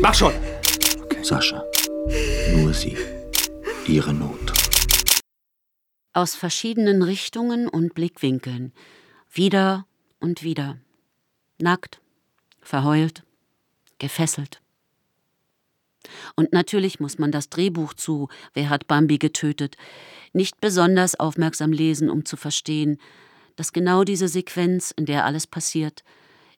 Mach 0.00 0.14
schon! 0.14 0.32
Okay. 1.02 1.22
Sascha, 1.22 1.62
nur 2.56 2.72
sie. 2.72 2.96
Ihre 3.86 4.14
Not. 4.14 4.52
Aus 6.14 6.34
verschiedenen 6.34 7.02
Richtungen 7.02 7.68
und 7.68 7.94
Blickwinkeln. 7.94 8.72
Wieder 9.30 9.86
und 10.18 10.42
wieder. 10.42 10.78
Nackt, 11.58 12.00
verheult, 12.62 13.24
gefesselt. 13.98 14.62
Und 16.36 16.54
natürlich 16.54 17.00
muss 17.00 17.18
man 17.18 17.32
das 17.32 17.50
Drehbuch 17.50 17.92
zu 17.92 18.28
Wer 18.54 18.70
hat 18.70 18.86
Bambi 18.86 19.18
getötet 19.18 19.76
nicht 20.32 20.60
besonders 20.60 21.18
aufmerksam 21.18 21.72
lesen, 21.72 22.10
um 22.10 22.24
zu 22.24 22.36
verstehen, 22.36 22.98
dass 23.58 23.72
genau 23.72 24.04
diese 24.04 24.28
Sequenz, 24.28 24.94
in 24.96 25.04
der 25.04 25.24
alles 25.24 25.48
passiert, 25.48 26.04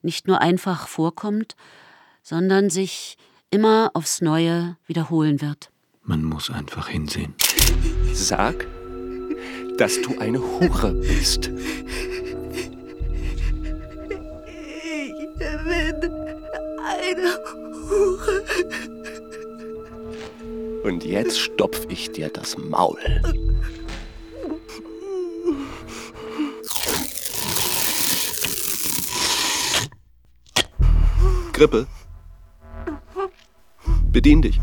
nicht 0.03 0.27
nur 0.27 0.39
einfach 0.39 0.87
vorkommt, 0.87 1.55
sondern 2.21 2.69
sich 2.69 3.17
immer 3.49 3.89
aufs 3.95 4.21
Neue 4.21 4.77
wiederholen 4.85 5.41
wird. 5.41 5.71
Man 6.03 6.23
muss 6.23 6.51
einfach 6.51 6.89
hinsehen. 6.89 7.33
Sag, 8.13 8.67
dass 9.79 9.99
du 10.01 10.19
eine 10.19 10.39
Hure 10.39 10.93
bist. 10.93 11.47
Ich 11.47 11.53
bin 15.39 16.11
eine 16.85 17.39
Hure. 17.89 18.43
Und 20.83 21.03
jetzt 21.03 21.39
stopf 21.39 21.87
ich 21.89 22.11
dir 22.11 22.29
das 22.29 22.59
Maul. 22.59 22.99
Grippe. 31.61 31.85
Bedien 34.11 34.41
dich. 34.41 34.59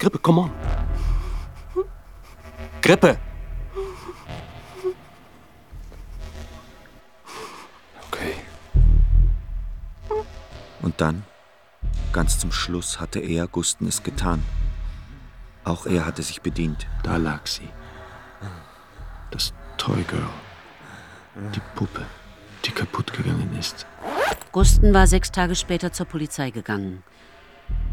Grippe, 0.00 0.18
come 0.18 0.40
on. 0.40 0.50
Grippe. 2.82 3.16
Okay. 8.08 8.34
Und 10.82 11.00
dann, 11.00 11.22
ganz 12.12 12.40
zum 12.40 12.50
Schluss, 12.50 12.98
hatte 12.98 13.20
er, 13.20 13.46
Gusten, 13.46 13.86
es 13.86 14.02
getan. 14.02 14.42
Auch 15.62 15.86
er 15.86 16.06
hatte 16.06 16.24
sich 16.24 16.42
bedient. 16.42 16.88
Da 17.04 17.18
lag 17.18 17.46
sie. 17.46 17.68
Das 19.30 19.54
Toy 19.76 20.02
Girl. 20.02 20.28
Die 21.54 21.62
Puppe, 21.76 22.04
die 22.64 22.72
kaputt 22.72 23.12
gegangen 23.12 23.56
ist. 23.58 23.86
Gusten 24.52 24.92
war 24.94 25.06
sechs 25.06 25.30
Tage 25.30 25.54
später 25.54 25.92
zur 25.92 26.06
Polizei 26.06 26.50
gegangen. 26.50 27.02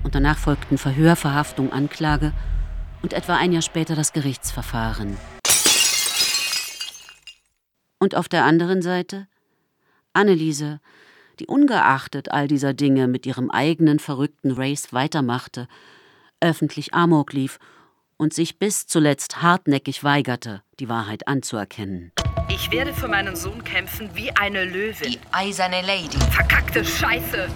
Und 0.04 0.16
danach 0.16 0.38
folgten 0.38 0.78
Verhör, 0.78 1.16
Verhaftung, 1.16 1.72
Anklage 1.72 2.34
und 3.02 3.14
etwa 3.14 3.36
ein 3.36 3.52
Jahr 3.52 3.62
später 3.62 3.96
das 3.96 4.14
Gerichtsverfahren. 4.14 5.18
Und 8.00 8.16
auf 8.16 8.28
der 8.28 8.46
anderen 8.46 8.82
Seite 8.82 9.28
Anneliese, 10.14 10.80
die 11.40 11.46
ungeachtet 11.46 12.32
all 12.32 12.48
dieser 12.48 12.74
Dinge 12.74 13.08
mit 13.08 13.26
ihrem 13.26 13.52
eigenen 13.52 14.00
verrückten 14.00 14.52
Race 14.52 14.94
weitermachte, 14.94 15.68
öffentlich 16.40 16.94
Amok 16.94 17.34
lief 17.34 17.60
und 18.18 18.34
sich 18.34 18.60
bis 18.60 18.88
zuletzt 18.88 19.42
hartnäckig 19.42 20.04
weigerte, 20.04 20.64
die 20.80 20.90
Wahrheit 20.90 21.28
anzuerkennen. 21.28 22.12
Ich 22.50 22.72
werde 22.72 22.94
für 22.94 23.08
meinen 23.08 23.36
Sohn 23.36 23.64
kämpfen 23.64 24.10
wie 24.14 24.32
eine 24.32 24.66
Löwin. 24.66 25.12
Die 25.12 25.20
eiserne 25.32 25.82
Lady. 25.82 26.18
Verkackte 26.32 26.84
Scheiße! 26.84 27.50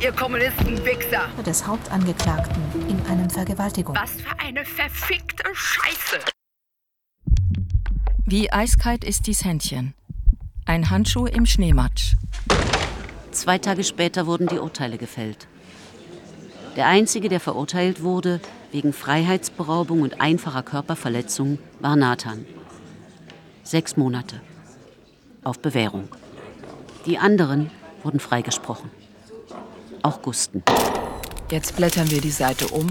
Ihr 0.00 0.12
Kommunisten-Wichser! 0.12 1.28
Des 1.44 1.66
Hauptangeklagten 1.66 2.62
in 2.88 3.04
einem 3.06 3.28
Vergewaltigung. 3.28 3.96
Was 3.96 4.12
für 4.12 4.38
eine 4.38 4.64
verfickte 4.64 5.44
Scheiße! 5.52 6.20
Wie 8.24 8.52
eiskalt 8.52 9.04
ist 9.04 9.26
dies 9.26 9.44
Händchen. 9.44 9.94
Ein 10.66 10.90
Handschuh 10.90 11.26
im 11.26 11.46
Schneematsch. 11.46 12.14
Zwei 13.30 13.58
Tage 13.58 13.84
später 13.84 14.26
wurden 14.26 14.46
die 14.48 14.58
Urteile 14.58 14.98
gefällt. 14.98 15.46
Der 16.76 16.86
einzige, 16.86 17.28
der 17.28 17.40
verurteilt 17.40 18.02
wurde, 18.02 18.40
wegen 18.72 18.92
Freiheitsberaubung 18.92 20.02
und 20.02 20.20
einfacher 20.20 20.62
Körperverletzung, 20.62 21.58
war 21.80 21.96
Nathan. 21.96 22.44
Sechs 23.62 23.96
Monate. 23.96 24.40
Auf 25.44 25.60
Bewährung. 25.60 26.08
Die 27.06 27.18
anderen 27.18 27.70
wurden 28.02 28.20
freigesprochen. 28.20 28.90
Auch 30.02 30.22
Gusten. 30.22 30.62
Jetzt 31.50 31.76
blättern 31.76 32.10
wir 32.10 32.20
die 32.20 32.30
Seite 32.30 32.68
um. 32.68 32.86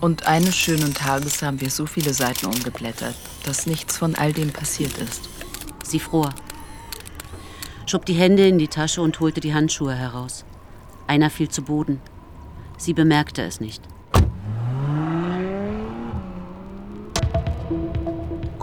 Und 0.00 0.26
eines 0.26 0.54
schönen 0.54 0.94
Tages 0.94 1.42
haben 1.42 1.60
wir 1.60 1.70
so 1.70 1.86
viele 1.86 2.12
Seiten 2.12 2.46
umgeblättert, 2.46 3.14
dass 3.44 3.66
nichts 3.66 3.96
von 3.96 4.14
all 4.14 4.32
dem 4.32 4.52
passiert 4.52 4.96
ist. 4.98 5.28
Sie 5.82 5.98
fror. 5.98 6.30
Schob 7.86 8.06
die 8.06 8.14
Hände 8.14 8.46
in 8.46 8.58
die 8.58 8.68
Tasche 8.68 9.02
und 9.02 9.18
holte 9.20 9.40
die 9.40 9.54
Handschuhe 9.54 9.94
heraus. 9.94 10.44
Einer 11.06 11.30
fiel 11.30 11.48
zu 11.48 11.62
Boden. 11.62 12.00
Sie 12.76 12.94
bemerkte 12.94 13.42
es 13.42 13.60
nicht. 13.60 13.82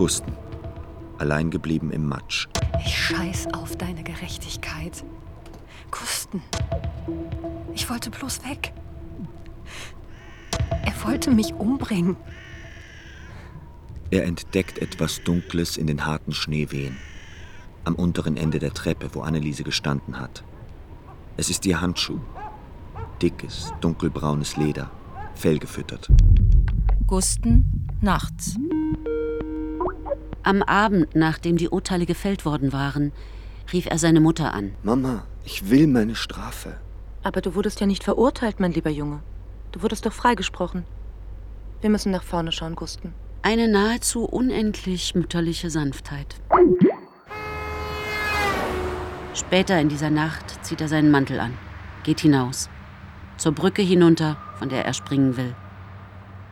Gusten. 0.02 0.34
Allein 1.20 1.52
geblieben 1.52 1.92
im 1.92 2.08
Matsch. 2.08 2.48
Ich 2.84 2.98
scheiß 2.98 3.54
auf 3.54 3.76
deine 3.76 4.02
Gerechtigkeit. 4.02 5.04
Gusten. 5.92 6.42
Ich 7.76 7.88
wollte 7.88 8.10
bloß 8.10 8.44
weg. 8.50 8.74
Er 10.84 11.06
wollte 11.06 11.30
mich 11.30 11.54
umbringen. 11.54 12.18
Er 14.10 14.26
entdeckt 14.26 14.80
etwas 14.80 15.22
Dunkles 15.24 15.78
in 15.78 15.86
den 15.86 16.04
harten 16.04 16.34
Schneewehen. 16.34 16.98
Am 17.84 17.94
unteren 17.94 18.38
Ende 18.38 18.58
der 18.58 18.74
Treppe, 18.74 19.14
wo 19.14 19.22
Anneliese 19.22 19.64
gestanden 19.64 20.20
hat. 20.20 20.44
Es 21.38 21.52
ist 21.52 21.64
ihr 21.68 21.80
Handschuh. 21.80 22.20
Dickes, 23.22 23.72
dunkelbraunes 23.82 24.58
Leder, 24.58 24.90
fellgefüttert. 25.36 26.10
Gusten, 27.06 27.88
nachts. 28.02 28.58
Am 30.44 30.64
Abend, 30.64 31.16
nachdem 31.16 31.58
die 31.58 31.70
Urteile 31.70 32.06
gefällt 32.06 32.46
worden 32.46 32.74
waren, 32.74 33.12
rief 33.72 33.86
er 33.86 34.00
seine 34.00 34.20
Mutter 34.20 34.54
an. 34.54 34.74
Mama, 34.82 35.26
ich 35.46 35.70
will 35.70 35.86
meine 35.86 36.16
Strafe. 36.16 36.78
Aber 37.24 37.42
du 37.42 37.54
wurdest 37.54 37.80
ja 37.80 37.86
nicht 37.86 38.04
verurteilt, 38.04 38.60
mein 38.60 38.72
lieber 38.72 38.90
Junge. 38.90 39.22
Du 39.72 39.84
wurdest 39.84 40.06
doch 40.06 40.14
freigesprochen. 40.14 40.84
Wir 41.82 41.92
müssen 41.92 42.12
nach 42.12 42.24
vorne 42.24 42.52
schauen, 42.52 42.76
Gusten. 42.76 43.14
Eine 43.44 43.68
nahezu 43.68 44.26
unendlich 44.26 45.14
mütterliche 45.14 45.70
Sanftheit. 45.70 46.36
Später 49.34 49.80
in 49.80 49.90
dieser 49.90 50.10
Nacht 50.10 50.64
zieht 50.66 50.82
er 50.82 50.88
seinen 50.88 51.12
Mantel 51.12 51.40
an, 51.40 51.54
geht 52.04 52.20
hinaus, 52.20 52.70
zur 53.38 53.54
Brücke 53.54 53.82
hinunter, 53.82 54.38
von 54.56 54.70
der 54.70 54.86
er 54.86 54.94
springen 54.94 55.38
will. 55.38 55.56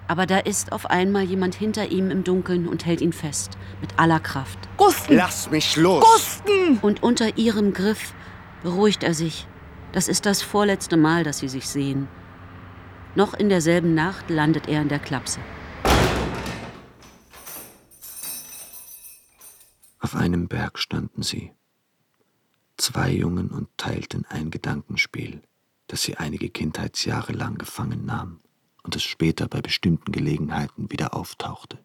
Aber 0.10 0.26
da 0.26 0.40
ist 0.40 0.72
auf 0.72 0.88
einmal 0.88 1.22
jemand 1.22 1.54
hinter 1.54 1.92
ihm 1.92 2.10
im 2.10 2.24
Dunkeln 2.24 2.68
und 2.68 2.84
hält 2.84 3.00
ihn 3.00 3.14
fest, 3.14 3.60
mit 3.80 4.00
aller 4.00 4.20
Kraft. 4.20 4.58
Gusten! 4.76 5.16
Lass 5.16 5.52
mich 5.52 5.76
los! 5.76 6.04
Gusten! 6.04 6.80
Und 6.80 7.04
unter 7.04 7.38
ihrem 7.38 7.74
Griff 7.74 8.16
beruhigt 8.64 9.04
er 9.04 9.14
sich. 9.14 9.48
Das 9.92 10.08
ist 10.08 10.26
das 10.26 10.42
vorletzte 10.42 10.98
Mal, 10.98 11.24
dass 11.24 11.38
sie 11.38 11.48
sich 11.48 11.70
sehen. 11.70 12.08
Noch 13.14 13.36
in 13.36 13.50
derselben 13.50 13.94
Nacht 13.94 14.32
landet 14.32 14.68
er 14.68 14.82
in 14.82 14.90
der 14.90 14.98
Klapse. 14.98 15.40
Auf 20.00 20.16
einem 20.16 20.48
Berg 20.48 20.80
standen 20.80 21.22
sie. 21.22 21.52
Zwei 22.78 23.12
Jungen 23.12 23.52
und 23.52 23.68
teilten 23.78 24.26
ein 24.26 24.50
Gedankenspiel, 24.50 25.44
das 25.86 26.02
sie 26.02 26.18
einige 26.18 26.50
Kindheitsjahre 26.50 27.34
lang 27.34 27.60
gefangen 27.60 28.06
nahm 28.06 28.40
und 28.90 28.96
es 28.96 29.04
später 29.04 29.48
bei 29.48 29.62
bestimmten 29.62 30.12
Gelegenheiten 30.12 30.90
wieder 30.90 31.14
auftauchte. 31.14 31.78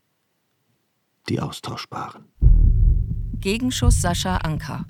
Die 1.29 1.39
austauschbaren. 1.39 2.25
Gegenschuss 3.41 4.01
Sascha 4.01 4.39
Anker. 4.39 4.87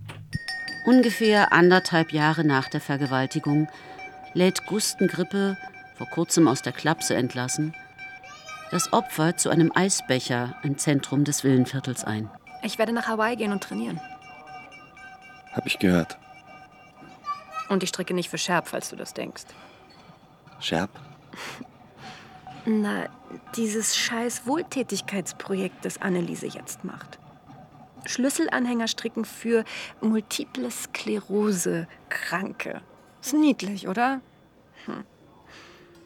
Ungefähr 0.86 1.52
anderthalb 1.52 2.12
Jahre 2.12 2.44
nach 2.44 2.68
der 2.68 2.80
Vergewaltigung 2.80 3.66
lädt 4.32 4.64
Gusten 4.66 5.08
Grippe, 5.08 5.56
vor 5.96 6.06
kurzem 6.06 6.46
aus 6.46 6.62
der 6.62 6.72
Klapse 6.72 7.16
entlassen, 7.16 7.74
das 8.70 8.92
Opfer 8.92 9.36
zu 9.36 9.50
einem 9.50 9.72
Eisbecher 9.74 10.54
im 10.62 10.78
Zentrum 10.78 11.24
des 11.24 11.42
Villenviertels 11.42 12.04
ein. 12.04 12.30
Ich 12.62 12.78
werde 12.78 12.92
nach 12.92 13.08
Hawaii 13.08 13.34
gehen 13.34 13.50
und 13.50 13.64
trainieren. 13.64 14.00
Hab 15.52 15.66
ich 15.66 15.80
gehört. 15.80 16.16
Und 17.68 17.82
ich 17.82 17.88
stricke 17.88 18.14
nicht 18.14 18.30
für 18.30 18.38
Scherb, 18.38 18.68
falls 18.68 18.90
du 18.90 18.94
das 18.94 19.14
denkst. 19.14 19.46
Scherb? 20.60 20.90
Na, 22.66 23.08
dieses 23.56 23.96
scheiß 23.96 24.46
Wohltätigkeitsprojekt, 24.46 25.84
das 25.84 26.00
Anneliese 26.00 26.46
jetzt 26.46 26.84
macht. 26.84 27.18
Schlüsselanhänger 28.06 28.88
stricken 28.88 29.26
für 29.26 29.64
multiple 30.00 30.70
Sklerose-Kranke. 30.70 32.80
Ist 33.20 33.34
niedlich, 33.34 33.86
oder? 33.88 34.22
Hm. 34.86 35.04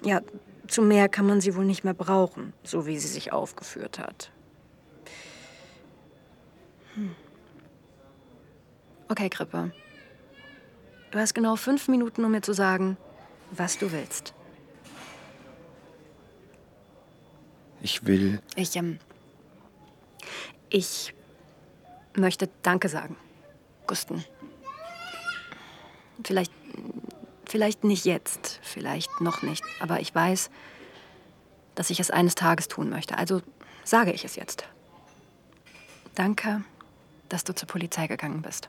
Ja, 0.02 0.20
zu 0.66 0.82
mehr 0.82 1.08
kann 1.08 1.26
man 1.26 1.40
sie 1.40 1.54
wohl 1.56 1.64
nicht 1.64 1.84
mehr 1.84 1.94
brauchen, 1.94 2.52
so 2.62 2.86
wie 2.86 2.98
sie 2.98 3.08
sich 3.08 3.32
aufgeführt 3.32 3.98
hat. 3.98 4.30
Hm. 6.94 7.16
Okay, 9.08 9.28
Krippe. 9.28 9.72
Du 11.10 11.18
hast 11.18 11.34
genau 11.34 11.56
fünf 11.56 11.88
Minuten, 11.88 12.24
um 12.24 12.30
mir 12.30 12.42
zu 12.42 12.52
sagen, 12.52 12.96
was 13.50 13.78
du 13.78 13.90
willst. 13.90 14.34
Ich 17.80 18.06
will. 18.06 18.40
Ich, 18.56 18.76
ähm. 18.76 18.98
Ich 20.70 21.14
möchte 22.14 22.48
Danke 22.62 22.88
sagen, 22.88 23.16
Gusten. 23.86 24.24
Vielleicht. 26.24 26.52
Vielleicht 27.48 27.82
nicht 27.82 28.04
jetzt, 28.04 28.60
vielleicht 28.62 29.22
noch 29.22 29.40
nicht, 29.40 29.64
aber 29.80 30.00
ich 30.00 30.14
weiß, 30.14 30.50
dass 31.76 31.88
ich 31.88 31.98
es 31.98 32.10
eines 32.10 32.34
Tages 32.34 32.68
tun 32.68 32.90
möchte. 32.90 33.16
Also 33.16 33.40
sage 33.84 34.12
ich 34.12 34.22
es 34.26 34.36
jetzt. 34.36 34.68
Danke, 36.14 36.62
dass 37.30 37.44
du 37.44 37.54
zur 37.54 37.66
Polizei 37.66 38.06
gegangen 38.06 38.42
bist. 38.42 38.68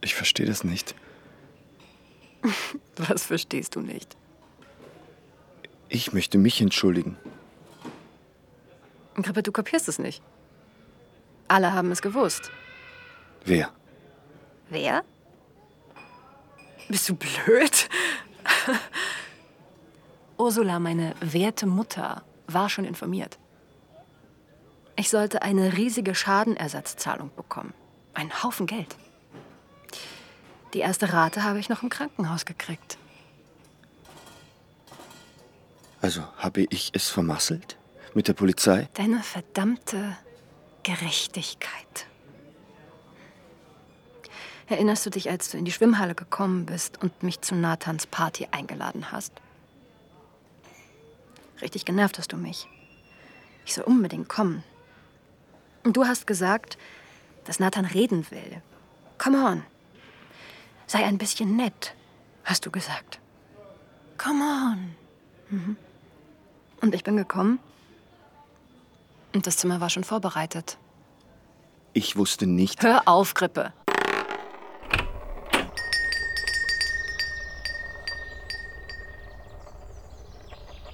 Ich 0.00 0.14
verstehe 0.14 0.46
das 0.46 0.64
nicht. 0.64 0.96
Was 2.96 3.24
verstehst 3.24 3.76
du 3.76 3.80
nicht? 3.80 4.16
Ich 5.94 6.12
möchte 6.12 6.38
mich 6.38 6.60
entschuldigen. 6.60 7.16
Aber 9.14 9.42
du 9.42 9.52
kapierst 9.52 9.88
es 9.88 10.00
nicht. 10.00 10.24
Alle 11.46 11.72
haben 11.72 11.92
es 11.92 12.02
gewusst. 12.02 12.50
Wer? 13.44 13.70
Wer? 14.68 15.04
Bist 16.88 17.08
du 17.08 17.14
blöd? 17.14 17.88
Ursula, 20.36 20.80
meine 20.80 21.14
werte 21.20 21.66
Mutter, 21.66 22.24
war 22.48 22.68
schon 22.68 22.84
informiert. 22.84 23.38
Ich 24.96 25.10
sollte 25.10 25.42
eine 25.42 25.76
riesige 25.76 26.16
Schadenersatzzahlung 26.16 27.30
bekommen. 27.36 27.72
Ein 28.14 28.42
Haufen 28.42 28.66
Geld. 28.66 28.96
Die 30.72 30.80
erste 30.80 31.12
Rate 31.12 31.44
habe 31.44 31.60
ich 31.60 31.68
noch 31.68 31.84
im 31.84 31.88
Krankenhaus 31.88 32.46
gekriegt. 32.46 32.98
Also 36.04 36.22
habe 36.36 36.66
ich 36.68 36.90
es 36.92 37.08
vermasselt? 37.08 37.78
Mit 38.12 38.28
der 38.28 38.34
Polizei? 38.34 38.90
Deine 38.92 39.22
verdammte 39.22 40.14
Gerechtigkeit. 40.82 42.06
Erinnerst 44.66 45.06
du 45.06 45.08
dich, 45.08 45.30
als 45.30 45.50
du 45.50 45.56
in 45.56 45.64
die 45.64 45.72
Schwimmhalle 45.72 46.14
gekommen 46.14 46.66
bist 46.66 47.02
und 47.02 47.22
mich 47.22 47.40
zu 47.40 47.54
Nathans 47.54 48.06
Party 48.06 48.48
eingeladen 48.50 49.12
hast? 49.12 49.32
Richtig 51.62 51.86
genervt 51.86 52.18
hast 52.18 52.34
du 52.34 52.36
mich. 52.36 52.68
Ich 53.64 53.72
soll 53.72 53.84
unbedingt 53.84 54.28
kommen. 54.28 54.62
Und 55.84 55.96
du 55.96 56.04
hast 56.04 56.26
gesagt, 56.26 56.76
dass 57.44 57.60
Nathan 57.60 57.86
reden 57.86 58.26
will. 58.30 58.60
Come 59.16 59.42
on. 59.42 59.62
Sei 60.86 61.02
ein 61.02 61.16
bisschen 61.16 61.56
nett, 61.56 61.94
hast 62.44 62.66
du 62.66 62.70
gesagt. 62.70 63.20
Come 64.18 64.44
on. 64.44 64.94
Mhm. 65.48 65.76
Und 66.84 66.94
ich 66.94 67.02
bin 67.02 67.16
gekommen. 67.16 67.60
Und 69.34 69.46
das 69.46 69.56
Zimmer 69.56 69.80
war 69.80 69.88
schon 69.88 70.04
vorbereitet. 70.04 70.76
Ich 71.94 72.16
wusste 72.16 72.46
nicht. 72.46 72.82
Hör 72.82 73.08
auf, 73.08 73.32
Grippe. 73.32 73.72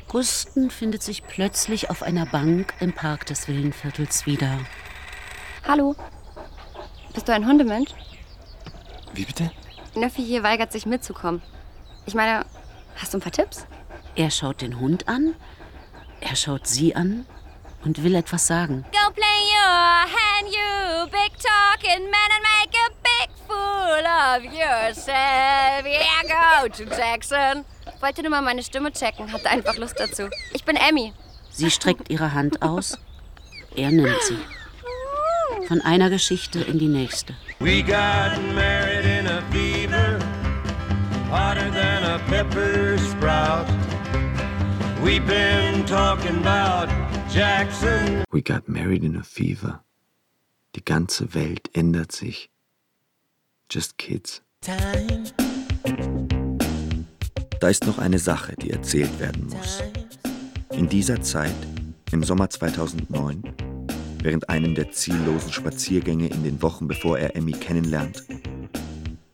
Gusten 0.06 0.70
findet 0.70 1.02
sich 1.02 1.24
plötzlich 1.24 1.90
auf 1.90 2.04
einer 2.04 2.26
Bank 2.26 2.72
im 2.78 2.92
Park 2.92 3.26
des 3.26 3.48
Villenviertels 3.48 4.26
wieder. 4.26 4.60
Hallo. 5.66 5.96
Bist 7.14 7.26
du 7.26 7.32
ein 7.32 7.44
Hundemensch? 7.44 7.90
Wie 9.12 9.24
bitte? 9.24 9.50
Nöffi 9.96 10.22
hier 10.22 10.44
weigert 10.44 10.70
sich 10.70 10.86
mitzukommen. 10.86 11.42
Ich 12.06 12.14
meine, 12.14 12.46
hast 12.94 13.12
du 13.12 13.18
ein 13.18 13.22
paar 13.22 13.32
Tipps? 13.32 13.66
Er 14.14 14.30
schaut 14.30 14.60
den 14.60 14.78
Hund 14.78 15.08
an, 15.08 15.34
er 16.20 16.36
schaut 16.36 16.66
sie 16.66 16.94
an 16.94 17.26
und 17.84 18.02
will 18.02 18.14
etwas 18.14 18.46
sagen. 18.46 18.84
Go 18.92 19.10
play 19.12 19.40
your 19.50 20.04
hand, 20.06 20.48
you 20.48 21.06
big 21.06 21.32
talking 21.38 22.10
man, 22.10 22.30
and 22.30 22.42
make 22.42 22.74
a 22.76 22.90
big 23.02 23.30
fool 23.46 24.04
of 24.06 24.44
yourself. 24.44 25.84
Yeah, 25.84 26.22
go 26.62 26.68
to 26.68 26.84
Jackson. 26.84 27.64
Wollte 28.00 28.22
nur 28.22 28.30
mal 28.30 28.42
meine 28.42 28.62
Stimme 28.62 28.92
checken, 28.92 29.32
hatte 29.32 29.48
einfach 29.50 29.76
Lust 29.76 29.98
dazu. 29.98 30.28
Ich 30.52 30.64
bin 30.64 30.76
Emmy. 30.76 31.12
Sie 31.50 31.70
streckt 31.70 32.10
ihre 32.10 32.32
Hand 32.32 32.62
aus, 32.62 32.98
er 33.76 33.90
nimmt 33.90 34.22
sie. 34.22 34.38
Von 35.66 35.80
einer 35.80 36.10
Geschichte 36.10 36.60
in 36.60 36.78
die 36.78 36.88
nächste. 36.88 37.34
We 37.58 37.82
got 37.82 38.40
married 38.54 39.04
in 39.04 39.26
a 39.26 39.42
fever, 39.50 40.18
hotter 41.30 41.70
than 41.72 42.04
a 42.04 42.18
pepper 42.28 42.96
sprout. 42.98 43.66
We've 45.02 45.26
been 45.26 45.86
talking 45.86 46.36
about 46.38 46.88
Jackson. 47.32 48.22
We 48.30 48.42
got 48.42 48.68
married 48.68 49.02
in 49.02 49.16
a 49.16 49.22
fever. 49.22 49.80
Die 50.76 50.84
ganze 50.84 51.32
Welt 51.34 51.70
ändert 51.72 52.12
sich. 52.12 52.50
Just 53.70 53.96
kids. 53.96 54.42
Time. 54.60 55.24
Da 57.60 57.68
ist 57.68 57.86
noch 57.86 57.98
eine 57.98 58.18
Sache, 58.18 58.54
die 58.56 58.70
erzählt 58.70 59.18
werden 59.18 59.46
muss. 59.46 59.82
In 60.70 60.88
dieser 60.88 61.22
Zeit, 61.22 61.56
im 62.12 62.22
Sommer 62.22 62.50
2009, 62.50 63.42
während 64.22 64.50
einem 64.50 64.74
der 64.74 64.92
ziellosen 64.92 65.52
Spaziergänge 65.52 66.28
in 66.28 66.44
den 66.44 66.60
Wochen 66.60 66.88
bevor 66.88 67.18
er 67.18 67.34
Emmy 67.36 67.52
kennenlernt, 67.52 68.24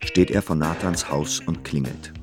steht 0.01 0.31
er 0.31 0.41
vor 0.41 0.55
Nathans 0.55 1.09
Haus 1.09 1.41
und 1.41 1.65
klingelt. 1.65 2.13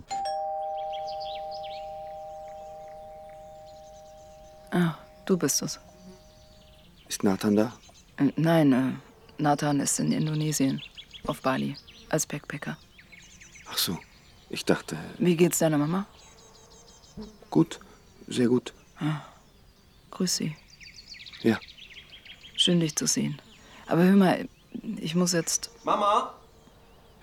Du 5.27 5.37
bist 5.37 5.63
es. 5.63 5.79
Ist 7.09 7.23
Nathan 7.23 7.57
da? 7.57 7.73
Äh, 8.17 8.33
Nein, 8.37 8.73
äh, 8.73 9.43
Nathan 9.43 9.81
ist 9.81 9.99
in 10.01 10.13
Indonesien, 10.13 10.83
auf 11.27 11.43
Bali, 11.43 11.77
als 12.09 12.27
Backpacker. 12.27 12.77
Ach 13.71 13.79
so, 13.79 13.99
ich 14.51 14.65
dachte. 14.65 14.97
Wie 15.19 15.37
geht's 15.37 15.59
deiner 15.59 15.79
Mama? 15.79 16.07
Gut, 17.51 17.81
sehr 18.27 18.49
gut. 18.49 18.73
Ah, 18.99 19.21
grüß 20.11 20.37
sie. 20.37 20.57
Ja. 21.43 21.59
Schön, 22.57 22.81
dich 22.81 22.97
zu 22.97 23.07
sehen. 23.07 23.41
Aber 23.87 24.05
hör 24.05 24.17
mal, 24.17 24.49
ich 24.99 25.15
muss 25.15 25.33
jetzt. 25.33 25.71
Mama? 25.85 26.35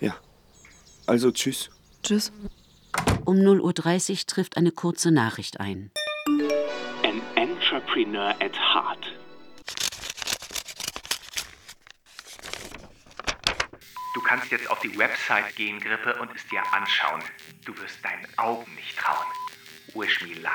Ja. 0.00 0.14
Also 1.06 1.30
tschüss. 1.30 1.70
Tschüss. 2.02 2.32
Um 3.24 3.36
0.30 3.36 4.10
Uhr 4.10 4.26
trifft 4.26 4.56
eine 4.56 4.72
kurze 4.72 5.10
Nachricht 5.10 5.60
ein. 5.60 5.90
Entrepreneur 7.72 8.34
at 8.40 8.54
heart. 8.54 8.98
Du 14.14 14.20
kannst 14.20 14.50
jetzt 14.50 14.70
auf 14.70 14.78
die 14.80 14.98
Website 14.98 15.56
gehen, 15.56 15.80
Grippe, 15.80 16.20
und 16.20 16.30
es 16.36 16.46
dir 16.48 16.60
anschauen. 16.70 17.22
Du 17.64 17.74
wirst 17.78 18.04
deinen 18.04 18.26
Augen 18.36 18.70
nicht 18.74 18.98
trauen. 18.98 19.24
Wish 19.94 20.20
me 20.20 20.34
luck. 20.42 20.52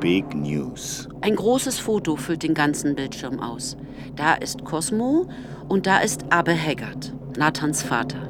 Big 0.00 0.34
News. 0.34 1.08
Ein 1.22 1.36
großes 1.36 1.78
Foto 1.78 2.16
füllt 2.16 2.42
den 2.42 2.52
ganzen 2.52 2.94
Bildschirm 2.94 3.40
aus. 3.40 3.78
Da 4.14 4.34
ist 4.34 4.62
Cosmo 4.66 5.30
und 5.70 5.86
da 5.86 6.00
ist 6.00 6.30
Abe 6.30 6.54
Haggard, 6.54 7.14
Nathans 7.38 7.82
Vater. 7.82 8.28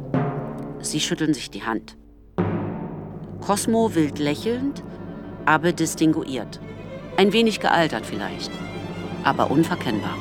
Sie 0.81 1.01
schütteln 1.01 1.35
sich 1.35 1.51
die 1.51 1.65
Hand. 1.65 1.97
Cosmo 3.43 3.93
wild 3.93 4.21
lächelnd, 4.21 4.85
Abe 5.47 5.73
distinguiert. 5.75 6.61
Ein 7.17 7.33
wenig 7.33 7.59
gealtert 7.59 8.07
vielleicht, 8.07 8.53
aber 9.25 9.51
unverkennbar. 9.51 10.17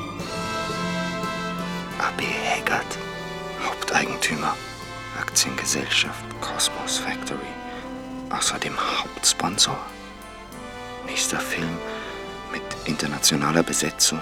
AB 2.00 2.22
Haggard, 2.50 2.98
Haupteigentümer, 3.64 4.56
Aktiengesellschaft 5.20 6.26
Cosmos 6.42 6.98
Factory, 6.98 7.54
außerdem 8.32 8.74
Hauptsponsor. 8.76 9.78
Nächster 11.06 11.40
Film 11.40 11.78
mit 12.52 12.64
internationaler 12.86 13.62
Besetzung. 13.62 14.20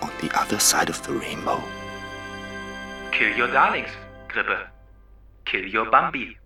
On 0.00 0.10
the 0.20 0.28
other 0.36 0.58
side 0.58 0.90
of 0.90 1.00
the 1.06 1.12
rainbow. 1.12 1.62
Kill 3.12 3.38
your 3.38 3.48
darlings, 3.48 3.90
Grippe. 4.28 4.56
Kill 5.44 5.72
your 5.72 5.88
Bambi. 5.88 6.41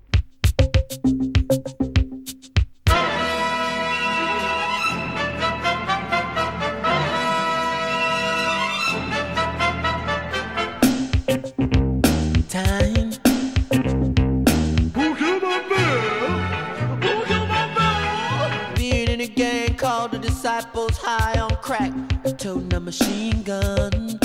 Toting 22.47 22.73
a 22.75 22.81
machine 22.81 23.43
gun. 23.43 24.21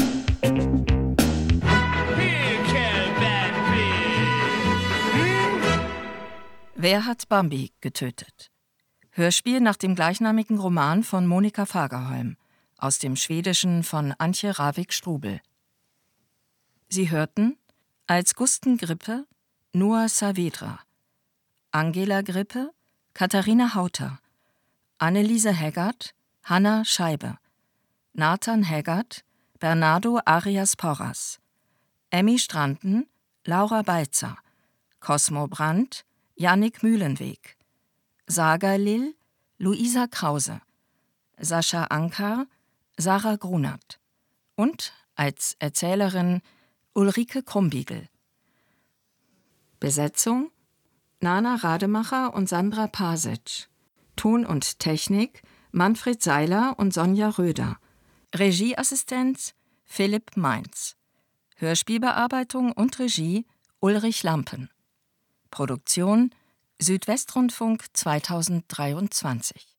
Wer 6.75 7.05
hat 7.05 7.27
Bambi 7.29 7.71
getötet? 7.81 8.51
Hörspiel 9.11 9.59
nach 9.59 9.75
dem 9.75 9.95
gleichnamigen 9.95 10.59
Roman 10.59 11.03
von 11.03 11.25
Monika 11.25 11.65
Fagerholm 11.65 12.37
aus 12.77 12.99
dem 12.99 13.15
Schwedischen 13.15 13.83
von 13.83 14.13
Antje 14.17 14.57
Ravik-Strubel. 14.57 15.41
Sie 16.89 17.09
hörten 17.09 17.57
als 18.07 18.35
Gusten 18.35 18.77
Grippe 18.77 19.25
Noah 19.73 20.09
Saavedra, 20.09 20.79
Angela 21.71 22.21
Grippe 22.21 22.71
Katharina 23.13 23.73
Hauter, 23.73 24.19
Anneliese 24.99 25.59
Haggard 25.59 26.13
Hanna 26.43 26.83
Scheibe, 26.85 27.37
Nathan 28.13 28.67
Haggard 28.69 29.23
Bernardo 29.59 30.19
Arias 30.25 30.75
Porras, 30.75 31.39
Emmy 32.09 32.37
Stranden 32.37 33.07
Laura 33.45 33.83
Balzer, 33.83 34.35
Cosmo 34.99 35.47
Brandt 35.47 36.03
Jannik 36.35 36.83
Mühlenweg, 36.83 37.55
Saga 38.27 38.75
Lill 38.75 39.15
Luisa 39.59 40.07
Krause, 40.07 40.59
Sascha 41.39 41.85
Ankar 41.85 42.47
Sarah 42.97 43.37
Grunert 43.37 43.99
und 44.55 44.91
als 45.15 45.55
Erzählerin 45.59 46.41
Ulrike 46.93 47.43
Krumbiegel. 47.43 48.09
Besetzung 49.79 50.51
Nana 51.21 51.55
Rademacher 51.55 52.33
und 52.33 52.49
Sandra 52.49 52.87
Pasic. 52.87 53.69
Ton 54.17 54.45
und 54.45 54.79
Technik 54.79 55.43
Manfred 55.71 56.21
Seiler 56.21 56.75
und 56.77 56.93
Sonja 56.93 57.29
Röder. 57.29 57.79
Regieassistenz 58.33 59.53
Philipp 59.83 60.37
Mainz. 60.37 60.95
Hörspielbearbeitung 61.57 62.71
und 62.71 62.97
Regie 62.97 63.45
Ulrich 63.81 64.23
Lampen. 64.23 64.69
Produktion 65.49 66.33
Südwestrundfunk 66.79 67.87
2023. 67.91 69.77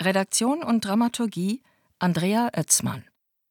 Redaktion 0.00 0.62
und 0.62 0.84
Dramaturgie 0.84 1.62
Andrea 1.98 2.48
Oetzmann. 2.56 3.04